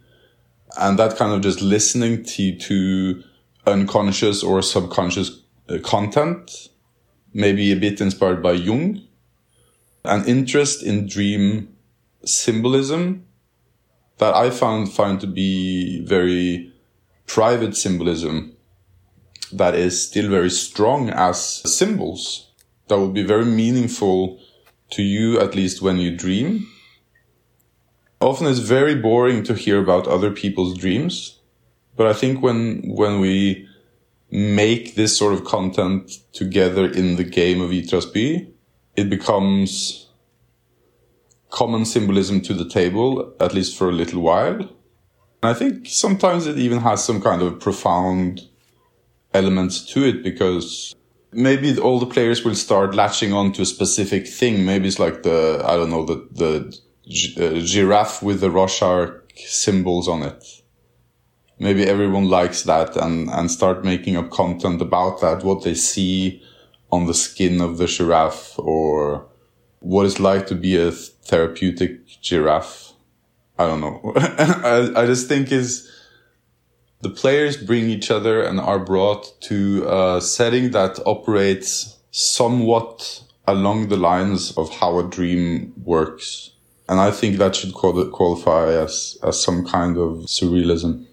And 0.79 0.99
that 0.99 1.17
kind 1.17 1.33
of 1.33 1.43
just 1.43 1.61
listening 1.61 2.25
to, 2.25 2.57
to 2.57 3.23
unconscious 3.67 4.43
or 4.43 4.63
subconscious 4.63 5.43
uh, 5.69 5.79
content, 5.83 6.69
maybe 7.35 7.73
a 7.73 7.77
bit 7.77 8.01
inspired 8.01 8.43
by 8.43 8.53
Jung, 8.53 9.03
an 10.05 10.25
interest 10.27 10.83
in 10.83 11.07
dream 11.07 11.77
symbolism 12.25 13.27
that 14.19 14.35
I 14.35 14.51
found 14.51 14.93
found 14.93 15.21
to 15.21 15.27
be 15.27 16.05
very 16.05 16.73
private 17.27 17.77
symbolism 17.77 18.57
that 19.53 19.75
is 19.75 20.07
still 20.07 20.29
very 20.31 20.51
strong 20.51 21.11
as 21.11 21.39
symbols 21.77 22.51
that 22.89 22.99
will 22.99 23.13
be 23.13 23.23
very 23.23 23.45
meaningful 23.45 24.41
to 24.91 25.03
you 25.03 25.41
at 25.41 25.55
least 25.55 25.81
when 25.81 25.99
you 25.99 26.17
dream. 26.17 26.67
Often 28.21 28.49
it's 28.49 28.59
very 28.59 28.95
boring 28.95 29.43
to 29.45 29.55
hear 29.55 29.81
about 29.81 30.07
other 30.07 30.31
people's 30.31 30.77
dreams, 30.77 31.41
but 31.97 32.07
I 32.07 32.13
think 32.13 32.43
when 32.43 32.83
when 32.85 33.21
we 33.21 33.67
make 34.31 34.95
this 34.95 35.17
sort 35.17 35.33
of 35.33 35.45
content 35.45 36.13
together 36.33 36.89
in 36.89 37.17
the 37.17 37.25
game 37.25 37.61
of 37.61 37.71
Itras 37.71 38.07
By, 38.13 38.50
it 38.97 39.09
becomes 39.09 40.09
common 41.51 41.85
symbolism 41.85 42.41
to 42.43 42.55
the 42.55 42.69
table, 42.69 43.35
at 43.41 43.55
least 43.55 43.77
for 43.77 43.89
a 43.89 43.93
little 43.93 44.23
while. 44.23 44.61
And 45.43 45.51
I 45.51 45.55
think 45.55 45.87
sometimes 45.89 46.47
it 46.47 46.59
even 46.59 46.81
has 46.81 47.05
some 47.05 47.21
kind 47.21 47.43
of 47.43 47.61
profound 47.61 48.43
elements 49.33 49.85
to 49.93 50.05
it 50.05 50.23
because 50.23 50.95
maybe 51.33 51.79
all 51.79 51.99
the 51.99 52.07
players 52.07 52.45
will 52.45 52.55
start 52.55 52.95
latching 52.95 53.33
on 53.33 53.53
to 53.53 53.63
a 53.63 53.67
specific 53.67 54.27
thing. 54.27 54.65
Maybe 54.65 54.89
it's 54.89 54.99
like 54.99 55.23
the, 55.23 55.63
I 55.65 55.77
don't 55.77 55.91
know, 55.91 56.05
the, 56.05 56.29
the 56.33 56.79
uh, 57.39 57.61
giraffe 57.61 58.23
with 58.23 58.41
the 58.41 58.51
Rorschach 58.51 59.13
symbols 59.37 60.09
on 60.09 60.23
it. 60.23 60.45
Maybe 61.59 61.85
everyone 61.85 62.29
likes 62.29 62.63
that 62.63 62.97
and, 62.97 63.29
and 63.31 63.51
start 63.51 63.85
making 63.85 64.17
up 64.17 64.31
content 64.31 64.81
about 64.81 65.21
that, 65.21 65.45
what 65.45 65.63
they 65.63 65.75
see 65.75 66.43
on 66.93 67.07
the 67.07 67.15
skin 67.15 67.61
of 67.61 67.79
the 67.79 67.87
giraffe 67.87 68.59
or 68.59 69.27
what 69.81 70.07
it's 70.07 70.21
like 70.21 70.47
to 70.49 70.55
be 70.55 70.77
a 70.77 70.91
therapeutic 70.91 72.07
giraffe. 72.21 72.93
I 73.59 73.67
don't 73.67 73.81
know. 73.81 74.13
I, 74.17 75.03
I 75.03 75.07
just 75.07 75.29
think 75.29 75.53
is 75.53 75.91
the 77.01 77.11
players 77.11 77.57
bring 77.57 77.89
each 77.89 78.11
other 78.11 78.43
and 78.43 78.61
are 78.61 78.79
brought 78.79 79.41
to 79.43 79.87
a 79.89 80.21
setting 80.21 80.71
that 80.73 80.99
operates 81.07 81.99
somewhat 82.11 83.23
along 83.47 83.89
the 83.89 83.97
lines 83.97 84.57
of 84.57 84.71
how 84.71 84.99
a 84.99 85.09
dream 85.09 85.73
works. 85.85 86.53
And 86.89 87.01
I 87.01 87.11
think 87.11 87.37
that 87.37 87.57
should 87.57 87.73
qualify 87.73 88.73
as, 88.73 89.17
as 89.23 89.43
some 89.43 89.65
kind 89.65 89.97
of 89.97 90.27
surrealism. 90.27 91.07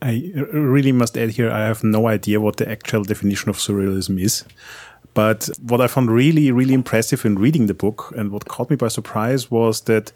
I 0.00 0.32
really 0.52 0.90
must 0.90 1.16
add 1.16 1.30
here, 1.30 1.50
I 1.50 1.66
have 1.66 1.84
no 1.84 2.08
idea 2.08 2.40
what 2.40 2.56
the 2.56 2.68
actual 2.68 3.04
definition 3.04 3.50
of 3.50 3.56
surrealism 3.56 4.20
is. 4.20 4.44
But 5.14 5.48
what 5.60 5.80
I 5.80 5.86
found 5.86 6.10
really, 6.10 6.50
really 6.50 6.74
impressive 6.74 7.24
in 7.24 7.38
reading 7.38 7.66
the 7.66 7.74
book 7.74 8.12
and 8.16 8.30
what 8.30 8.46
caught 8.46 8.70
me 8.70 8.76
by 8.76 8.88
surprise 8.88 9.50
was 9.50 9.82
that 9.82 10.12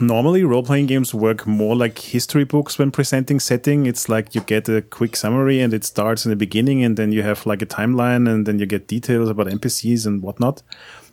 normally 0.00 0.44
role 0.44 0.62
playing 0.62 0.86
games 0.86 1.14
work 1.14 1.46
more 1.46 1.76
like 1.76 1.98
history 1.98 2.44
books 2.44 2.78
when 2.78 2.90
presenting 2.90 3.40
setting. 3.40 3.86
It's 3.86 4.08
like 4.08 4.34
you 4.34 4.40
get 4.40 4.68
a 4.68 4.82
quick 4.82 5.16
summary 5.16 5.60
and 5.60 5.74
it 5.74 5.84
starts 5.84 6.24
in 6.24 6.30
the 6.30 6.36
beginning 6.36 6.84
and 6.84 6.96
then 6.96 7.12
you 7.12 7.22
have 7.22 7.46
like 7.46 7.62
a 7.62 7.66
timeline 7.66 8.28
and 8.30 8.46
then 8.46 8.58
you 8.58 8.66
get 8.66 8.86
details 8.86 9.28
about 9.28 9.46
NPCs 9.46 10.06
and 10.06 10.22
whatnot. 10.22 10.62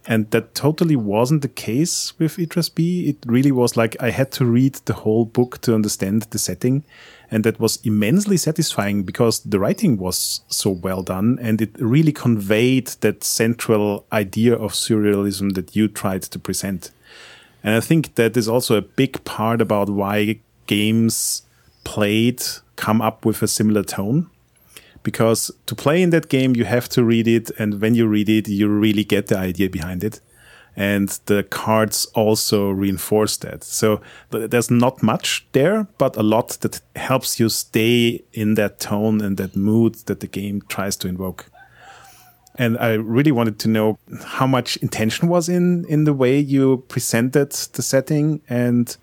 And 0.08 0.32
that 0.32 0.56
totally 0.56 0.96
wasn't 0.96 1.44
the 1.44 1.48
case 1.48 2.18
with 2.18 2.38
Itras 2.38 2.74
By. 2.74 3.10
It 3.10 3.18
really 3.26 3.52
was 3.52 3.78
like 3.78 3.96
I 4.02 4.10
had 4.10 4.32
to 4.34 4.46
read 4.46 4.76
the 4.86 4.94
whole 4.94 5.26
book 5.26 5.62
to 5.62 5.76
understand 5.76 6.24
the 6.32 6.40
setting. 6.40 6.84
And 7.34 7.46
that 7.46 7.60
was 7.60 7.80
immensely 7.86 8.36
satisfying 8.36 9.04
because 9.04 9.40
the 9.40 9.58
writing 9.58 9.98
was 9.98 10.42
so 10.50 10.70
well 10.70 11.02
done 11.02 11.40
and 11.42 11.62
it 11.62 11.70
really 11.80 12.12
conveyed 12.12 12.88
that 13.00 13.24
central 13.24 14.06
idea 14.12 14.54
of 14.54 14.74
surrealism 14.74 15.54
that 15.54 15.74
you 15.74 15.88
tried 15.88 16.24
to 16.24 16.38
present. 16.38 16.92
And 17.64 17.74
I 17.74 17.80
think 17.80 18.16
that 18.16 18.36
is 18.36 18.50
also 18.50 18.76
a 18.76 18.82
big 18.82 19.24
part 19.24 19.62
about 19.62 19.90
why 19.90 20.40
games 20.68 21.44
played 21.86 22.44
come 22.76 23.02
up 23.02 23.24
with 23.26 23.42
a 23.42 23.48
similar 23.48 23.84
tone. 23.84 24.30
Because 25.04 25.52
to 25.66 25.74
play 25.74 26.02
in 26.02 26.12
that 26.12 26.30
game, 26.30 26.56
you 26.56 26.66
have 26.66 26.88
to 26.90 27.04
read 27.04 27.28
it. 27.28 27.50
And 27.58 27.82
when 27.82 27.96
you 27.96 28.08
read 28.08 28.30
it, 28.30 28.48
you 28.48 28.68
really 28.68 29.04
get 29.04 29.28
the 29.28 29.38
idea 29.38 29.70
behind 29.70 30.04
it 30.04 30.20
and 30.76 31.10
the 31.26 31.44
cards 31.44 32.06
also 32.14 32.70
reinforce 32.70 33.38
that. 33.38 33.64
So 33.64 34.02
there's 34.30 34.72
not 34.72 35.04
much 35.04 35.46
there, 35.52 35.88
but 35.98 36.16
a 36.16 36.24
lot 36.24 36.50
that 36.62 36.80
helps 36.96 37.40
you 37.40 37.50
stay 37.50 38.24
in 38.34 38.56
that 38.56 38.80
tone 38.80 39.22
and 39.22 39.38
that 39.38 39.56
mood 39.56 39.96
that 40.06 40.22
the 40.22 40.28
game 40.28 40.62
tries 40.70 40.96
to 40.98 41.08
invoke. 41.08 41.46
And 42.56 42.78
I 42.78 42.94
really 42.94 43.32
wanted 43.32 43.60
to 43.60 43.70
know 43.70 43.98
how 44.24 44.48
much 44.48 44.78
intention 44.78 45.28
was 45.28 45.50
in 45.50 45.86
in 45.86 46.04
the 46.04 46.14
way 46.14 46.38
you 46.38 46.84
presented 46.88 47.52
the 47.52 47.82
setting 47.82 48.42
and 48.50 48.96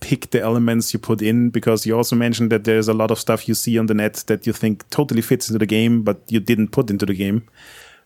pick 0.00 0.30
the 0.30 0.40
elements 0.40 0.92
you 0.92 0.98
put 0.98 1.22
in 1.22 1.48
because 1.48 1.86
you 1.86 1.96
also 1.96 2.16
mentioned 2.16 2.50
that 2.50 2.64
there's 2.64 2.88
a 2.88 2.94
lot 2.94 3.10
of 3.10 3.18
stuff 3.18 3.48
you 3.48 3.54
see 3.54 3.78
on 3.78 3.86
the 3.86 3.94
net 3.94 4.24
that 4.26 4.46
you 4.46 4.52
think 4.52 4.88
totally 4.90 5.22
fits 5.22 5.48
into 5.48 5.60
the 5.60 5.66
game 5.66 6.02
but 6.02 6.20
you 6.26 6.40
didn't 6.40 6.68
put 6.68 6.90
into 6.90 7.06
the 7.06 7.14
game 7.14 7.48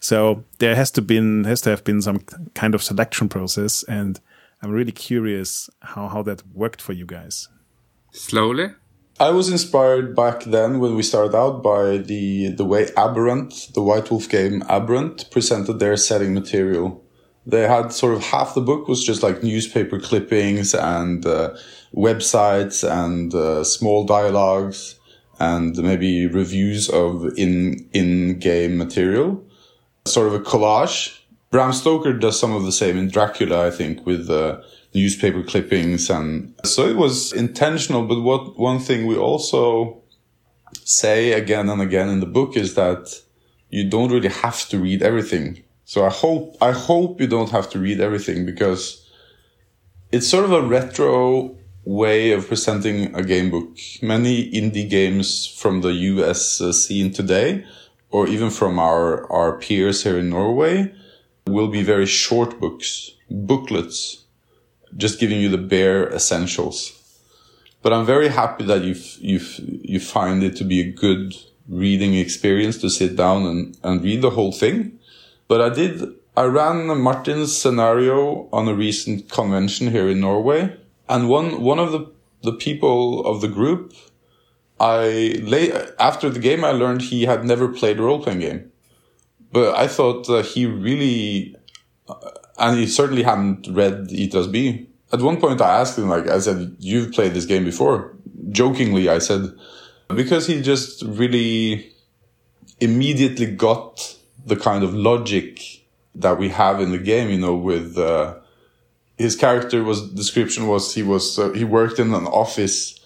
so 0.00 0.44
there 0.58 0.74
has 0.74 0.90
to 0.92 1.02
been 1.02 1.44
has 1.44 1.60
to 1.62 1.70
have 1.70 1.84
been 1.84 2.02
some 2.02 2.20
kind 2.54 2.74
of 2.74 2.82
selection 2.82 3.28
process, 3.28 3.82
and 3.84 4.20
I'm 4.62 4.70
really 4.70 4.92
curious 4.92 5.70
how 5.80 6.08
how 6.08 6.22
that 6.22 6.42
worked 6.54 6.82
for 6.82 6.92
you 6.92 7.06
guys. 7.06 7.48
Slowly. 8.12 8.70
I 9.18 9.30
was 9.30 9.48
inspired 9.48 10.14
back 10.14 10.44
then 10.44 10.78
when 10.78 10.94
we 10.94 11.02
started 11.02 11.34
out 11.34 11.62
by 11.62 11.98
the 11.98 12.48
the 12.48 12.64
way 12.64 12.88
Aberrant, 12.96 13.72
the 13.74 13.82
White 13.82 14.10
Wolf 14.10 14.28
game 14.28 14.62
Aberrant, 14.68 15.30
presented 15.30 15.78
their 15.78 15.96
setting 15.96 16.34
material. 16.34 17.02
They 17.46 17.62
had 17.62 17.92
sort 17.92 18.14
of 18.14 18.24
half 18.24 18.54
the 18.54 18.60
book 18.60 18.88
was 18.88 19.04
just 19.04 19.22
like 19.22 19.42
newspaper 19.42 20.00
clippings 20.00 20.74
and 20.74 21.24
uh, 21.24 21.56
websites 21.94 22.82
and 22.84 23.32
uh, 23.34 23.62
small 23.64 24.04
dialogues 24.04 24.96
and 25.38 25.76
maybe 25.78 26.26
reviews 26.26 26.88
of 26.90 27.26
in 27.38 27.88
in 27.92 28.38
game 28.38 28.76
material 28.76 29.45
sort 30.06 30.28
of 30.28 30.34
a 30.34 30.40
collage. 30.40 31.18
Bram 31.50 31.72
Stoker 31.72 32.12
does 32.12 32.38
some 32.38 32.52
of 32.52 32.64
the 32.64 32.72
same 32.72 32.96
in 32.96 33.08
Dracula, 33.08 33.66
I 33.66 33.70
think, 33.70 34.04
with 34.04 34.28
newspaper 34.94 35.42
clippings, 35.42 36.10
and 36.10 36.54
so 36.64 36.86
it 36.88 36.96
was 36.96 37.32
intentional. 37.32 38.06
But 38.06 38.22
what 38.22 38.58
one 38.58 38.78
thing 38.78 39.06
we 39.06 39.16
also 39.16 40.02
say 40.84 41.32
again 41.32 41.68
and 41.68 41.80
again 41.80 42.08
in 42.08 42.20
the 42.20 42.26
book 42.26 42.56
is 42.56 42.74
that 42.74 43.20
you 43.70 43.88
don't 43.88 44.10
really 44.10 44.28
have 44.28 44.68
to 44.68 44.78
read 44.78 45.02
everything. 45.02 45.62
So 45.84 46.04
I 46.04 46.10
hope 46.10 46.56
I 46.60 46.72
hope 46.72 47.20
you 47.20 47.26
don't 47.26 47.50
have 47.50 47.70
to 47.70 47.78
read 47.78 48.00
everything 48.00 48.46
because 48.46 49.08
it's 50.12 50.28
sort 50.28 50.44
of 50.44 50.52
a 50.52 50.62
retro 50.62 51.56
way 51.84 52.32
of 52.32 52.48
presenting 52.48 53.14
a 53.14 53.22
game 53.22 53.50
book. 53.50 53.78
Many 54.02 54.50
indie 54.50 54.88
games 54.88 55.46
from 55.46 55.82
the 55.82 55.92
US 55.92 56.60
uh, 56.60 56.72
scene 56.72 57.12
today 57.12 57.64
or 58.16 58.26
even 58.26 58.48
from 58.48 58.78
our, 58.78 59.30
our 59.30 59.58
peers 59.58 60.02
here 60.04 60.18
in 60.18 60.30
Norway 60.30 60.90
will 61.46 61.68
be 61.68 61.82
very 61.82 62.06
short 62.06 62.58
books, 62.58 63.10
booklets, 63.30 64.24
just 64.96 65.20
giving 65.20 65.38
you 65.38 65.50
the 65.50 65.66
bare 65.74 66.08
essentials. 66.18 66.78
But 67.82 67.92
I'm 67.92 68.06
very 68.06 68.28
happy 68.28 68.64
that 68.64 68.82
you 68.88 68.94
you 69.30 69.38
you 69.92 70.00
find 70.00 70.42
it 70.42 70.56
to 70.56 70.64
be 70.64 70.80
a 70.80 70.92
good 71.04 71.34
reading 71.68 72.14
experience 72.14 72.78
to 72.78 72.88
sit 72.88 73.16
down 73.16 73.40
and, 73.50 73.76
and 73.82 74.02
read 74.02 74.22
the 74.22 74.34
whole 74.36 74.54
thing. 74.62 74.98
But 75.46 75.60
I 75.60 75.68
did, 75.80 75.92
I 76.42 76.44
ran 76.44 76.78
Martin's 77.08 77.54
scenario 77.62 78.48
on 78.50 78.66
a 78.66 78.74
recent 78.86 79.28
convention 79.28 79.90
here 79.90 80.08
in 80.08 80.20
Norway. 80.20 80.60
And 81.06 81.28
one, 81.28 81.60
one 81.60 81.78
of 81.78 81.92
the, 81.92 82.02
the 82.42 82.56
people 82.66 83.26
of 83.26 83.42
the 83.42 83.52
group 83.58 83.92
I 84.78 85.40
lay 85.42 85.72
after 85.98 86.28
the 86.28 86.38
game, 86.38 86.64
I 86.64 86.70
learned 86.70 87.02
he 87.02 87.24
had 87.24 87.44
never 87.44 87.68
played 87.68 87.98
a 87.98 88.02
role 88.02 88.22
playing 88.22 88.40
game, 88.40 88.72
but 89.52 89.74
I 89.74 89.88
thought 89.88 90.28
uh, 90.28 90.42
he 90.42 90.66
really, 90.66 91.56
uh, 92.08 92.30
and 92.58 92.78
he 92.78 92.86
certainly 92.86 93.22
hadn't 93.22 93.68
read 93.70 94.08
Itras 94.08 94.52
By. 94.52 94.86
At 95.12 95.22
one 95.22 95.40
point, 95.40 95.60
I 95.60 95.80
asked 95.80 95.98
him, 95.98 96.08
like, 96.08 96.28
I 96.28 96.38
said, 96.40 96.76
"You've 96.78 97.12
played 97.12 97.32
this 97.32 97.46
game 97.46 97.64
before?" 97.64 98.14
Jokingly, 98.50 99.08
I 99.08 99.18
said, 99.18 99.50
because 100.08 100.46
he 100.46 100.60
just 100.60 101.02
really 101.02 101.92
immediately 102.80 103.46
got 103.46 104.16
the 104.44 104.56
kind 104.56 104.84
of 104.84 104.92
logic 104.94 105.60
that 106.14 106.38
we 106.38 106.50
have 106.50 106.80
in 106.80 106.90
the 106.90 106.98
game. 106.98 107.30
You 107.30 107.38
know, 107.38 107.54
with 107.54 107.96
uh, 107.96 108.34
his 109.16 109.36
character 109.36 109.82
was 109.82 110.10
description 110.10 110.66
was 110.66 110.94
he 110.94 111.02
was 111.02 111.38
uh, 111.38 111.52
he 111.52 111.64
worked 111.64 111.98
in 111.98 112.12
an 112.12 112.26
office 112.26 113.00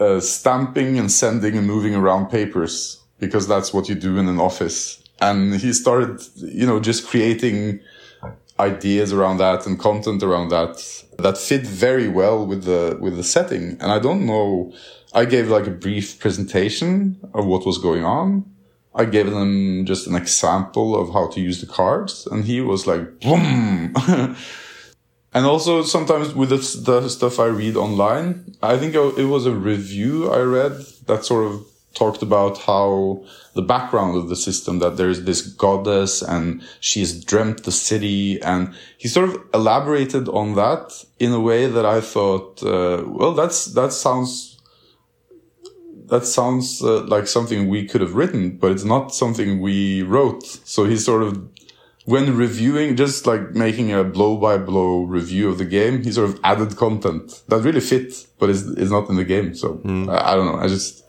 uh, 0.00 0.20
stamping 0.20 0.98
and 0.98 1.10
sending 1.10 1.56
and 1.56 1.66
moving 1.66 1.94
around 1.94 2.28
papers 2.28 3.00
because 3.18 3.46
that's 3.46 3.72
what 3.72 3.88
you 3.88 3.94
do 3.94 4.18
in 4.18 4.28
an 4.28 4.40
office. 4.40 5.02
And 5.20 5.54
he 5.54 5.72
started, 5.72 6.20
you 6.36 6.66
know, 6.66 6.80
just 6.80 7.06
creating 7.06 7.80
ideas 8.58 9.12
around 9.12 9.38
that 9.38 9.66
and 9.66 9.78
content 9.78 10.22
around 10.22 10.48
that 10.48 11.04
that 11.18 11.36
fit 11.36 11.66
very 11.66 12.08
well 12.08 12.46
with 12.46 12.64
the 12.64 12.96
with 13.00 13.16
the 13.16 13.24
setting. 13.24 13.76
And 13.80 13.90
I 13.92 13.98
don't 13.98 14.26
know. 14.26 14.72
I 15.12 15.24
gave 15.24 15.48
like 15.48 15.66
a 15.66 15.70
brief 15.70 16.18
presentation 16.18 17.18
of 17.34 17.46
what 17.46 17.64
was 17.64 17.78
going 17.78 18.04
on. 18.04 18.44
I 18.96 19.04
gave 19.04 19.30
them 19.30 19.84
just 19.86 20.06
an 20.06 20.14
example 20.14 20.96
of 21.00 21.12
how 21.12 21.28
to 21.28 21.40
use 21.40 21.60
the 21.60 21.66
cards, 21.66 22.26
and 22.30 22.44
he 22.44 22.60
was 22.60 22.86
like, 22.86 23.20
boom. 23.20 23.94
and 25.34 25.44
also 25.44 25.82
sometimes 25.82 26.32
with 26.32 26.50
the, 26.50 26.58
the 27.00 27.08
stuff 27.08 27.40
I 27.40 27.46
read 27.46 27.76
online, 27.76 28.56
I 28.62 28.78
think 28.78 28.94
it 28.94 29.24
was 29.24 29.46
a 29.46 29.52
review 29.52 30.30
I 30.30 30.40
read 30.40 30.72
that 31.06 31.24
sort 31.24 31.46
of 31.46 31.66
talked 31.94 32.22
about 32.22 32.58
how 32.58 33.24
the 33.54 33.62
background 33.62 34.16
of 34.16 34.28
the 34.28 34.36
system 34.36 34.78
that 34.80 34.96
there's 34.96 35.22
this 35.24 35.42
goddess 35.42 36.22
and 36.22 36.62
she's 36.80 37.24
dreamt 37.24 37.64
the 37.64 37.72
city 37.72 38.40
and 38.42 38.74
he 38.98 39.08
sort 39.08 39.28
of 39.28 39.40
elaborated 39.52 40.28
on 40.28 40.54
that 40.54 41.04
in 41.18 41.32
a 41.32 41.40
way 41.40 41.66
that 41.66 41.86
I 41.86 42.00
thought, 42.00 42.62
uh, 42.62 43.04
well, 43.06 43.32
that's, 43.32 43.66
that 43.66 43.92
sounds, 43.92 44.60
that 46.06 46.26
sounds 46.26 46.82
uh, 46.82 47.02
like 47.04 47.26
something 47.26 47.68
we 47.68 47.86
could 47.86 48.00
have 48.00 48.14
written, 48.14 48.56
but 48.56 48.72
it's 48.72 48.84
not 48.84 49.14
something 49.14 49.60
we 49.60 50.02
wrote. 50.02 50.44
So 50.44 50.84
he 50.84 50.96
sort 50.96 51.22
of, 51.22 51.48
when 52.04 52.36
reviewing, 52.36 52.96
just 52.96 53.26
like 53.26 53.52
making 53.52 53.92
a 53.92 54.04
blow 54.04 54.36
by 54.36 54.58
blow 54.58 55.04
review 55.04 55.48
of 55.48 55.58
the 55.58 55.64
game, 55.64 56.02
he 56.02 56.12
sort 56.12 56.30
of 56.30 56.40
added 56.44 56.76
content 56.76 57.42
that 57.48 57.60
really 57.60 57.80
fit, 57.80 58.26
but 58.38 58.50
it's, 58.50 58.62
it's 58.62 58.90
not 58.90 59.08
in 59.08 59.16
the 59.16 59.24
game. 59.24 59.54
So 59.54 59.76
mm. 59.76 60.08
I, 60.10 60.32
I 60.32 60.36
don't 60.36 60.46
know. 60.46 60.58
I 60.58 60.68
just, 60.68 61.04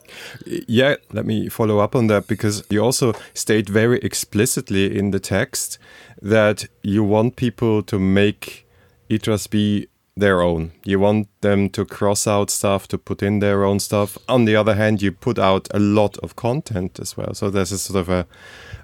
yeah, 0.46 0.96
let 1.12 1.26
me 1.26 1.48
follow 1.48 1.78
up 1.78 1.94
on 1.94 2.06
that 2.06 2.26
because 2.26 2.64
you 2.70 2.80
also 2.80 3.12
state 3.34 3.68
very 3.68 3.98
explicitly 3.98 4.98
in 4.98 5.10
the 5.10 5.20
text 5.20 5.78
that 6.22 6.66
you 6.82 7.04
want 7.04 7.36
people 7.36 7.82
to 7.82 7.98
make 7.98 8.66
Itras 9.10 9.48
By 9.50 9.88
their 10.16 10.40
own. 10.40 10.72
You 10.84 10.98
want 10.98 11.28
them 11.42 11.68
to 11.70 11.84
cross 11.84 12.26
out 12.26 12.50
stuff, 12.50 12.88
to 12.88 12.98
put 12.98 13.22
in 13.22 13.40
their 13.40 13.64
own 13.64 13.78
stuff. 13.80 14.16
On 14.28 14.46
the 14.46 14.56
other 14.56 14.74
hand, 14.74 15.02
you 15.02 15.12
put 15.12 15.38
out 15.38 15.68
a 15.72 15.78
lot 15.78 16.16
of 16.18 16.36
content 16.36 16.98
as 16.98 17.16
well. 17.16 17.34
So 17.34 17.50
there's 17.50 17.72
a 17.72 17.78
sort 17.78 18.00
of 18.00 18.08
a 18.08 18.26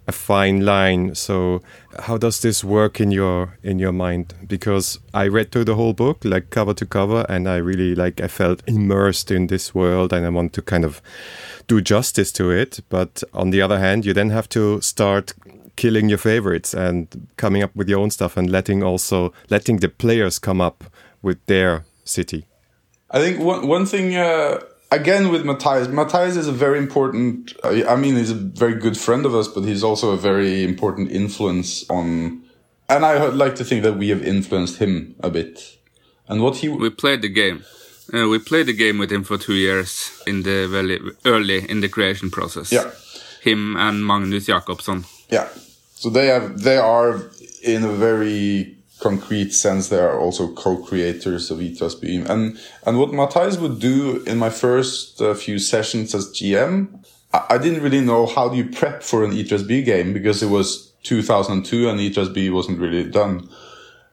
a 0.06 0.12
fine 0.12 0.64
line. 0.64 1.14
So 1.14 1.62
how 2.00 2.18
does 2.18 2.40
this 2.40 2.64
work 2.64 3.00
in 3.00 3.10
your 3.10 3.58
in 3.62 3.78
your 3.78 3.92
mind? 3.92 4.34
Because 4.46 4.98
I 5.14 5.28
read 5.28 5.52
through 5.52 5.64
the 5.64 5.74
whole 5.74 5.92
book 5.92 6.24
like 6.24 6.50
cover 6.50 6.74
to 6.74 6.86
cover, 6.86 7.24
and 7.28 7.48
I 7.48 7.56
really 7.56 7.94
like 7.94 8.20
I 8.20 8.28
felt 8.28 8.62
immersed 8.66 9.30
in 9.30 9.46
this 9.46 9.74
world, 9.74 10.12
and 10.12 10.26
I 10.26 10.30
want 10.30 10.52
to 10.54 10.62
kind 10.62 10.84
of 10.84 11.00
do 11.68 11.80
justice 11.80 12.32
to 12.32 12.50
it. 12.50 12.80
But 12.88 13.22
on 13.32 13.50
the 13.50 13.62
other 13.62 13.78
hand, 13.78 14.04
you 14.04 14.12
then 14.12 14.30
have 14.30 14.48
to 14.50 14.80
start 14.80 15.34
killing 15.76 16.08
your 16.08 16.18
favorites 16.18 16.74
and 16.74 17.28
coming 17.36 17.62
up 17.62 17.74
with 17.74 17.88
your 17.88 18.00
own 18.00 18.10
stuff 18.10 18.36
and 18.36 18.50
letting 18.50 18.82
also 18.82 19.32
letting 19.48 19.78
the 19.78 19.88
players 19.88 20.38
come 20.38 20.60
up 20.60 20.84
with 21.22 21.38
their 21.46 21.84
city. 22.04 22.46
I 23.10 23.18
think 23.18 23.38
one 23.40 23.68
one 23.68 23.86
thing. 23.86 24.16
Uh 24.16 24.60
again 24.92 25.30
with 25.30 25.44
Matthijs, 25.44 25.86
Matthijs 25.86 26.36
is 26.36 26.46
a 26.46 26.52
very 26.52 26.78
important. 26.78 27.52
I 27.64 27.96
mean, 27.96 28.16
he's 28.16 28.30
a 28.30 28.34
very 28.34 28.74
good 28.74 28.96
friend 28.96 29.26
of 29.26 29.34
us, 29.34 29.48
but 29.48 29.62
he's 29.62 29.82
also 29.82 30.10
a 30.10 30.16
very 30.16 30.62
important 30.62 31.10
influence 31.10 31.88
on. 31.90 32.42
And 32.88 33.04
I 33.04 33.24
would 33.24 33.36
like 33.36 33.54
to 33.56 33.64
think 33.64 33.82
that 33.84 33.94
we 33.94 34.10
have 34.10 34.22
influenced 34.22 34.78
him 34.78 35.14
a 35.20 35.30
bit. 35.30 35.78
And 36.28 36.42
what 36.42 36.56
he 36.56 36.68
we 36.68 36.90
played 36.90 37.22
the 37.22 37.28
game. 37.28 37.64
Uh, 38.12 38.28
we 38.28 38.38
played 38.38 38.66
the 38.66 38.74
game 38.74 38.98
with 38.98 39.10
him 39.10 39.24
for 39.24 39.38
two 39.38 39.54
years 39.54 40.22
in 40.26 40.42
the 40.42 40.66
very 40.68 41.00
early 41.24 41.70
in 41.70 41.80
the 41.80 41.88
creation 41.88 42.30
process. 42.30 42.70
Yeah, 42.70 42.90
him 43.40 43.76
and 43.76 44.06
Magnus 44.06 44.48
Jakobsson. 44.48 45.04
Yeah, 45.30 45.48
so 45.94 46.10
they 46.10 46.26
have 46.26 46.60
they 46.60 46.76
are 46.76 47.30
in 47.62 47.84
a 47.84 47.92
very 47.92 48.76
concrete 49.02 49.52
sense, 49.52 49.88
they 49.88 49.98
are 49.98 50.18
also 50.18 50.52
co-creators 50.54 51.50
of 51.50 51.58
Itras 51.58 52.00
By. 52.00 52.32
And, 52.32 52.58
and 52.86 52.98
what 52.98 53.10
Matthijs 53.10 53.60
would 53.60 53.80
do 53.80 54.22
in 54.24 54.38
my 54.38 54.50
first 54.50 55.20
uh, 55.20 55.34
few 55.34 55.58
sessions 55.58 56.14
as 56.14 56.28
GM, 56.28 57.04
I, 57.32 57.46
I, 57.50 57.58
didn't 57.58 57.82
really 57.82 58.00
know 58.00 58.26
how 58.26 58.48
do 58.48 58.56
you 58.56 58.68
prep 58.70 59.02
for 59.02 59.24
an 59.24 59.32
Itras 59.32 59.66
By 59.68 59.80
game 59.80 60.12
because 60.12 60.42
it 60.42 60.48
was 60.48 60.92
2002 61.02 61.88
and 61.88 62.00
Itras 62.00 62.32
By 62.32 62.54
wasn't 62.54 62.78
really 62.78 63.04
done. 63.10 63.48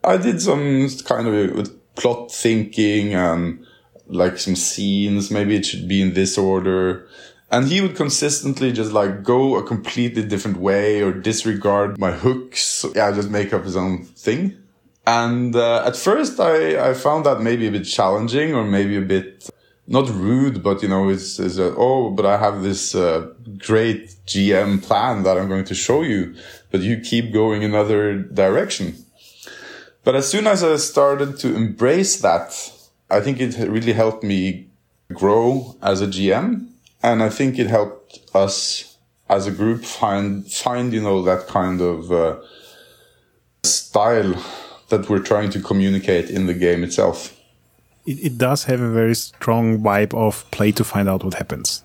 I 0.03 0.17
did 0.17 0.41
some 0.41 0.89
kind 1.05 1.27
of 1.27 1.95
plot 1.95 2.31
thinking 2.31 3.13
and 3.13 3.65
like 4.07 4.37
some 4.37 4.55
scenes. 4.55 5.29
Maybe 5.29 5.55
it 5.55 5.65
should 5.65 5.87
be 5.87 6.01
in 6.01 6.13
this 6.13 6.37
order. 6.37 7.07
And 7.51 7.67
he 7.67 7.81
would 7.81 7.95
consistently 7.95 8.71
just 8.71 8.91
like 8.91 9.23
go 9.23 9.55
a 9.55 9.63
completely 9.63 10.23
different 10.23 10.57
way 10.57 11.01
or 11.01 11.11
disregard 11.11 11.97
my 11.97 12.11
hooks. 12.11 12.85
Yeah, 12.95 13.11
just 13.11 13.29
make 13.29 13.53
up 13.53 13.63
his 13.63 13.75
own 13.75 14.03
thing. 14.05 14.55
And 15.05 15.55
uh, 15.55 15.83
at 15.85 15.95
first, 15.95 16.39
I, 16.39 16.89
I 16.89 16.93
found 16.93 17.25
that 17.25 17.41
maybe 17.41 17.67
a 17.67 17.71
bit 17.71 17.85
challenging 17.85 18.53
or 18.53 18.63
maybe 18.63 18.97
a 18.97 19.01
bit 19.01 19.49
not 19.89 20.07
rude, 20.09 20.61
but 20.61 20.83
you 20.83 20.87
know, 20.87 21.09
it's, 21.09 21.39
it's 21.39 21.57
a, 21.57 21.73
oh, 21.75 22.11
but 22.11 22.23
I 22.23 22.37
have 22.37 22.61
this 22.61 22.93
uh, 22.93 23.33
great 23.57 24.09
GM 24.27 24.83
plan 24.83 25.23
that 25.23 25.35
I'm 25.35 25.49
going 25.49 25.65
to 25.65 25.73
show 25.73 26.03
you, 26.03 26.35
but 26.69 26.81
you 26.81 26.99
keep 26.99 27.33
going 27.33 27.63
another 27.63 28.21
direction. 28.21 29.03
But 30.03 30.15
as 30.15 30.29
soon 30.29 30.45
as 30.45 30.63
I 30.63 30.75
started 30.75 31.39
to 31.39 31.55
embrace 31.55 32.21
that, 32.21 32.53
I 33.09 33.19
think 33.19 33.41
it 33.41 33.57
really 33.57 33.93
helped 33.93 34.23
me 34.23 34.67
grow 35.11 35.75
as 35.81 36.01
a 36.01 36.07
GM. 36.07 36.67
And 37.01 37.23
I 37.23 37.29
think 37.29 37.57
it 37.57 37.67
helped 37.67 38.19
us 38.35 38.95
as 39.27 39.47
a 39.47 39.51
group 39.51 39.83
find, 39.83 40.49
find, 40.51 40.93
you 40.93 41.01
know, 41.01 41.23
that 41.23 41.47
kind 41.47 41.81
of 41.81 42.11
uh, 42.11 42.39
style 43.63 44.35
that 44.89 45.09
we're 45.09 45.19
trying 45.19 45.49
to 45.51 45.61
communicate 45.61 46.29
in 46.29 46.45
the 46.45 46.53
game 46.53 46.83
itself. 46.83 47.37
It, 48.05 48.19
it 48.23 48.37
does 48.37 48.65
have 48.65 48.81
a 48.81 48.91
very 48.91 49.15
strong 49.15 49.79
vibe 49.79 50.13
of 50.13 50.49
play 50.51 50.71
to 50.73 50.83
find 50.83 51.07
out 51.07 51.23
what 51.23 51.35
happens. 51.35 51.83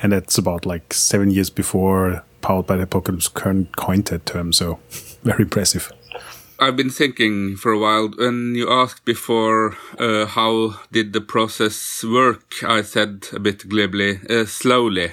And 0.00 0.12
that's 0.12 0.38
about 0.38 0.64
like 0.64 0.94
seven 0.94 1.30
years 1.30 1.50
before 1.50 2.22
Powered 2.40 2.66
by 2.66 2.76
the 2.76 2.84
Apocalypse 2.84 3.26
current 3.26 3.76
coined 3.76 4.04
that 4.06 4.24
term, 4.24 4.52
so 4.52 4.78
very 5.22 5.42
impressive. 5.42 5.92
I've 6.60 6.76
been 6.76 6.90
thinking 6.90 7.56
for 7.56 7.72
a 7.72 7.78
while. 7.78 8.08
When 8.16 8.54
you 8.54 8.70
asked 8.70 9.04
before 9.04 9.76
uh, 9.98 10.26
how 10.26 10.80
did 10.92 11.12
the 11.12 11.20
process 11.20 12.04
work, 12.04 12.54
I 12.62 12.82
said 12.82 13.26
a 13.32 13.38
bit 13.38 13.68
glibly, 13.68 14.20
uh, 14.28 14.44
slowly. 14.44 15.12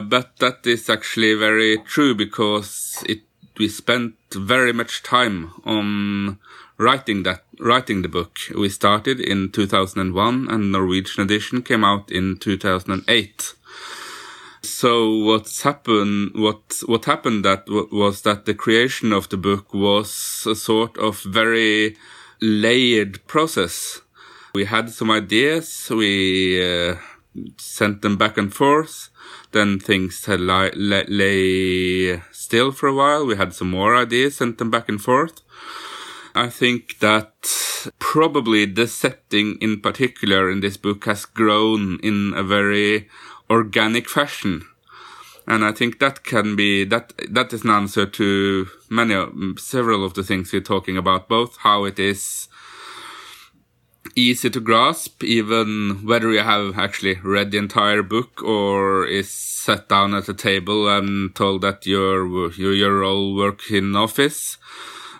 But 0.00 0.36
that 0.38 0.66
is 0.66 0.88
actually 0.88 1.34
very 1.34 1.78
true 1.78 2.14
because 2.14 3.04
it 3.08 3.22
we 3.58 3.68
spent 3.68 4.14
very 4.32 4.72
much 4.72 5.02
time 5.02 5.52
on 5.64 6.38
writing 6.78 7.24
that 7.24 7.42
writing 7.58 8.02
the 8.02 8.08
book. 8.08 8.38
We 8.56 8.68
started 8.68 9.20
in 9.20 9.50
2001 9.50 10.48
and 10.48 10.72
Norwegian 10.72 11.24
edition 11.24 11.62
came 11.62 11.84
out 11.84 12.10
in 12.10 12.38
2008. 12.38 13.54
So 14.62 15.16
what's 15.24 15.62
happened 15.62 16.32
what 16.34 16.82
what 16.86 17.04
happened 17.04 17.44
that 17.44 17.68
was 17.68 18.22
that 18.22 18.46
the 18.46 18.54
creation 18.54 19.12
of 19.12 19.28
the 19.28 19.36
book 19.36 19.74
was 19.74 20.46
a 20.46 20.54
sort 20.54 20.96
of 20.98 21.20
very 21.22 21.96
layered 22.40 23.26
process. 23.26 24.00
We 24.54 24.64
had 24.64 24.90
some 24.90 25.10
ideas, 25.10 25.90
we 25.90 26.62
uh, 26.62 26.96
sent 27.56 28.02
them 28.02 28.16
back 28.16 28.38
and 28.38 28.54
forth 28.54 29.10
then 29.52 29.78
things 29.78 30.24
had 30.26 30.40
lay, 30.40 30.70
lay 30.74 32.22
still 32.32 32.72
for 32.72 32.88
a 32.88 32.94
while. 32.94 33.26
We 33.26 33.36
had 33.36 33.54
some 33.54 33.70
more 33.70 33.96
ideas, 33.96 34.36
sent 34.36 34.58
them 34.58 34.70
back 34.70 34.88
and 34.88 35.00
forth. 35.00 35.40
I 36.34 36.48
think 36.48 36.98
that 37.00 37.32
probably 37.98 38.64
the 38.66 38.86
setting 38.86 39.58
in 39.60 39.80
particular 39.80 40.50
in 40.50 40.60
this 40.60 40.76
book 40.76 41.04
has 41.06 41.24
grown 41.24 41.98
in 42.02 42.32
a 42.36 42.42
very 42.42 43.08
organic 43.50 44.08
fashion. 44.08 44.66
And 45.46 45.64
I 45.64 45.72
think 45.72 45.98
that 45.98 46.24
can 46.24 46.56
be, 46.56 46.84
that, 46.84 47.14
that 47.30 47.52
is 47.54 47.64
an 47.64 47.70
answer 47.70 48.04
to 48.04 48.68
many, 48.90 49.14
several 49.56 50.04
of 50.04 50.12
the 50.12 50.22
things 50.22 50.52
we're 50.52 50.60
talking 50.60 50.98
about, 50.98 51.28
both 51.28 51.56
how 51.58 51.84
it 51.84 51.98
is 51.98 52.47
easy 54.14 54.50
to 54.50 54.60
grasp, 54.60 55.22
even 55.22 56.00
whether 56.04 56.30
you 56.30 56.40
have 56.40 56.78
actually 56.78 57.14
read 57.22 57.50
the 57.50 57.58
entire 57.58 58.02
book 58.02 58.42
or 58.42 59.06
is 59.06 59.30
sat 59.30 59.88
down 59.88 60.14
at 60.14 60.28
a 60.28 60.34
table 60.34 60.88
and 60.88 61.34
told 61.34 61.62
that 61.62 61.86
your 61.86 62.50
your, 62.52 62.72
your 62.72 63.00
role 63.00 63.34
work 63.34 63.70
in 63.70 63.96
office. 63.96 64.56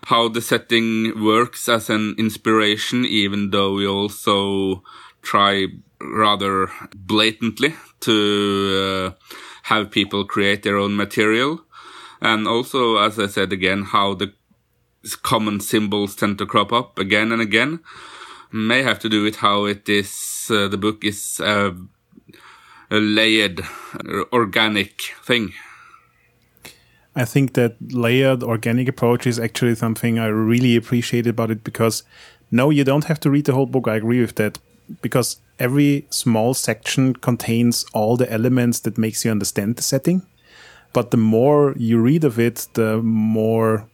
How 0.04 0.28
the 0.28 0.40
setting 0.40 1.22
works 1.22 1.68
as 1.68 1.90
an 1.90 2.14
inspiration, 2.18 3.04
even 3.04 3.50
though 3.50 3.74
we 3.74 3.86
also 3.86 4.82
try 5.22 5.66
rather 6.00 6.70
blatantly 6.94 7.74
to 8.00 9.14
uh, 9.18 9.34
have 9.64 9.90
people 9.90 10.24
create 10.24 10.62
their 10.62 10.78
own 10.78 10.96
material. 10.96 11.60
And 12.22 12.48
also, 12.48 12.96
as 12.96 13.18
I 13.18 13.26
said 13.26 13.52
again, 13.52 13.82
how 13.82 14.14
the 14.14 14.32
common 15.22 15.60
symbols 15.60 16.16
tend 16.16 16.38
to 16.38 16.46
crop 16.46 16.72
up 16.72 16.98
again 16.98 17.32
and 17.32 17.42
again 17.42 17.80
may 18.52 18.82
have 18.82 18.98
to 19.00 19.08
do 19.08 19.22
with 19.22 19.36
how 19.36 19.64
it 19.64 19.88
is. 19.88 20.50
Uh, 20.50 20.68
the 20.68 20.78
book 20.78 21.04
is 21.04 21.40
uh, 21.40 21.72
a 22.90 22.96
layered, 22.96 23.60
organic 24.32 25.02
thing. 25.24 25.52
I 27.14 27.24
think 27.24 27.54
that 27.54 27.76
layered 27.80 28.42
organic 28.42 28.88
approach 28.88 29.26
is 29.26 29.38
actually 29.38 29.74
something 29.74 30.18
I 30.18 30.26
really 30.26 30.76
appreciate 30.76 31.26
about 31.26 31.50
it 31.50 31.64
because 31.64 32.04
no, 32.50 32.70
you 32.70 32.84
don't 32.84 33.04
have 33.04 33.20
to 33.20 33.30
read 33.30 33.44
the 33.44 33.54
whole 33.54 33.66
book. 33.66 33.88
I 33.88 33.96
agree 33.96 34.20
with 34.20 34.36
that 34.36 34.58
because 35.02 35.38
every 35.58 36.06
small 36.10 36.54
section 36.54 37.14
contains 37.14 37.84
all 37.92 38.16
the 38.16 38.32
elements 38.32 38.80
that 38.80 38.96
makes 38.96 39.24
you 39.24 39.30
understand 39.30 39.76
the 39.76 39.82
setting. 39.82 40.22
But 40.92 41.10
the 41.10 41.16
more 41.18 41.74
you 41.76 42.00
read 42.00 42.24
of 42.24 42.38
it, 42.38 42.68
the 42.74 43.02
more 43.02 43.86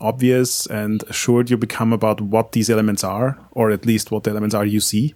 obvious 0.00 0.66
and 0.66 1.02
assured 1.04 1.50
you 1.50 1.56
become 1.56 1.92
about 1.92 2.20
what 2.20 2.52
these 2.52 2.70
elements 2.70 3.04
are, 3.04 3.38
or 3.52 3.70
at 3.70 3.86
least 3.86 4.10
what 4.10 4.24
the 4.24 4.30
elements 4.30 4.54
are 4.54 4.64
you 4.64 4.80
see. 4.80 5.14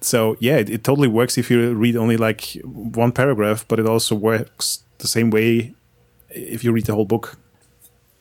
So 0.00 0.36
yeah, 0.40 0.56
it, 0.56 0.68
it 0.68 0.84
totally 0.84 1.08
works 1.08 1.38
if 1.38 1.50
you 1.50 1.72
read 1.72 1.96
only 1.96 2.16
like 2.16 2.58
one 2.64 3.12
paragraph, 3.12 3.64
but 3.66 3.78
it 3.80 3.86
also 3.86 4.14
works 4.14 4.84
the 4.98 5.08
same 5.08 5.30
way 5.30 5.74
if 6.30 6.62
you 6.62 6.72
read 6.72 6.86
the 6.86 6.94
whole 6.94 7.06
book. 7.06 7.38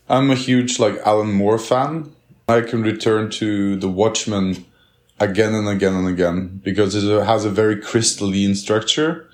I'm 0.10 0.30
a 0.32 0.36
huge 0.36 0.80
like 0.80 0.98
Alan 1.06 1.34
Moore 1.34 1.60
fan. 1.60 2.14
I 2.48 2.62
can 2.62 2.84
return 2.84 3.30
to 3.32 3.76
The 3.78 3.90
Watchmen 3.90 4.66
again 5.20 5.54
and 5.54 5.68
again 5.68 5.94
and 5.94 6.08
again 6.08 6.62
because 6.64 6.96
it 6.96 7.26
has 7.26 7.46
a 7.46 7.50
very 7.50 7.80
crystalline 7.80 8.56
structure, 8.56 9.30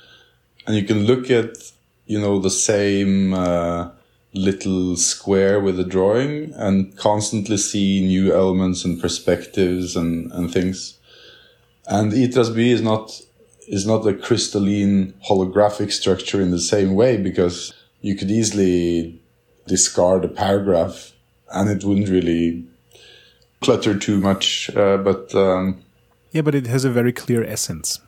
and 0.65 0.75
you 0.75 0.83
can 0.83 1.05
look 1.05 1.29
at 1.31 1.57
you 2.05 2.19
know 2.19 2.39
the 2.39 2.51
same 2.51 3.33
uh, 3.33 3.89
little 4.33 4.95
square 4.95 5.59
with 5.59 5.79
a 5.79 5.83
drawing 5.83 6.53
and 6.53 6.95
constantly 6.97 7.57
see 7.57 8.05
new 8.05 8.33
elements 8.33 8.85
and 8.85 9.01
perspectives 9.01 9.95
and 9.95 10.31
and 10.31 10.51
things. 10.51 10.97
And 11.87 12.11
Itras 12.11 12.53
By 12.53 12.61
is 12.61 12.81
not 12.81 13.21
is 13.67 13.85
not 13.85 14.05
a 14.07 14.13
crystalline 14.13 15.13
holographic 15.29 15.91
structure 15.91 16.41
in 16.41 16.51
the 16.51 16.59
same 16.59 16.95
way 16.95 17.17
because 17.17 17.73
you 18.01 18.15
could 18.15 18.31
easily 18.31 19.21
discard 19.67 20.25
a 20.25 20.27
paragraph 20.27 21.13
and 21.51 21.69
it 21.69 21.83
wouldn't 21.83 22.09
really 22.09 22.65
clutter 23.61 23.97
too 23.97 24.19
much. 24.19 24.69
Uh, 24.75 24.97
but 24.97 25.33
um, 25.35 25.83
yeah, 26.31 26.41
but 26.41 26.55
it 26.55 26.67
has 26.67 26.85
a 26.85 26.91
very 26.91 27.13
clear 27.13 27.43
essence. 27.43 27.99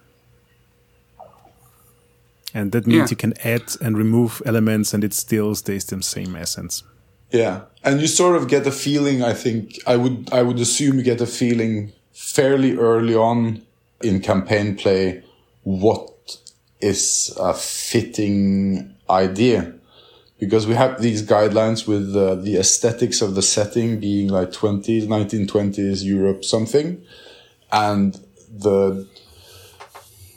And 2.54 2.72
that 2.72 2.86
means 2.86 3.00
yeah. 3.00 3.08
you 3.12 3.16
can 3.18 3.34
add 3.44 3.76
and 3.82 3.98
remove 3.98 4.42
elements 4.46 4.94
and 4.94 5.04
it 5.04 5.14
still 5.14 5.56
stays 5.56 5.86
the 5.86 6.02
same 6.02 6.36
essence. 6.36 6.84
Yeah. 7.32 7.62
And 7.84 8.02
you 8.02 8.08
sort 8.08 8.36
of 8.36 8.48
get 8.48 8.68
a 8.68 8.72
feeling, 8.72 9.24
I 9.24 9.34
think, 9.34 9.80
I 9.88 9.96
would, 9.96 10.30
I 10.34 10.42
would 10.42 10.60
assume 10.60 10.98
you 10.98 11.04
get 11.04 11.22
a 11.22 11.26
feeling 11.26 11.94
fairly 12.12 12.76
early 12.78 13.16
on 13.16 13.62
in 14.04 14.20
campaign 14.20 14.76
play 14.76 15.24
what 15.64 16.12
is 16.82 17.34
a 17.40 17.54
fitting 17.54 18.96
idea 19.10 19.74
because 20.40 20.66
we 20.66 20.74
have 20.74 21.02
these 21.02 21.22
guidelines 21.22 21.88
with 21.88 22.16
uh, 22.16 22.36
the 22.36 22.58
aesthetics 22.58 23.22
of 23.22 23.36
the 23.36 23.42
setting 23.42 24.00
being 24.00 24.28
like 24.28 24.52
20s 24.52 25.06
1920s 25.06 26.04
europe 26.04 26.44
something 26.44 27.04
and 27.72 28.20
the 28.50 29.08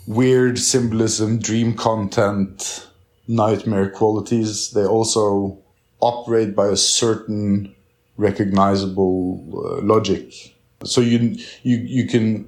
weird 0.07 0.59
symbolism 0.59 1.39
dream 1.39 1.75
content 1.75 2.89
nightmare 3.27 3.89
qualities 3.89 4.71
they 4.73 4.85
also 4.85 5.59
operate 6.01 6.55
by 6.55 6.67
a 6.67 6.77
certain 6.77 7.75
recognizable 8.17 9.41
uh, 9.55 9.81
logic 9.83 10.55
so 10.85 11.01
you 11.01 11.37
you 11.63 11.77
you 11.79 12.07
can 12.07 12.47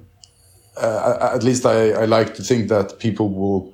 uh, 0.77 1.31
at 1.33 1.43
least 1.43 1.65
I, 1.65 1.89
I 1.91 2.05
like 2.05 2.35
to 2.35 2.43
think 2.43 2.69
that 2.69 2.99
people 2.99 3.29
will 3.29 3.73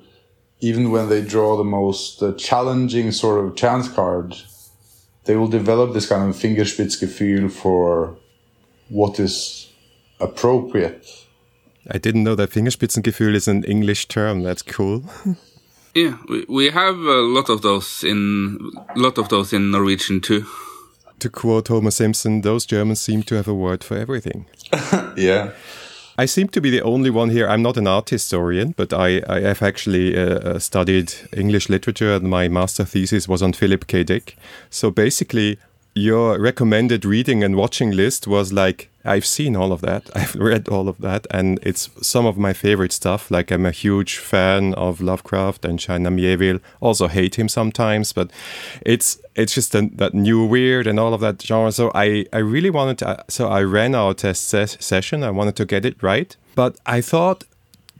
even 0.60 0.90
when 0.90 1.10
they 1.10 1.20
draw 1.20 1.56
the 1.56 1.64
most 1.64 2.22
uh, 2.22 2.32
challenging 2.38 3.12
sort 3.12 3.44
of 3.44 3.54
chance 3.54 3.86
card, 3.88 4.34
they 5.24 5.36
will 5.36 5.48
develop 5.48 5.92
this 5.92 6.08
kind 6.08 6.30
of 6.30 6.36
Fingerspitzengefühl 6.36 7.50
for 7.50 8.16
what 8.88 9.20
is 9.20 9.70
appropriate. 10.20 11.06
I 11.90 11.98
didn't 11.98 12.24
know 12.24 12.34
that 12.36 12.50
Fingerspitzengefühl 12.50 13.34
is 13.34 13.48
an 13.48 13.64
English 13.64 14.08
term. 14.08 14.42
That's 14.42 14.62
cool. 14.62 15.04
yeah, 15.94 16.16
we, 16.28 16.44
we 16.48 16.70
have 16.70 16.96
a 16.96 17.20
lot 17.20 17.48
of 17.50 17.62
those 17.62 18.02
in 18.02 18.58
lot 18.96 19.18
of 19.18 19.28
those 19.28 19.52
in 19.52 19.70
Norwegian 19.70 20.20
too. 20.20 20.44
To 21.20 21.28
quote 21.30 21.68
Homer 21.68 21.90
Simpson, 21.90 22.40
those 22.40 22.66
Germans 22.66 23.00
seem 23.00 23.22
to 23.24 23.34
have 23.36 23.48
a 23.48 23.54
word 23.54 23.84
for 23.84 23.96
everything. 23.96 24.46
yeah. 25.16 25.52
I 26.16 26.26
seem 26.26 26.48
to 26.48 26.60
be 26.60 26.70
the 26.70 26.82
only 26.82 27.10
one 27.10 27.30
here. 27.30 27.48
I'm 27.48 27.62
not 27.62 27.76
an 27.76 27.88
art 27.88 28.10
historian, 28.10 28.74
but 28.76 28.92
I, 28.92 29.20
I 29.28 29.40
have 29.40 29.62
actually 29.62 30.16
uh, 30.16 30.38
uh, 30.38 30.58
studied 30.60 31.12
English 31.36 31.68
literature, 31.68 32.14
and 32.14 32.24
my 32.24 32.46
master 32.48 32.84
thesis 32.84 33.28
was 33.28 33.42
on 33.42 33.52
Philip 33.52 33.88
K. 33.88 34.04
Dick. 34.04 34.36
So 34.70 34.90
basically, 34.90 35.58
your 35.94 36.38
recommended 36.38 37.04
reading 37.04 37.42
and 37.42 37.56
watching 37.56 37.90
list 37.90 38.28
was 38.28 38.52
like 38.52 38.90
I've 39.04 39.26
seen 39.26 39.54
all 39.56 39.72
of 39.72 39.80
that. 39.82 40.10
I've 40.14 40.34
read 40.34 40.68
all 40.68 40.88
of 40.88 40.98
that, 40.98 41.26
and 41.30 41.58
it's 41.62 41.90
some 42.00 42.26
of 42.26 42.36
my 42.36 42.52
favorite 42.52 42.92
stuff. 42.92 43.30
Like 43.30 43.50
I'm 43.50 43.66
a 43.66 43.70
huge 43.70 44.18
fan 44.18 44.74
of 44.74 45.00
Lovecraft 45.00 45.64
and 45.64 45.78
China 45.78 46.10
Miéville. 46.10 46.60
Also 46.80 47.08
hate 47.08 47.36
him 47.38 47.48
sometimes, 47.48 48.12
but 48.12 48.30
it's 48.84 49.18
it's 49.34 49.54
just 49.54 49.74
a, 49.74 49.90
that 49.94 50.14
new 50.14 50.44
weird 50.44 50.86
and 50.86 50.98
all 50.98 51.14
of 51.14 51.20
that 51.20 51.40
genre. 51.42 51.72
So 51.72 51.90
I 51.94 52.26
I 52.32 52.38
really 52.38 52.70
wanted 52.70 52.98
to. 52.98 53.24
So 53.28 53.48
I 53.48 53.62
ran 53.62 53.94
our 53.94 54.14
test 54.14 54.48
ses 54.48 54.76
session. 54.80 55.22
I 55.22 55.30
wanted 55.30 55.56
to 55.56 55.64
get 55.64 55.84
it 55.84 56.02
right, 56.02 56.36
but 56.54 56.76
I 56.86 57.00
thought 57.00 57.44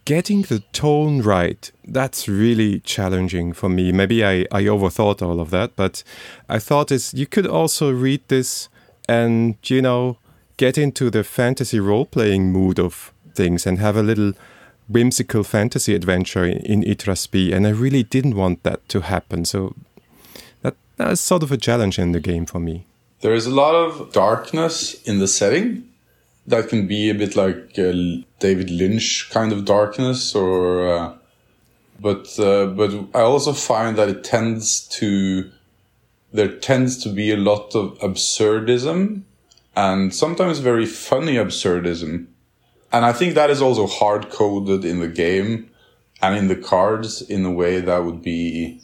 getting 0.05 0.43
the 0.43 0.61
tone 0.73 1.23
right 1.23 1.73
that's 1.87 2.29
really 2.29 2.79
challenging 2.81 3.55
for 3.55 3.71
me 3.71 3.90
maybe 3.90 4.23
I, 4.23 4.45
I 4.53 4.64
overthought 4.64 5.23
all 5.23 5.40
of 5.40 5.49
that 5.51 5.75
but 5.77 6.03
i 6.47 6.59
thought 6.59 6.93
is 6.93 7.14
you 7.14 7.27
could 7.27 7.47
also 7.47 7.90
read 7.90 8.21
this 8.29 8.69
and 9.09 9.57
you 9.64 9.81
know 9.81 10.19
get 10.57 10.79
into 10.79 11.11
the 11.11 11.25
fantasy 11.25 11.81
role-playing 11.81 12.53
mood 12.53 12.79
of 12.79 13.12
things 13.35 13.67
and 13.67 13.79
have 13.79 13.97
a 13.97 14.03
little 14.03 14.33
whimsical 14.88 15.43
fantasy 15.43 15.95
adventure 15.95 16.45
in, 16.45 16.83
Itras 16.83 17.27
By 17.31 17.57
and 17.57 17.67
i 17.67 17.71
really 17.71 18.03
didn't 18.03 18.37
want 18.37 18.62
that 18.62 18.87
to 18.90 19.01
happen. 19.01 19.45
So 19.45 19.75
that 20.62 20.75
that's 20.97 21.21
sort 21.21 21.43
of 21.43 21.51
a 21.51 21.57
challenge 21.57 21.99
in 21.99 22.12
the 22.12 22.21
game 22.21 22.47
for 22.47 22.61
me. 22.61 22.87
There 23.21 23.35
is 23.35 23.47
a 23.47 23.55
lot 23.55 23.75
of 23.75 24.12
darkness 24.12 25.03
in 25.05 25.19
the 25.19 25.29
setting. 25.29 25.88
That 26.47 26.69
can 26.69 26.87
be 26.87 27.09
a 27.09 27.14
bit 27.14 27.37
like 27.37 27.79
uh, 27.79 27.93
David 28.38 28.71
Lynch 28.71 29.31
kind 29.31 29.51
of 29.51 29.64
darkness, 29.64 30.35
or 30.35 30.87
uh, 30.87 31.14
but 31.99 32.38
uh, 32.38 32.67
but 32.67 32.90
I 33.14 33.21
also 33.21 33.55
find 33.55 33.97
that 33.97 34.11
it 34.11 34.25
tends 34.25 34.87
to 34.99 35.51
there 36.35 36.55
tends 36.59 37.03
to 37.05 37.09
be 37.09 37.33
a 37.33 37.37
lot 37.38 37.75
of 37.75 37.99
absurdism 38.01 39.23
and 39.76 40.14
sometimes 40.14 40.58
very 40.58 40.87
funny 40.87 41.34
absurdism, 41.34 42.26
and 42.92 43.04
I 43.04 43.12
think 43.12 43.34
that 43.34 43.50
is 43.50 43.60
also 43.60 43.87
hard 43.87 44.30
coded 44.30 44.84
in 44.84 45.00
the 45.00 45.08
game 45.08 45.70
and 46.22 46.37
in 46.37 46.48
the 46.48 46.56
cards 46.56 47.22
in 47.22 47.44
a 47.44 47.50
way 47.50 47.80
that 47.80 48.04
would 48.04 48.22
be 48.22 48.80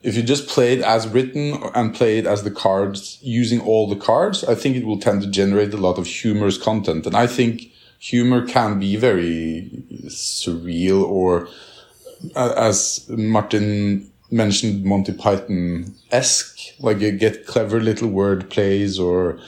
if 0.00 0.16
you 0.16 0.22
just 0.22 0.46
play 0.48 0.74
it 0.74 0.80
as 0.80 1.08
written 1.08 1.60
and 1.74 1.94
play 1.94 2.18
it 2.18 2.26
as 2.26 2.44
the 2.44 2.50
cards 2.50 3.18
using 3.20 3.60
all 3.60 3.88
the 3.88 3.96
cards, 3.96 4.44
I 4.44 4.54
think 4.54 4.76
it 4.76 4.86
will 4.86 5.00
tend 5.00 5.22
to 5.22 5.28
generate 5.28 5.74
a 5.74 5.76
lot 5.76 5.98
of 5.98 6.06
humorous 6.06 6.56
content. 6.56 7.06
And 7.06 7.16
I 7.16 7.26
think 7.26 7.72
humor 7.98 8.46
can 8.46 8.78
be 8.78 8.96
very 8.96 9.70
surreal 10.06 11.02
or, 11.02 11.48
uh, 12.36 12.54
as 12.56 13.08
Martin 13.08 14.08
mentioned, 14.30 14.84
Monty 14.84 15.12
Python 15.12 15.94
esque. 16.12 16.58
Like 16.78 17.00
you 17.00 17.10
get 17.10 17.46
clever 17.46 17.80
little 17.80 18.08
word 18.08 18.50
plays 18.50 19.00
or 19.00 19.38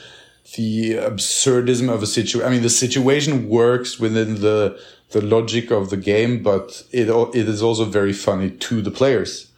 the 0.55 0.93
absurdism 0.93 1.89
of 1.89 2.03
a 2.03 2.07
situation. 2.07 2.47
I 2.47 2.51
mean, 2.51 2.61
the 2.61 2.69
situation 2.69 3.49
works 3.49 3.99
within 3.99 4.41
the 4.41 4.79
the 5.11 5.21
logic 5.21 5.71
of 5.71 5.89
the 5.89 5.97
game, 5.97 6.41
but 6.41 6.83
it 6.91 7.09
it 7.09 7.47
is 7.49 7.61
also 7.61 7.85
very 7.85 8.13
funny 8.13 8.49
to 8.49 8.81
the 8.81 8.91
players 8.91 9.51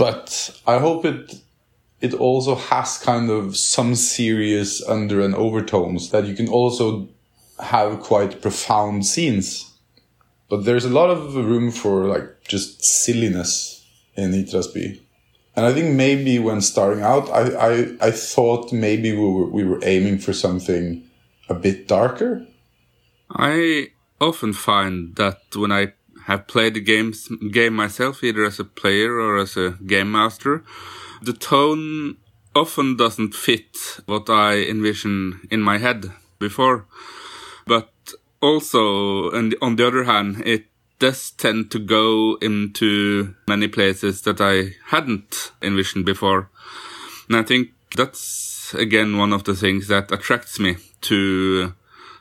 but 0.00 0.58
I 0.66 0.78
hope 0.78 1.04
it 1.04 1.42
it 2.00 2.14
also 2.14 2.54
has 2.54 2.96
kind 2.96 3.28
of 3.28 3.54
some 3.54 3.94
serious 3.94 4.82
under 4.88 5.20
and 5.20 5.34
overtones 5.34 6.08
that 6.10 6.24
you 6.24 6.34
can 6.34 6.48
also 6.48 7.06
have 7.58 8.00
quite 8.00 8.40
profound 8.40 9.04
scenes. 9.04 9.70
But 10.48 10.64
there's 10.64 10.86
a 10.86 10.96
lot 11.00 11.10
of 11.10 11.34
room 11.34 11.70
for 11.70 12.06
like 12.06 12.28
just 12.48 12.82
silliness 12.82 13.84
in 14.16 14.32
Itras 14.32 14.72
By. 14.72 14.98
And 15.56 15.66
I 15.66 15.72
think 15.72 15.94
maybe 15.94 16.38
when 16.38 16.60
starting 16.60 17.02
out, 17.02 17.28
I, 17.30 17.42
I, 17.50 17.96
I 18.00 18.10
thought 18.12 18.72
maybe 18.72 19.12
we 19.12 19.26
were, 19.26 19.46
we 19.46 19.64
were 19.64 19.80
aiming 19.82 20.18
for 20.18 20.32
something 20.32 21.02
a 21.48 21.54
bit 21.54 21.88
darker. 21.88 22.46
I 23.30 23.88
often 24.20 24.52
find 24.52 25.16
that 25.16 25.40
when 25.54 25.72
I 25.72 25.92
have 26.26 26.46
played 26.46 26.74
the 26.74 26.80
games 26.80 27.28
game 27.50 27.74
myself, 27.74 28.22
either 28.22 28.44
as 28.44 28.60
a 28.60 28.64
player 28.64 29.18
or 29.18 29.38
as 29.38 29.56
a 29.56 29.76
game 29.86 30.12
master. 30.12 30.62
The 31.22 31.32
tone 31.32 32.16
often 32.54 32.96
doesn't 32.96 33.34
fit 33.34 33.76
what 34.06 34.28
I 34.28 34.58
envision 34.58 35.40
in 35.50 35.60
my 35.60 35.78
head 35.78 36.12
before, 36.38 36.86
but 37.66 37.92
also, 38.40 39.30
and 39.30 39.54
on 39.60 39.76
the 39.76 39.86
other 39.86 40.04
hand, 40.04 40.42
it 40.46 40.66
does 41.00 41.32
tend 41.32 41.70
to 41.72 41.78
go 41.78 42.36
into 42.40 43.34
many 43.48 43.66
places 43.66 44.22
that 44.22 44.40
I 44.40 44.74
hadn't 44.86 45.52
envisioned 45.60 46.04
before. 46.04 46.50
And 47.28 47.36
I 47.36 47.42
think 47.42 47.70
that's 47.96 48.74
again 48.74 49.18
one 49.18 49.32
of 49.32 49.44
the 49.44 49.54
things 49.54 49.88
that 49.88 50.12
attracts 50.12 50.60
me 50.60 50.76
to 51.00 51.74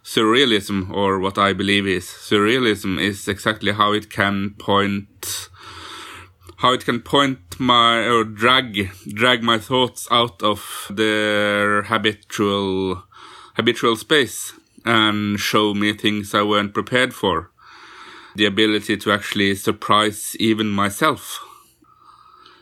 surrealism 0.04 0.90
or 0.90 1.20
what 1.20 1.38
I 1.38 1.54
believe 1.54 1.86
is 1.86 2.06
surrealism 2.06 3.00
is 3.00 3.28
exactly 3.28 3.74
how 3.74 3.94
it 3.94 4.10
can 4.10 4.56
point 4.58 5.50
how 6.58 6.74
it 6.74 6.84
can 6.86 7.02
point 7.02 7.60
my 7.60 8.06
or 8.08 8.24
drag 8.24 8.90
drag 9.14 9.44
my 9.44 9.60
thoughts 9.60 10.08
out 10.10 10.42
of 10.42 10.88
their 10.90 11.84
habitual 11.84 13.04
habitual 13.56 13.96
space 13.96 14.54
and 14.86 15.40
show 15.40 15.74
me 15.74 15.94
things 15.94 16.34
I 16.34 16.44
weren't 16.44 16.74
prepared 16.74 17.14
for. 17.14 17.52
The 18.36 18.46
ability 18.46 18.98
to 18.98 19.12
actually 19.12 19.56
surprise 19.56 20.36
even 20.40 20.70
myself. 20.70 21.40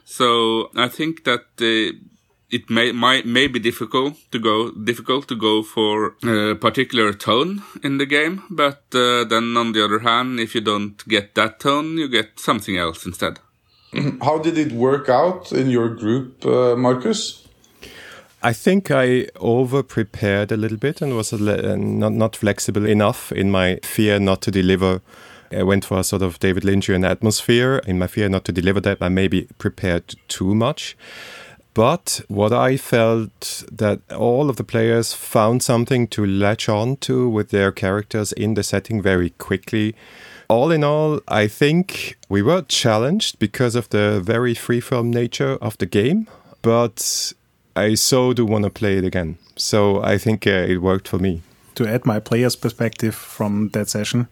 So 0.05 0.69
I 0.75 0.87
think 0.87 1.25
that 1.25 1.45
uh, 1.61 1.97
it 2.49 2.69
may, 2.69 2.91
might, 2.93 3.25
may 3.25 3.47
be 3.47 3.59
difficult 3.59 4.15
to 4.31 4.39
go, 4.39 4.71
difficult 4.71 5.27
to 5.27 5.35
go 5.35 5.61
for 5.61 6.15
a 6.23 6.55
particular 6.55 7.13
tone 7.13 7.61
in 7.83 7.97
the 7.97 8.05
game. 8.05 8.43
But 8.49 8.83
uh, 8.95 9.25
then 9.25 9.57
on 9.57 9.73
the 9.73 9.83
other 9.83 9.99
hand, 9.99 10.39
if 10.39 10.55
you 10.55 10.61
don't 10.61 11.05
get 11.07 11.35
that 11.35 11.59
tone, 11.59 11.97
you 11.97 12.07
get 12.07 12.39
something 12.39 12.77
else 12.77 13.05
instead. 13.05 13.39
How 14.21 14.37
did 14.37 14.57
it 14.57 14.71
work 14.71 15.09
out 15.09 15.51
in 15.51 15.69
your 15.69 15.89
group, 15.89 16.45
uh, 16.45 16.75
Marcus? 16.75 17.47
I 18.43 18.53
think 18.53 18.91
I 18.91 19.27
over 19.39 19.81
prepared 19.81 20.51
a 20.51 20.57
little 20.57 20.77
bit 20.77 21.01
and 21.01 21.15
was 21.15 21.33
not, 21.33 22.13
not 22.13 22.35
flexible 22.35 22.85
enough 22.85 23.31
in 23.31 23.49
my 23.49 23.79
fear 23.83 24.19
not 24.19 24.41
to 24.43 24.51
deliver. 24.51 25.01
I 25.51 25.63
went 25.63 25.85
for 25.85 25.99
a 25.99 26.03
sort 26.03 26.21
of 26.21 26.39
David 26.39 26.63
Lynchian 26.63 27.07
atmosphere. 27.07 27.81
In 27.87 27.99
my 27.99 28.07
fear 28.07 28.29
not 28.29 28.45
to 28.45 28.51
deliver 28.51 28.81
that, 28.81 28.97
I 29.01 29.09
maybe 29.09 29.47
prepared 29.57 30.15
too 30.27 30.55
much. 30.55 30.97
But 31.73 32.21
what 32.27 32.51
I 32.51 32.75
felt 32.75 33.63
that 33.71 33.99
all 34.11 34.49
of 34.49 34.55
the 34.55 34.63
players 34.63 35.13
found 35.13 35.61
something 35.61 36.07
to 36.07 36.25
latch 36.25 36.67
on 36.67 36.97
to 36.97 37.29
with 37.29 37.49
their 37.49 37.71
characters 37.71 38.33
in 38.33 38.55
the 38.55 38.63
setting 38.63 38.99
very 38.99 39.29
quickly. 39.37 39.93
All 40.49 40.71
in 40.71 40.83
all, 40.83 41.19
I 41.27 41.47
think 41.47 42.17
we 42.29 42.41
were 42.41 42.63
challenged 42.63 43.37
because 43.37 43.75
of 43.75 43.89
the 43.89 44.19
very 44.19 44.55
freeform 44.55 45.13
nature 45.13 45.57
of 45.61 45.77
the 45.77 45.85
game, 45.85 46.27
but 46.63 47.33
I 47.75 47.93
so 47.93 48.33
do 48.33 48.43
want 48.43 48.63
to 48.63 48.71
play 48.71 48.97
it 48.97 49.03
again. 49.03 49.37
So 49.55 50.01
I 50.03 50.17
think 50.17 50.47
uh, 50.47 50.65
it 50.67 50.81
worked 50.81 51.07
for 51.07 51.19
me. 51.19 51.43
To 51.75 51.87
add 51.87 52.07
my 52.07 52.19
player's 52.19 52.55
perspective 52.55 53.13
from 53.13 53.69
that 53.73 53.87
session, 53.87 54.29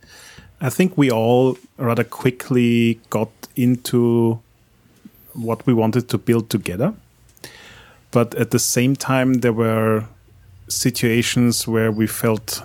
I 0.61 0.69
think 0.69 0.97
we 0.97 1.11
all 1.11 1.57
rather 1.77 2.03
quickly 2.03 2.99
got 3.09 3.29
into 3.55 4.39
what 5.33 5.65
we 5.65 5.73
wanted 5.73 6.09
to 6.09 6.17
build 6.17 6.49
together. 6.49 6.93
But 8.11 8.35
at 8.35 8.51
the 8.51 8.59
same 8.59 8.95
time 8.95 9.35
there 9.35 9.53
were 9.53 10.05
situations 10.67 11.67
where 11.67 11.91
we 11.91 12.07
felt 12.07 12.63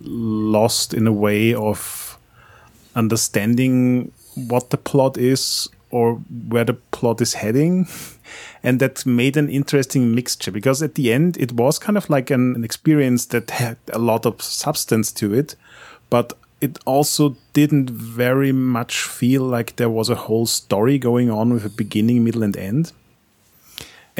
lost 0.00 0.94
in 0.94 1.06
a 1.06 1.12
way 1.12 1.54
of 1.54 2.18
understanding 2.94 4.12
what 4.34 4.70
the 4.70 4.76
plot 4.76 5.16
is 5.16 5.68
or 5.90 6.14
where 6.48 6.64
the 6.64 6.74
plot 6.74 7.20
is 7.20 7.34
heading. 7.34 7.88
And 8.62 8.78
that 8.78 9.04
made 9.04 9.36
an 9.36 9.48
interesting 9.48 10.14
mixture 10.14 10.52
because 10.52 10.82
at 10.84 10.94
the 10.94 11.12
end 11.12 11.36
it 11.38 11.50
was 11.50 11.80
kind 11.80 11.96
of 11.96 12.08
like 12.08 12.30
an, 12.30 12.54
an 12.54 12.62
experience 12.62 13.24
that 13.26 13.50
had 13.50 13.76
a 13.92 13.98
lot 13.98 14.24
of 14.24 14.40
substance 14.40 15.10
to 15.12 15.34
it 15.34 15.56
but 16.10 16.34
it 16.60 16.78
also 16.84 17.36
didn't 17.52 17.88
very 17.90 18.52
much 18.52 19.02
feel 19.02 19.42
like 19.42 19.76
there 19.76 19.90
was 19.90 20.10
a 20.10 20.14
whole 20.14 20.46
story 20.46 20.98
going 20.98 21.30
on 21.30 21.52
with 21.52 21.64
a 21.64 21.70
beginning 21.70 22.24
middle 22.24 22.42
and 22.42 22.56
end 22.56 22.92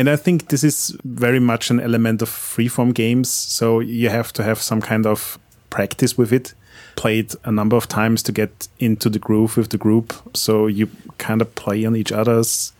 and 0.00 0.08
I 0.08 0.16
think 0.16 0.48
this 0.48 0.64
is 0.64 0.96
very 1.04 1.40
much 1.40 1.68
an 1.68 1.78
element 1.78 2.22
of 2.22 2.30
freeform 2.30 2.94
games. 2.94 3.28
So 3.28 3.80
you 3.80 4.08
have 4.08 4.32
to 4.32 4.42
have 4.42 4.58
some 4.58 4.80
kind 4.80 5.06
of 5.06 5.38
practice 5.68 6.16
with 6.16 6.32
it, 6.32 6.54
play 6.96 7.18
it 7.18 7.34
a 7.44 7.52
number 7.52 7.76
of 7.76 7.86
times 7.86 8.22
to 8.22 8.32
get 8.32 8.68
into 8.78 9.10
the 9.10 9.18
groove 9.18 9.58
with 9.58 9.68
the 9.68 9.76
group. 9.76 10.14
So 10.34 10.68
you 10.68 10.88
kind 11.18 11.42
of 11.42 11.54
play 11.54 11.84
on 11.84 11.96
each 11.96 12.12
other's. 12.12 12.72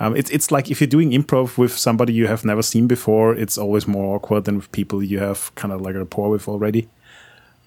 Um, 0.00 0.16
it's 0.16 0.28
it's 0.30 0.50
like 0.50 0.68
if 0.70 0.80
you're 0.80 0.88
doing 0.88 1.12
improv 1.12 1.56
with 1.56 1.72
somebody 1.78 2.12
you 2.12 2.26
have 2.26 2.44
never 2.44 2.62
seen 2.62 2.86
before, 2.86 3.34
it's 3.34 3.56
always 3.56 3.86
more 3.86 4.16
awkward 4.16 4.44
than 4.44 4.56
with 4.56 4.72
people 4.72 5.04
you 5.04 5.20
have 5.20 5.54
kind 5.54 5.72
of 5.72 5.80
like 5.80 5.94
a 5.94 6.00
rapport 6.00 6.30
with 6.30 6.48
already. 6.48 6.88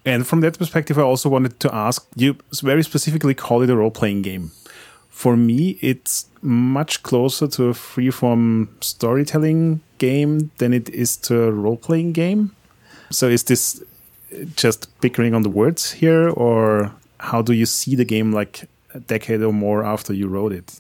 And 0.10 0.26
from 0.26 0.42
that 0.42 0.58
perspective, 0.58 0.98
I 0.98 1.04
also 1.04 1.30
wanted 1.30 1.60
to 1.60 1.74
ask 1.74 2.06
you 2.16 2.36
very 2.64 2.84
specifically 2.84 3.36
call 3.36 3.62
it 3.62 3.70
a 3.70 3.76
role 3.76 3.92
playing 3.92 4.22
game 4.24 4.52
for 5.20 5.36
me, 5.36 5.78
it's 5.82 6.28
much 6.42 7.04
closer 7.04 7.46
to 7.46 7.66
a 7.66 7.74
freeform 7.74 8.70
storytelling 8.82 9.82
game 9.98 10.50
than 10.60 10.74
it 10.74 10.88
is 10.92 11.18
to 11.18 11.44
a 11.44 11.52
role 11.52 11.76
playing 11.76 12.14
game. 12.14 12.56
So, 13.12 13.28
is 13.28 13.44
this 13.44 13.84
just 14.56 14.88
bickering 15.02 15.34
on 15.34 15.42
the 15.42 15.50
words 15.50 15.92
here, 15.92 16.30
or 16.30 16.94
how 17.20 17.42
do 17.42 17.52
you 17.52 17.66
see 17.66 17.96
the 17.96 18.06
game 18.06 18.32
like 18.32 18.70
a 18.94 19.02
decade 19.02 19.42
or 19.42 19.52
more 19.52 19.84
after 19.84 20.14
you 20.14 20.30
wrote 20.30 20.54
it? 20.54 20.80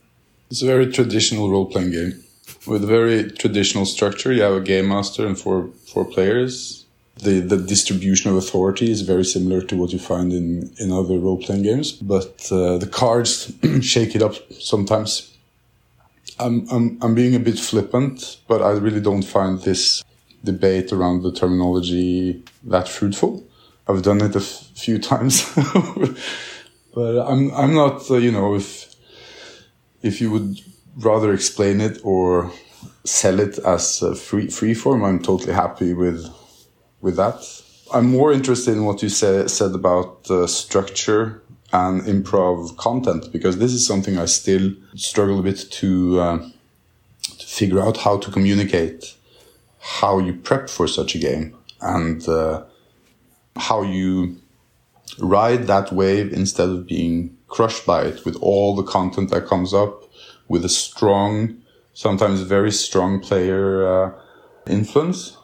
It's 0.49 0.61
a 0.61 0.65
very 0.65 0.89
traditional 0.89 1.51
role 1.51 1.65
playing 1.65 1.91
game 1.91 2.23
with 2.65 2.82
a 2.86 2.88
very 2.88 3.30
traditional 3.32 3.86
structure. 3.86 4.32
You 4.32 4.43
have 4.43 4.53
a 4.53 4.61
game 4.61 4.88
master 4.88 5.27
and 5.27 5.38
four 5.38 5.67
four 5.91 6.05
players 6.05 6.78
the, 7.22 7.41
the 7.41 7.57
distribution 7.57 8.32
of 8.32 8.38
authority 8.38 8.89
is 8.89 9.01
very 9.01 9.26
similar 9.26 9.61
to 9.61 9.76
what 9.76 9.91
you 9.91 9.99
find 9.99 10.32
in, 10.32 10.74
in 10.80 10.91
other 10.91 11.17
role 11.17 11.38
playing 11.38 11.63
games, 11.63 11.91
but 11.91 12.47
uh, 12.51 12.78
the 12.78 12.88
cards 12.88 13.53
shake 13.82 14.15
it 14.15 14.22
up 14.22 14.36
sometimes. 14.53 15.36
I'm, 16.39 16.65
I'm, 16.72 16.97
I'm 17.01 17.15
being 17.15 17.36
a 17.36 17.39
bit 17.39 17.59
flippant, 17.59 18.38
but 18.47 18.61
I 18.61 18.72
really 18.72 19.01
don't 19.01 19.24
find 19.24 19.59
this 19.61 20.03
debate 20.45 20.93
around 20.93 21.24
the 21.24 21.34
terminology 21.34 22.41
that 22.63 22.88
fruitful. 22.88 23.43
I've 23.88 24.03
done 24.03 24.22
it 24.22 24.36
a 24.36 24.39
f- 24.39 24.70
few 24.76 24.97
times, 24.99 25.43
but 26.95 27.28
I'm, 27.28 27.53
I'm 27.53 27.74
not, 27.74 28.09
uh, 28.09 28.15
you 28.15 28.32
know, 28.32 28.55
if, 28.55 28.95
if 30.01 30.22
you 30.22 30.32
would 30.32 30.57
rather 30.95 31.34
explain 31.34 31.82
it 31.82 31.99
or 32.03 32.51
sell 33.03 33.41
it 33.41 33.57
as 33.59 33.99
free, 34.22 34.47
free 34.47 34.74
form, 34.74 35.03
I'm 35.03 35.20
totally 35.22 35.53
happy 35.53 35.93
with 35.93 36.26
with 37.01 37.15
that. 37.17 37.43
I'm 37.93 38.11
more 38.11 38.31
interested 38.31 38.73
in 38.73 38.85
what 38.85 39.01
you 39.01 39.09
say, 39.09 39.47
said 39.47 39.73
about 39.73 40.29
uh, 40.29 40.45
structure 40.47 41.41
and 41.71 42.01
improv 42.03 42.77
content 42.77 43.31
because 43.31 43.57
this 43.57 43.73
is 43.73 43.85
something 43.85 44.17
I 44.17 44.25
still 44.25 44.73
struggle 44.95 45.39
a 45.39 45.43
bit 45.43 45.65
to, 45.71 46.19
uh, 46.19 46.49
to 47.37 47.47
figure 47.47 47.79
out 47.79 47.97
how 47.97 48.17
to 48.17 48.31
communicate 48.31 49.15
how 49.79 50.19
you 50.19 50.33
prep 50.33 50.69
for 50.69 50.87
such 50.87 51.15
a 51.15 51.17
game 51.17 51.55
and 51.81 52.27
uh, 52.27 52.63
how 53.55 53.81
you 53.81 54.37
ride 55.19 55.67
that 55.67 55.91
wave 55.91 56.31
instead 56.33 56.69
of 56.69 56.87
being 56.87 57.35
crushed 57.47 57.85
by 57.85 58.03
it 58.03 58.25
with 58.25 58.35
all 58.37 58.75
the 58.75 58.83
content 58.83 59.29
that 59.31 59.47
comes 59.47 59.73
up 59.73 60.03
with 60.47 60.63
a 60.65 60.69
strong, 60.69 61.57
sometimes 61.93 62.41
very 62.41 62.71
strong 62.71 63.19
player 63.19 63.87
uh, 63.87 64.11
influence 64.67 65.38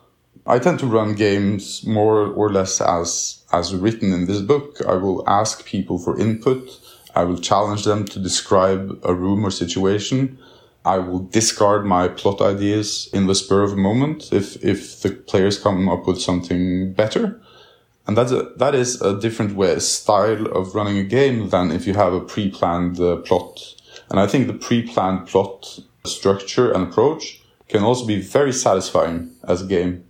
I 0.48 0.60
tend 0.60 0.80
to 0.80 0.86
run 0.86 1.16
games 1.16 1.84
more 1.88 2.28
or 2.28 2.52
less 2.52 2.80
as, 2.80 3.44
as 3.52 3.74
written 3.74 4.14
in 4.14 4.26
this 4.26 4.42
book. 4.42 4.78
I 4.88 4.94
will 4.94 5.28
ask 5.28 5.66
people 5.66 5.98
for 5.98 6.20
input. 6.20 6.70
I 7.16 7.24
will 7.24 7.40
challenge 7.40 7.84
them 7.84 8.06
to 8.06 8.20
describe 8.20 9.00
a 9.04 9.16
room 9.16 9.44
or 9.44 9.50
situation. 9.50 10.38
I 10.86 11.00
will 11.00 11.20
discard 11.20 11.88
my 11.88 12.08
plot 12.10 12.42
ideas 12.42 13.10
in 13.12 13.26
the 13.26 13.34
spur 13.34 13.64
of 13.64 13.74
a 13.74 13.76
moment 13.76 14.32
if, 14.32 14.64
if 14.64 15.02
the 15.02 15.12
players 15.12 15.58
come 15.58 15.90
up 15.90 16.06
with 16.06 16.22
something 16.22 16.94
better. 16.94 17.42
And 18.06 18.16
that's 18.16 18.32
a, 18.32 18.44
that 18.58 18.76
is 18.76 19.02
a 19.02 19.20
different 19.20 19.56
way, 19.56 19.80
style 19.80 20.46
of 20.46 20.76
running 20.76 21.00
a 21.00 21.04
game 21.04 21.50
than 21.50 21.72
if 21.72 21.88
you 21.88 21.96
have 21.96 22.14
a 22.14 22.22
pre-planned 22.22 23.00
uh, 23.00 23.16
plot. 23.18 23.60
And 24.12 24.20
I 24.20 24.28
think 24.28 24.46
the 24.46 24.54
pre-planned 24.54 25.28
plot 25.28 25.80
structure 26.06 26.72
and 26.72 26.84
approach 26.84 27.42
can 27.68 27.82
also 27.82 28.06
be 28.06 28.22
very 28.22 28.54
satisfying 28.54 29.32
as 29.48 29.64
a 29.64 29.66
game. 29.66 30.06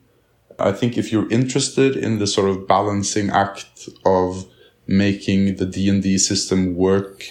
I 0.60 0.72
think 0.72 0.97
if 0.97 1.12
you're 1.12 1.30
interested 1.30 1.95
in 1.95 2.20
the 2.20 2.28
sort 2.28 2.49
of 2.49 2.68
balancing 2.68 3.30
act 3.30 3.89
of 4.06 4.45
making 4.88 5.58
the 5.58 5.66
D&D 5.66 6.18
system 6.18 6.76
work 6.76 7.24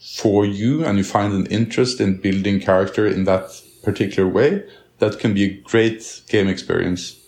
for 0.00 0.44
you 0.44 0.84
and 0.84 0.98
you 0.98 1.04
find 1.04 1.32
an 1.32 1.46
interest 1.46 2.00
in 2.00 2.20
building 2.20 2.60
character 2.60 3.06
in 3.06 3.24
that 3.24 3.62
particular 3.82 4.28
way, 4.28 4.64
that 4.98 5.18
can 5.18 5.34
be 5.34 5.44
a 5.44 5.60
great 5.62 6.22
game 6.28 6.48
experience. 6.48 7.18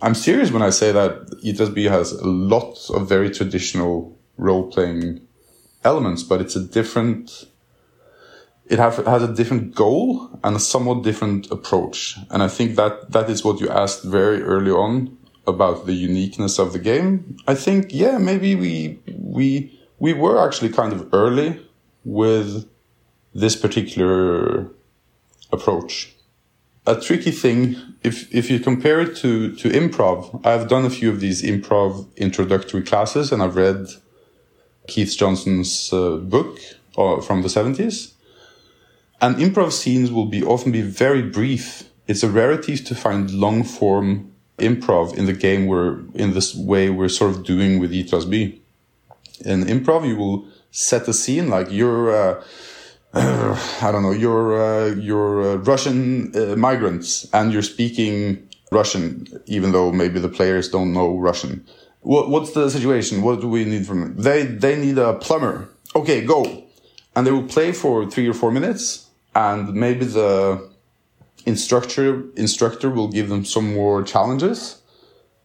I'm 0.00 0.14
serious 0.14 0.50
when 0.50 0.62
I 0.62 0.70
say 0.70 0.92
that 0.92 1.30
ETSB 1.44 1.88
has 1.88 2.12
a 2.12 2.26
lot 2.26 2.78
of 2.90 3.08
very 3.08 3.30
traditional 3.30 4.18
role 4.36 4.70
playing 4.70 5.20
elements, 5.84 6.22
but 6.22 6.40
it's 6.40 6.56
a 6.56 6.64
different 6.64 7.46
it 8.72 8.78
have, 8.78 9.04
has 9.04 9.22
a 9.22 9.28
different 9.28 9.74
goal 9.74 10.30
and 10.42 10.56
a 10.56 10.58
somewhat 10.58 11.02
different 11.02 11.50
approach. 11.50 12.16
And 12.30 12.42
I 12.42 12.48
think 12.48 12.76
that 12.76 13.10
that 13.10 13.28
is 13.28 13.44
what 13.44 13.60
you 13.60 13.68
asked 13.68 14.02
very 14.02 14.42
early 14.42 14.70
on 14.70 15.18
about 15.46 15.84
the 15.84 15.92
uniqueness 15.92 16.58
of 16.58 16.72
the 16.72 16.78
game. 16.78 17.36
I 17.46 17.54
think, 17.54 17.92
yeah, 17.92 18.16
maybe 18.16 18.54
we, 18.54 18.98
we, 19.14 19.78
we 19.98 20.14
were 20.14 20.42
actually 20.42 20.70
kind 20.70 20.94
of 20.94 21.12
early 21.12 21.60
with 22.02 22.66
this 23.34 23.56
particular 23.56 24.70
approach. 25.52 26.14
A 26.86 26.98
tricky 26.98 27.30
thing, 27.30 27.76
if, 28.02 28.34
if 28.34 28.50
you 28.50 28.58
compare 28.58 29.00
it 29.00 29.14
to, 29.18 29.54
to 29.56 29.68
improv, 29.68 30.46
I've 30.46 30.66
done 30.66 30.86
a 30.86 30.90
few 30.90 31.10
of 31.10 31.20
these 31.20 31.42
improv 31.42 32.06
introductory 32.16 32.82
classes 32.82 33.32
and 33.32 33.42
I've 33.42 33.56
read 33.56 33.88
Keith 34.86 35.14
Johnstone's 35.14 35.92
uh, 35.92 36.16
book 36.16 36.58
uh, 36.96 37.20
from 37.20 37.42
the 37.42 37.48
70s. 37.48 38.12
And 39.22 39.36
improv 39.36 39.70
scenes 39.70 40.10
will 40.10 40.26
be 40.26 40.42
often 40.42 40.72
be 40.72 40.82
very 40.82 41.22
brief. 41.22 41.88
It's 42.08 42.24
a 42.24 42.28
rarity 42.28 42.76
to 42.76 42.94
find 42.96 43.30
long 43.30 43.62
form 43.62 44.32
improv 44.58 45.16
in 45.16 45.26
the 45.26 45.32
game 45.32 45.66
we're 45.66 46.00
in 46.14 46.34
this 46.34 46.54
way 46.54 46.90
we're 46.90 47.08
sort 47.08 47.30
of 47.30 47.44
doing 47.44 47.78
with 47.78 47.94
E 47.94 48.02
plus 48.02 48.24
B. 48.24 48.60
In 49.44 49.64
improv, 49.64 50.06
you 50.06 50.16
will 50.16 50.44
set 50.72 51.06
a 51.06 51.12
scene 51.12 51.48
like 51.48 51.70
you're, 51.70 52.10
uh, 52.10 52.44
uh, 53.14 53.78
I 53.82 53.92
don't 53.92 54.02
know, 54.02 54.10
you're, 54.10 54.60
uh, 54.60 54.94
you're 54.96 55.52
uh, 55.52 55.56
Russian 55.56 56.36
uh, 56.36 56.56
migrants 56.56 57.28
and 57.32 57.52
you're 57.52 57.62
speaking 57.62 58.48
Russian, 58.72 59.26
even 59.46 59.70
though 59.70 59.92
maybe 59.92 60.18
the 60.18 60.28
players 60.28 60.68
don't 60.68 60.92
know 60.92 61.16
Russian. 61.16 61.64
What, 62.00 62.28
what's 62.28 62.52
the 62.52 62.68
situation? 62.70 63.22
What 63.22 63.40
do 63.40 63.48
we 63.48 63.64
need 63.64 63.86
from 63.86 64.00
them? 64.00 64.16
They, 64.16 64.42
they 64.42 64.76
need 64.76 64.98
a 64.98 65.14
plumber. 65.14 65.68
Okay, 65.94 66.24
go. 66.24 66.64
And 67.14 67.24
they 67.24 67.30
will 67.30 67.46
play 67.46 67.70
for 67.70 68.10
three 68.10 68.26
or 68.28 68.34
four 68.34 68.50
minutes 68.50 69.01
and 69.34 69.74
maybe 69.74 70.04
the 70.04 70.70
instructor, 71.46 72.24
instructor 72.36 72.90
will 72.90 73.08
give 73.08 73.28
them 73.28 73.44
some 73.44 73.74
more 73.74 74.02
challenges 74.02 74.82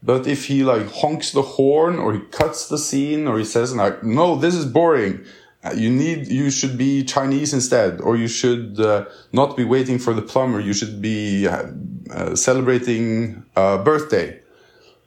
but 0.04 0.28
if 0.28 0.46
he 0.46 0.64
like 0.64 0.90
honks 0.92 1.32
the 1.32 1.42
horn 1.42 1.98
or 1.98 2.14
he 2.14 2.20
cuts 2.32 2.68
the 2.68 2.78
scene 2.78 3.28
or 3.28 3.38
he 3.38 3.46
says 3.46 3.76
like, 3.76 4.04
no, 4.04 4.36
this 4.36 4.54
is 4.56 4.66
boring. 4.66 5.26
Uh, 5.64 5.74
you 5.76 5.90
need, 5.90 6.28
you 6.28 6.52
should 6.52 6.78
be 6.78 7.04
Chinese 7.04 7.54
instead, 7.54 8.00
or 8.02 8.16
you 8.16 8.28
should 8.28 8.80
uh, 8.80 9.06
not 9.34 9.58
be 9.58 9.64
waiting 9.64 9.98
for 9.98 10.14
the 10.14 10.22
plumber. 10.22 10.60
You 10.60 10.74
should 10.74 11.02
be 11.02 11.48
uh, 11.48 11.72
uh 12.12 12.36
celebrating 12.36 13.44
a 13.56 13.80
birthday. 13.80 14.40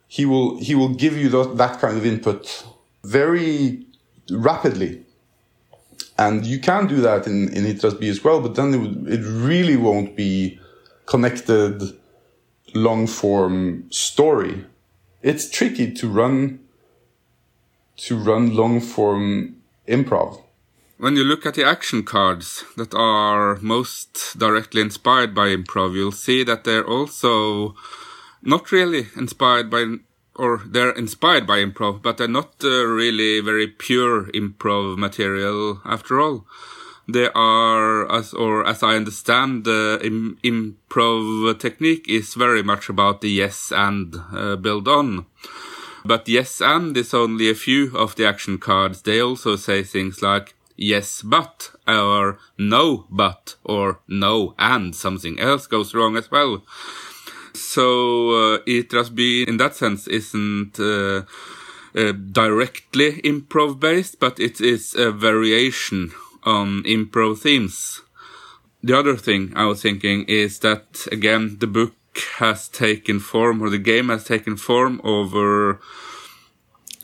He 0.08 0.26
will, 0.26 0.58
he 0.58 0.74
will 0.74 0.94
give 0.94 1.16
you 1.16 1.28
that, 1.28 1.56
that 1.56 1.80
kind 1.80 1.96
of 1.96 2.04
input 2.04 2.66
very 3.04 3.86
rapidly. 4.28 5.06
And 6.20 6.46
you 6.46 6.58
can 6.60 6.86
do 6.86 7.00
that 7.00 7.26
in, 7.26 7.48
in 7.56 7.64
Itras 7.64 7.98
By 7.98 8.08
as 8.08 8.22
well, 8.22 8.40
but 8.40 8.54
then 8.54 8.74
it, 8.74 8.78
would, 8.78 9.08
it 9.08 9.22
really 9.24 9.76
won't 9.76 10.14
be 10.14 10.60
connected 11.06 11.82
long 12.74 13.06
form 13.06 13.90
story 13.90 14.64
it's 15.22 15.50
tricky 15.50 15.92
to 15.92 16.08
run 16.08 16.60
to 17.96 18.16
run 18.16 18.54
long 18.54 18.80
form 18.80 19.56
improv. 19.86 20.42
When 20.96 21.16
you 21.16 21.24
look 21.24 21.44
at 21.44 21.54
the 21.54 21.64
action 21.64 22.02
cards 22.02 22.64
that 22.76 22.94
are 22.94 23.56
most 23.56 24.38
directly 24.38 24.80
inspired 24.80 25.34
by 25.34 25.48
improv, 25.48 25.94
you'll 25.94 26.12
see 26.12 26.42
that 26.44 26.64
they're 26.64 26.86
also 26.86 27.74
not 28.42 28.72
really 28.72 29.08
inspired 29.16 29.70
by, 29.70 29.96
or 30.40 30.62
they're 30.64 30.92
inspired 30.92 31.46
by 31.46 31.58
improv, 31.58 32.00
but 32.00 32.16
they're 32.16 32.26
not 32.26 32.54
uh, 32.64 32.86
really 32.86 33.40
very 33.40 33.66
pure 33.66 34.24
improv 34.32 34.96
material 34.96 35.82
after 35.84 36.18
all. 36.18 36.46
They 37.06 37.28
are, 37.34 38.10
as 38.10 38.32
or 38.32 38.66
as 38.66 38.82
I 38.82 38.94
understand, 38.96 39.64
the 39.64 40.00
Im 40.02 40.38
improv 40.42 41.58
technique 41.58 42.08
is 42.08 42.34
very 42.34 42.62
much 42.62 42.88
about 42.88 43.20
the 43.20 43.28
yes 43.28 43.70
and 43.70 44.16
uh, 44.32 44.56
build 44.56 44.88
on. 44.88 45.26
But 46.06 46.26
yes 46.26 46.62
and 46.62 46.96
is 46.96 47.12
only 47.12 47.50
a 47.50 47.54
few 47.54 47.94
of 47.94 48.16
the 48.16 48.26
action 48.26 48.56
cards. 48.56 49.02
They 49.02 49.20
also 49.20 49.56
say 49.56 49.82
things 49.82 50.22
like 50.22 50.54
yes 50.74 51.20
but 51.20 51.72
or 51.86 52.38
no 52.56 53.04
but 53.10 53.56
or 53.64 54.00
no 54.08 54.54
and 54.58 54.96
something 54.96 55.38
else 55.38 55.66
goes 55.66 55.94
wrong 55.94 56.16
as 56.16 56.30
well. 56.30 56.62
So 57.60 58.30
uh, 58.30 58.58
Itras 58.66 59.14
By 59.14 59.50
in 59.50 59.56
that 59.58 59.74
sense 59.76 60.06
isn't 60.08 60.78
uh, 60.78 61.22
uh, 61.94 62.12
directly 62.12 63.20
improv 63.22 63.80
based, 63.80 64.20
but 64.20 64.38
it 64.40 64.60
is 64.60 64.94
a 64.94 65.12
variation 65.12 66.12
on 66.44 66.82
improv 66.84 67.38
themes. 67.38 68.02
The 68.82 68.98
other 68.98 69.16
thing 69.16 69.52
I 69.54 69.66
was 69.66 69.82
thinking 69.82 70.24
is 70.24 70.58
that 70.60 71.06
again 71.12 71.58
the 71.60 71.66
book 71.66 71.94
has 72.38 72.68
taken 72.68 73.20
form 73.20 73.62
or 73.62 73.70
the 73.70 73.78
game 73.78 74.08
has 74.08 74.24
taken 74.24 74.56
form 74.56 75.00
over 75.04 75.80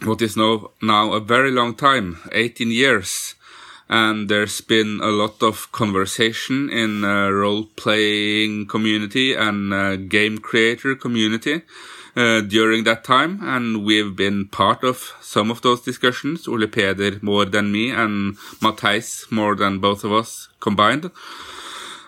what 0.02 0.20
is 0.20 0.36
now 0.36 0.70
now 0.82 1.12
a 1.12 1.20
very 1.20 1.50
long 1.50 1.74
time, 1.74 2.18
18 2.32 2.70
years. 2.70 3.35
And 3.88 4.28
there's 4.28 4.60
been 4.60 5.00
a 5.00 5.10
lot 5.10 5.42
of 5.42 5.70
conversation 5.70 6.70
in 6.70 7.04
uh, 7.04 7.30
role 7.30 7.66
playing 7.76 8.66
community 8.66 9.34
and 9.34 9.72
uh, 9.72 9.96
game 9.96 10.38
creator 10.38 10.96
community 10.96 11.62
uh, 12.16 12.40
during 12.40 12.84
that 12.84 13.04
time, 13.04 13.40
and 13.42 13.84
we've 13.84 14.16
been 14.16 14.48
part 14.48 14.82
of 14.82 15.12
some 15.20 15.50
of 15.50 15.60
those 15.62 15.82
discussions. 15.82 16.48
Ole 16.48 16.66
Peder 16.66 17.18
more 17.22 17.44
than 17.44 17.70
me, 17.70 17.90
and 17.90 18.36
Matthijs 18.62 19.30
more 19.30 19.54
than 19.54 19.78
both 19.78 20.02
of 20.02 20.12
us 20.12 20.48
combined. 20.58 21.10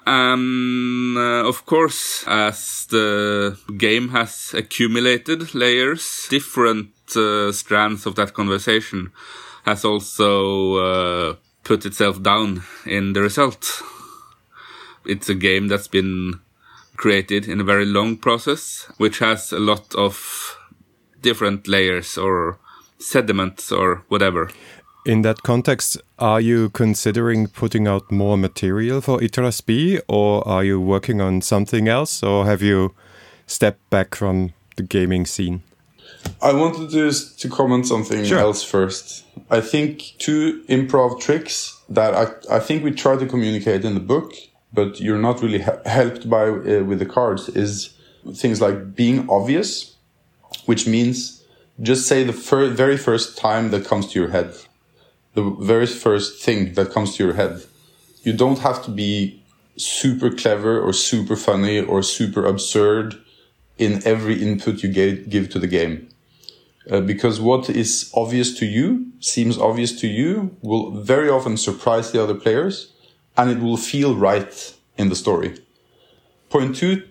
And 0.06 1.18
uh, 1.18 1.46
of 1.46 1.66
course, 1.66 2.24
as 2.26 2.86
the 2.88 3.58
game 3.76 4.08
has 4.08 4.54
accumulated 4.54 5.54
layers, 5.54 6.26
different 6.30 6.90
uh, 7.14 7.52
strands 7.52 8.06
of 8.06 8.14
that 8.14 8.32
conversation 8.32 9.12
has 9.66 9.84
also 9.84 10.76
uh, 10.76 11.34
put 11.68 11.84
itself 11.84 12.22
down 12.22 12.62
in 12.86 13.12
the 13.12 13.20
result. 13.20 13.82
It's 15.04 15.28
a 15.28 15.34
game 15.34 15.68
that's 15.68 15.86
been 15.86 16.40
created 16.96 17.46
in 17.46 17.60
a 17.60 17.64
very 17.64 17.84
long 17.84 18.16
process, 18.16 18.90
which 18.96 19.18
has 19.18 19.52
a 19.52 19.58
lot 19.58 19.94
of 19.94 20.56
different 21.20 21.68
layers 21.68 22.16
or 22.16 22.58
sediments 22.98 23.70
or 23.70 24.02
whatever. 24.08 24.50
In 25.04 25.22
that 25.22 25.42
context, 25.42 25.98
are 26.18 26.40
you 26.40 26.70
considering 26.70 27.48
putting 27.48 27.86
out 27.86 28.10
more 28.10 28.38
material 28.38 29.00
for 29.00 29.20
Itras 29.20 29.60
By, 29.60 30.00
or 30.08 30.46
are 30.48 30.64
you 30.64 30.80
working 30.80 31.20
on 31.20 31.42
something 31.42 31.86
else, 31.86 32.22
or 32.22 32.46
have 32.46 32.62
you 32.62 32.94
stepped 33.46 33.88
back 33.90 34.14
from 34.14 34.52
the 34.76 34.82
gaming 34.82 35.26
scene? 35.26 35.62
I 36.42 36.52
wanted 36.52 36.90
to 36.90 37.12
to 37.36 37.48
comment 37.48 37.86
something 37.86 38.24
sure. 38.24 38.38
else 38.38 38.64
first. 38.64 39.24
I 39.50 39.60
think 39.60 40.14
two 40.18 40.62
improv 40.68 41.20
tricks 41.20 41.80
that 41.88 42.14
I, 42.14 42.56
I 42.56 42.58
think 42.60 42.84
we 42.84 42.90
try 42.90 43.16
to 43.16 43.26
communicate 43.26 43.84
in 43.84 43.94
the 43.94 44.00
book 44.00 44.32
but 44.72 45.00
you're 45.00 45.18
not 45.18 45.42
really 45.42 45.64
helped 45.86 46.28
by 46.28 46.48
uh, 46.48 46.84
with 46.84 46.98
the 46.98 47.06
cards 47.06 47.48
is 47.48 47.94
things 48.34 48.60
like 48.60 48.94
being 48.94 49.28
obvious, 49.30 49.96
which 50.66 50.86
means 50.86 51.44
just 51.80 52.06
say 52.06 52.24
the 52.24 52.32
fir 52.32 52.68
very 52.68 52.96
first 52.96 53.38
time 53.38 53.70
that 53.70 53.86
comes 53.86 54.12
to 54.12 54.20
your 54.20 54.30
head, 54.30 54.54
the 55.34 55.42
very 55.60 55.86
first 55.86 56.42
thing 56.42 56.74
that 56.74 56.90
comes 56.90 57.16
to 57.16 57.24
your 57.24 57.34
head. 57.34 57.64
You 58.22 58.32
don't 58.32 58.58
have 58.58 58.84
to 58.84 58.90
be 58.90 59.42
super 59.76 60.30
clever 60.30 60.80
or 60.80 60.92
super 60.92 61.36
funny 61.36 61.80
or 61.80 62.02
super 62.02 62.44
absurd 62.44 63.16
in 63.78 64.02
every 64.04 64.42
input 64.42 64.82
you 64.82 64.88
give 64.90 65.48
to 65.50 65.58
the 65.58 65.68
game. 65.68 66.08
Uh, 66.90 67.00
because 67.00 67.38
what 67.40 67.68
is 67.68 68.10
obvious 68.14 68.58
to 68.58 68.64
you, 68.64 69.06
seems 69.20 69.58
obvious 69.58 70.00
to 70.00 70.06
you, 70.06 70.56
will 70.62 70.90
very 70.92 71.28
often 71.28 71.56
surprise 71.56 72.12
the 72.12 72.22
other 72.22 72.34
players 72.34 72.92
and 73.36 73.50
it 73.50 73.58
will 73.58 73.76
feel 73.76 74.16
right 74.16 74.74
in 74.96 75.08
the 75.10 75.14
story. 75.14 75.54
Point 76.48 76.76
two, 76.76 77.02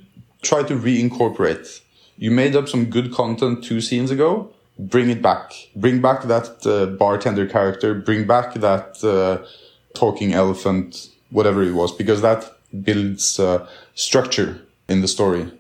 try 0.42 0.64
to 0.64 0.76
reincorporate. 0.76 1.82
You 2.18 2.32
made 2.32 2.56
up 2.56 2.68
some 2.68 2.86
good 2.86 3.14
content 3.14 3.64
two 3.64 3.80
scenes 3.82 4.10
ago. 4.10 4.52
Bring 4.80 5.10
it 5.10 5.22
back. 5.22 5.54
Bring 5.76 6.02
back 6.02 6.24
that 6.24 6.66
uh, 6.66 6.88
bartender 6.98 7.46
character. 7.48 7.94
Bring 7.94 8.26
back 8.26 8.56
that 8.56 9.04
uh, 9.04 9.46
talking 9.94 10.34
elephant, 10.34 11.10
whatever 11.30 11.64
it 11.64 11.74
was, 11.74 11.92
because 11.92 12.22
that 12.22 12.52
builds 12.84 13.40
uh, 13.40 13.68
structure 13.94 14.60
in 14.90 15.02
the 15.02 15.08
story. 15.08 15.52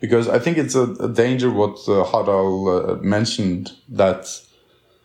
Because 0.00 0.28
I 0.28 0.38
think 0.38 0.58
it's 0.58 0.74
a, 0.74 0.92
a 0.92 1.08
danger 1.08 1.50
what 1.50 1.78
uh, 1.88 2.02
uh, 2.02 2.98
mentioned 3.02 3.72
that 3.88 4.26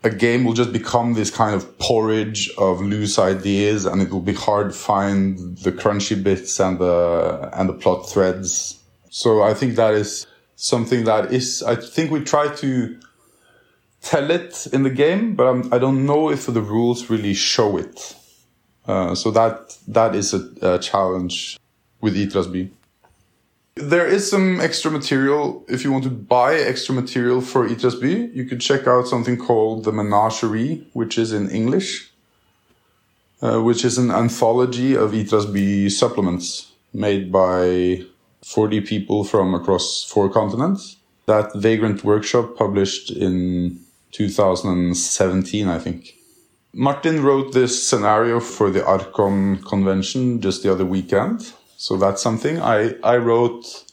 a 0.04 0.10
game 0.10 0.44
will 0.44 0.54
just 0.54 0.74
become 0.74 1.14
this 1.14 1.32
kind 1.32 1.56
of 1.56 1.78
porridge 1.80 2.52
of 2.58 2.82
loose 2.82 3.18
ideas 3.18 3.86
and 3.86 4.02
it 4.02 4.12
will 4.12 4.22
be 4.22 4.34
hard 4.34 4.72
to 4.72 4.78
find 4.78 5.58
the 5.60 5.72
crunchy 5.72 6.22
bits 6.22 6.60
and 6.60 6.78
the 6.80 7.50
and 7.54 7.70
the 7.70 7.74
plot 7.74 8.10
threads. 8.10 8.80
So 9.10 9.42
i 9.42 9.54
think 9.54 9.76
that 9.76 9.94
is 9.94 10.28
something 10.56 11.06
that 11.06 11.32
is 11.32 11.64
i 11.64 11.76
think 11.76 12.12
we 12.12 12.24
try 12.24 12.54
to 12.56 13.00
tell 14.02 14.30
it 14.30 14.68
in 14.74 14.84
the 14.84 14.90
game 14.90 15.36
but 15.36 15.46
I'm, 15.48 15.74
i 15.74 15.80
do 15.80 15.92
not 15.92 16.02
know 16.02 16.30
if 16.30 16.46
the 16.46 16.62
rules 16.62 17.10
really 17.10 17.34
show 17.34 17.78
it. 17.78 18.16
Uh, 18.86 19.16
so 19.16 19.32
that 19.32 19.78
that 19.88 20.14
is 20.14 20.34
a, 20.34 20.42
a 20.62 20.80
challenge 20.80 21.58
with 22.02 22.16
Itras 22.18 22.52
By 22.52 22.70
There 23.76 24.06
is 24.06 24.30
some 24.30 24.62
extra 24.62 24.92
material. 24.92 25.66
If 25.68 25.84
you 25.84 25.92
want 25.92 26.04
to 26.04 26.12
buy 26.12 26.56
extra 26.56 26.94
material 26.94 27.42
for 27.42 27.68
Itras 27.68 28.00
By, 28.00 28.30
you 28.32 28.46
could 28.46 28.62
check 28.62 28.88
out 28.88 29.08
something 29.08 29.36
called 29.36 29.84
the 29.84 29.92
Menagerie, 29.92 30.86
which 30.94 31.18
is 31.18 31.34
in 31.34 31.50
English, 31.50 32.12
uh, 33.42 33.62
which 33.64 33.84
is 33.84 33.98
an 33.98 34.12
anthology 34.12 34.96
of 34.96 35.14
Itras 35.14 35.52
By 35.52 35.90
supplements 35.90 36.72
made 36.94 37.32
by 37.32 38.04
40 38.46 38.82
people 38.82 39.24
from 39.24 39.56
across 39.56 40.04
four 40.04 40.30
continents. 40.30 40.98
That 41.26 41.56
Vagrant 41.56 42.04
Workshop 42.04 42.56
published 42.56 43.10
in 43.10 43.80
2017, 44.12 45.68
I 45.68 45.80
think. 45.80 46.14
Martin 46.74 47.24
wrote 47.24 47.54
this 47.54 47.88
scenario 47.88 48.40
for 48.40 48.70
the 48.70 48.86
Archon 48.86 49.64
convention 49.64 50.42
just 50.42 50.62
the 50.62 50.72
other 50.72 50.86
weekend 50.86 51.54
so 51.84 51.98
that's 51.98 52.22
something 52.22 52.62
I, 52.62 52.96
I 53.04 53.18
wrote 53.18 53.84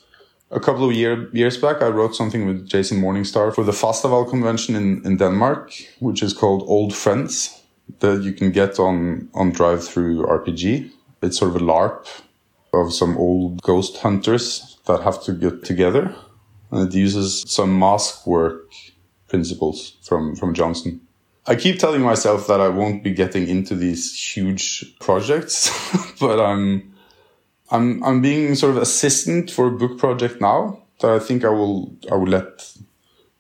a 0.52 0.60
couple 0.60 0.88
of 0.88 0.92
year, 0.92 1.28
years 1.32 1.56
back. 1.56 1.82
I 1.82 1.88
wrote 1.88 2.14
something 2.14 2.46
with 2.46 2.68
Jason 2.68 3.00
Morningstar 3.00 3.52
for 3.52 3.64
the 3.64 3.72
Fastaval 3.72 4.30
convention 4.30 4.76
in, 4.76 5.04
in 5.04 5.16
Denmark, 5.16 5.72
which 5.98 6.22
is 6.22 6.32
called 6.32 6.62
Old 6.68 6.94
Friends 6.94 7.60
that 7.98 8.22
you 8.22 8.32
can 8.32 8.52
get 8.52 8.78
on, 8.78 9.28
on 9.34 9.50
DriveThruRPG. 9.50 10.92
It's 11.20 11.38
sort 11.38 11.56
of 11.56 11.62
a 11.62 11.64
LARP 11.64 12.06
of 12.72 12.94
some 12.94 13.16
old 13.18 13.60
ghost 13.62 13.96
hunters 13.96 14.78
that 14.86 15.02
have 15.02 15.20
to 15.24 15.32
get 15.32 15.64
together. 15.64 16.14
And 16.70 16.88
it 16.88 16.94
uses 16.96 17.44
some 17.48 17.76
mask 17.76 18.24
work 18.24 18.70
principles 19.26 19.96
from, 20.04 20.36
from 20.36 20.54
Johnstone. 20.54 21.00
I 21.44 21.56
keep 21.56 21.80
telling 21.80 22.02
myself 22.02 22.46
that 22.46 22.60
I 22.60 22.68
won't 22.68 23.02
be 23.02 23.12
getting 23.12 23.48
into 23.48 23.74
these 23.74 24.16
huge 24.16 24.96
projects, 25.00 25.72
but 26.20 26.38
I'm, 26.38 26.90
I'm 27.70 28.02
I'm 28.02 28.20
being 28.20 28.54
sort 28.54 28.76
of 28.76 28.82
assistant 28.82 29.50
for 29.50 29.66
a 29.68 29.70
book 29.70 29.98
project 29.98 30.40
now 30.40 30.82
that 31.00 31.10
I 31.10 31.18
think 31.18 31.44
I 31.44 31.50
will 31.50 31.96
I 32.10 32.16
will 32.16 32.28
let 32.28 32.72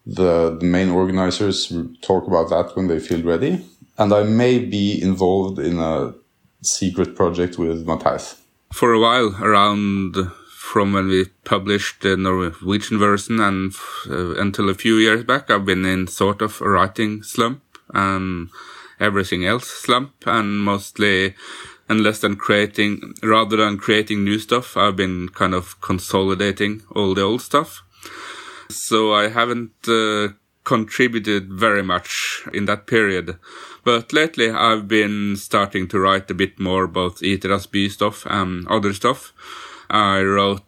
the 0.06 0.56
the 0.58 0.66
main 0.66 0.90
organizers 0.90 1.72
talk 2.02 2.26
about 2.26 2.50
that 2.50 2.76
when 2.76 2.88
they 2.88 3.00
feel 3.00 3.22
ready, 3.22 3.64
and 3.98 4.12
I 4.12 4.22
may 4.22 4.58
be 4.58 5.00
involved 5.02 5.58
in 5.58 5.78
a 5.78 6.14
secret 6.62 7.16
project 7.16 7.58
with 7.58 7.86
Matthijs. 7.86 8.36
For 8.72 8.92
a 8.92 9.00
while, 9.00 9.34
around 9.42 10.16
from 10.48 10.92
when 10.92 11.08
we 11.08 11.24
published 11.44 12.02
the 12.02 12.16
Norwegian 12.16 12.98
version 12.98 13.40
and 13.40 13.72
uh, 14.08 14.40
until 14.40 14.68
a 14.68 14.74
few 14.74 14.96
years 14.96 15.24
back, 15.24 15.50
I've 15.50 15.64
been 15.64 15.84
in 15.84 16.06
sort 16.06 16.42
of 16.42 16.60
a 16.60 16.68
writing 16.68 17.24
slump 17.24 17.62
and 17.92 18.50
everything 19.00 19.44
else 19.44 19.66
slump, 19.66 20.12
and 20.26 20.60
mostly 20.60 21.34
and 21.90 22.04
less 22.04 22.20
than 22.20 22.36
creating, 22.36 23.14
rather 23.20 23.56
than 23.56 23.76
creating 23.76 24.22
new 24.22 24.38
stuff, 24.38 24.76
I've 24.76 24.94
been 24.94 25.28
kind 25.30 25.54
of 25.54 25.80
consolidating 25.80 26.82
all 26.94 27.14
the 27.14 27.22
old 27.22 27.42
stuff. 27.42 27.82
So 28.68 29.12
I 29.12 29.26
haven't 29.26 29.88
uh, 29.88 30.28
contributed 30.62 31.52
very 31.52 31.82
much 31.82 32.42
in 32.54 32.66
that 32.66 32.86
period. 32.86 33.38
But 33.82 34.12
lately 34.12 34.50
I've 34.50 34.86
been 34.86 35.34
starting 35.36 35.88
to 35.88 35.98
write 35.98 36.30
a 36.30 36.34
bit 36.34 36.60
more 36.60 36.84
about 36.84 37.16
Itras 37.22 37.66
By 37.66 37.88
stuff 37.88 38.24
and 38.26 38.68
other 38.68 38.92
stuff. 38.92 39.32
I 39.90 40.22
wrote 40.22 40.62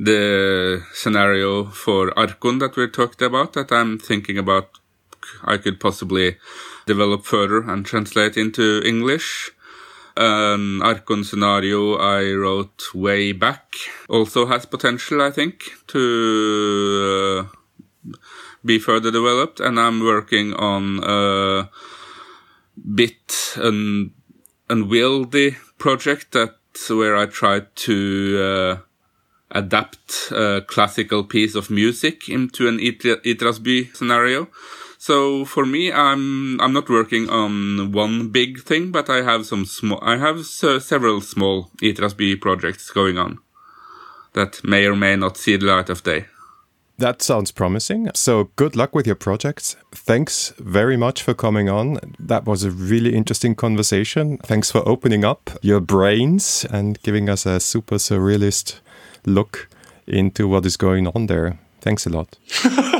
the 0.00 0.82
scenario 0.94 1.66
for 1.66 2.18
Archon 2.18 2.60
that 2.60 2.76
we 2.76 2.88
talked 2.88 3.20
about 3.20 3.52
that 3.52 3.70
I'm 3.70 3.98
thinking 3.98 4.38
about 4.38 4.70
I 5.44 5.58
could 5.58 5.80
possibly 5.80 6.36
develop 6.86 7.26
further 7.26 7.60
and 7.70 7.84
translate 7.84 8.38
into 8.38 8.80
English 8.82 9.50
an 10.18 10.82
Archon 10.82 11.24
scenario 11.24 11.96
I 11.96 12.32
wrote 12.32 12.94
way 12.94 13.32
back 13.32 13.74
also 14.08 14.46
has 14.46 14.66
potential, 14.66 15.22
I 15.22 15.30
think, 15.30 15.62
to 15.88 17.48
uh, 17.48 18.12
be 18.64 18.78
further 18.78 19.10
developed. 19.10 19.60
And 19.60 19.78
I'm 19.78 20.00
working 20.00 20.54
on 20.54 21.00
a 21.02 21.70
bit 22.94 23.54
an 23.56 24.12
unwieldy 24.68 25.56
project 25.78 26.32
that 26.32 26.56
where 26.88 27.16
I 27.16 27.26
tried 27.26 27.74
to 27.74 28.38
uh, 28.40 28.78
adapt 29.50 30.30
a 30.30 30.62
classical 30.66 31.24
piece 31.24 31.54
of 31.54 31.70
music 31.70 32.28
into 32.28 32.68
an 32.68 32.78
Itras 32.78 33.58
By 33.62 33.90
scenario. 33.94 34.48
So 35.08 35.46
for 35.46 35.64
me, 35.64 35.90
I'm 35.90 36.60
I'm 36.60 36.74
not 36.74 36.90
working 36.90 37.30
on 37.30 37.92
one 37.92 38.28
big 38.28 38.60
thing, 38.60 38.92
but 38.92 39.08
I 39.08 39.22
have 39.22 39.46
some 39.46 39.64
small. 39.64 39.98
I 40.02 40.18
have 40.18 40.44
several 40.44 41.22
small 41.22 41.70
Itras 41.80 42.14
By 42.14 42.38
projects 42.38 42.90
going 42.90 43.16
on 43.16 43.38
that 44.34 44.62
may 44.62 44.84
or 44.84 44.94
may 44.94 45.16
not 45.16 45.38
see 45.38 45.56
the 45.56 45.64
light 45.64 45.88
of 45.88 46.02
day. 46.02 46.26
That 46.98 47.22
sounds 47.22 47.52
promising. 47.52 48.10
So 48.14 48.50
good 48.56 48.76
luck 48.76 48.94
with 48.94 49.06
your 49.06 49.16
projects. 49.16 49.76
Thanks 49.92 50.52
very 50.58 50.98
much 50.98 51.22
for 51.22 51.32
coming 51.32 51.70
on. 51.70 51.98
That 52.18 52.44
was 52.44 52.64
a 52.64 52.70
really 52.70 53.14
interesting 53.14 53.54
conversation. 53.54 54.36
Thanks 54.44 54.70
for 54.70 54.86
opening 54.86 55.24
up 55.24 55.50
your 55.62 55.80
brains 55.80 56.66
and 56.70 57.02
giving 57.02 57.30
us 57.30 57.46
a 57.46 57.60
super 57.60 57.96
surrealist 57.96 58.80
look 59.24 59.70
into 60.06 60.46
what 60.48 60.66
is 60.66 60.76
going 60.76 61.06
on 61.06 61.28
there. 61.28 61.58
Thanks 61.80 62.04
a 62.06 62.10
lot. 62.10 62.36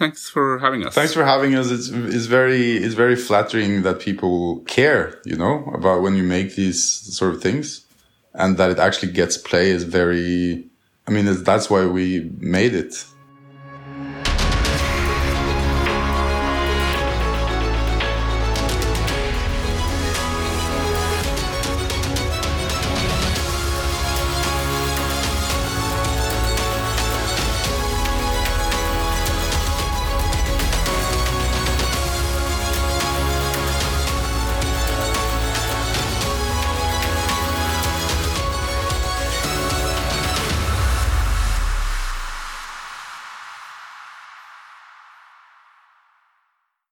thanks 0.00 0.28
for 0.28 0.58
having 0.58 0.84
us. 0.84 0.94
Thanks 0.94 1.12
for 1.12 1.24
having 1.24 1.54
us. 1.54 1.70
It's, 1.70 1.88
it's 1.88 2.26
very, 2.26 2.78
it's 2.78 2.94
very 2.94 3.14
flattering 3.14 3.82
that 3.82 4.00
people 4.00 4.60
care, 4.60 5.20
you 5.24 5.36
know, 5.36 5.70
about 5.74 6.00
when 6.02 6.16
you 6.16 6.24
make 6.24 6.56
these 6.56 6.82
sort 6.82 7.34
of 7.34 7.42
things 7.42 7.84
and 8.32 8.56
that 8.56 8.70
it 8.70 8.78
actually 8.78 9.12
gets 9.12 9.36
play 9.36 9.70
is 9.70 9.84
very, 9.84 10.64
I 11.06 11.10
mean, 11.10 11.26
that's 11.44 11.68
why 11.68 11.84
we 11.84 12.30
made 12.38 12.74
it. 12.74 13.04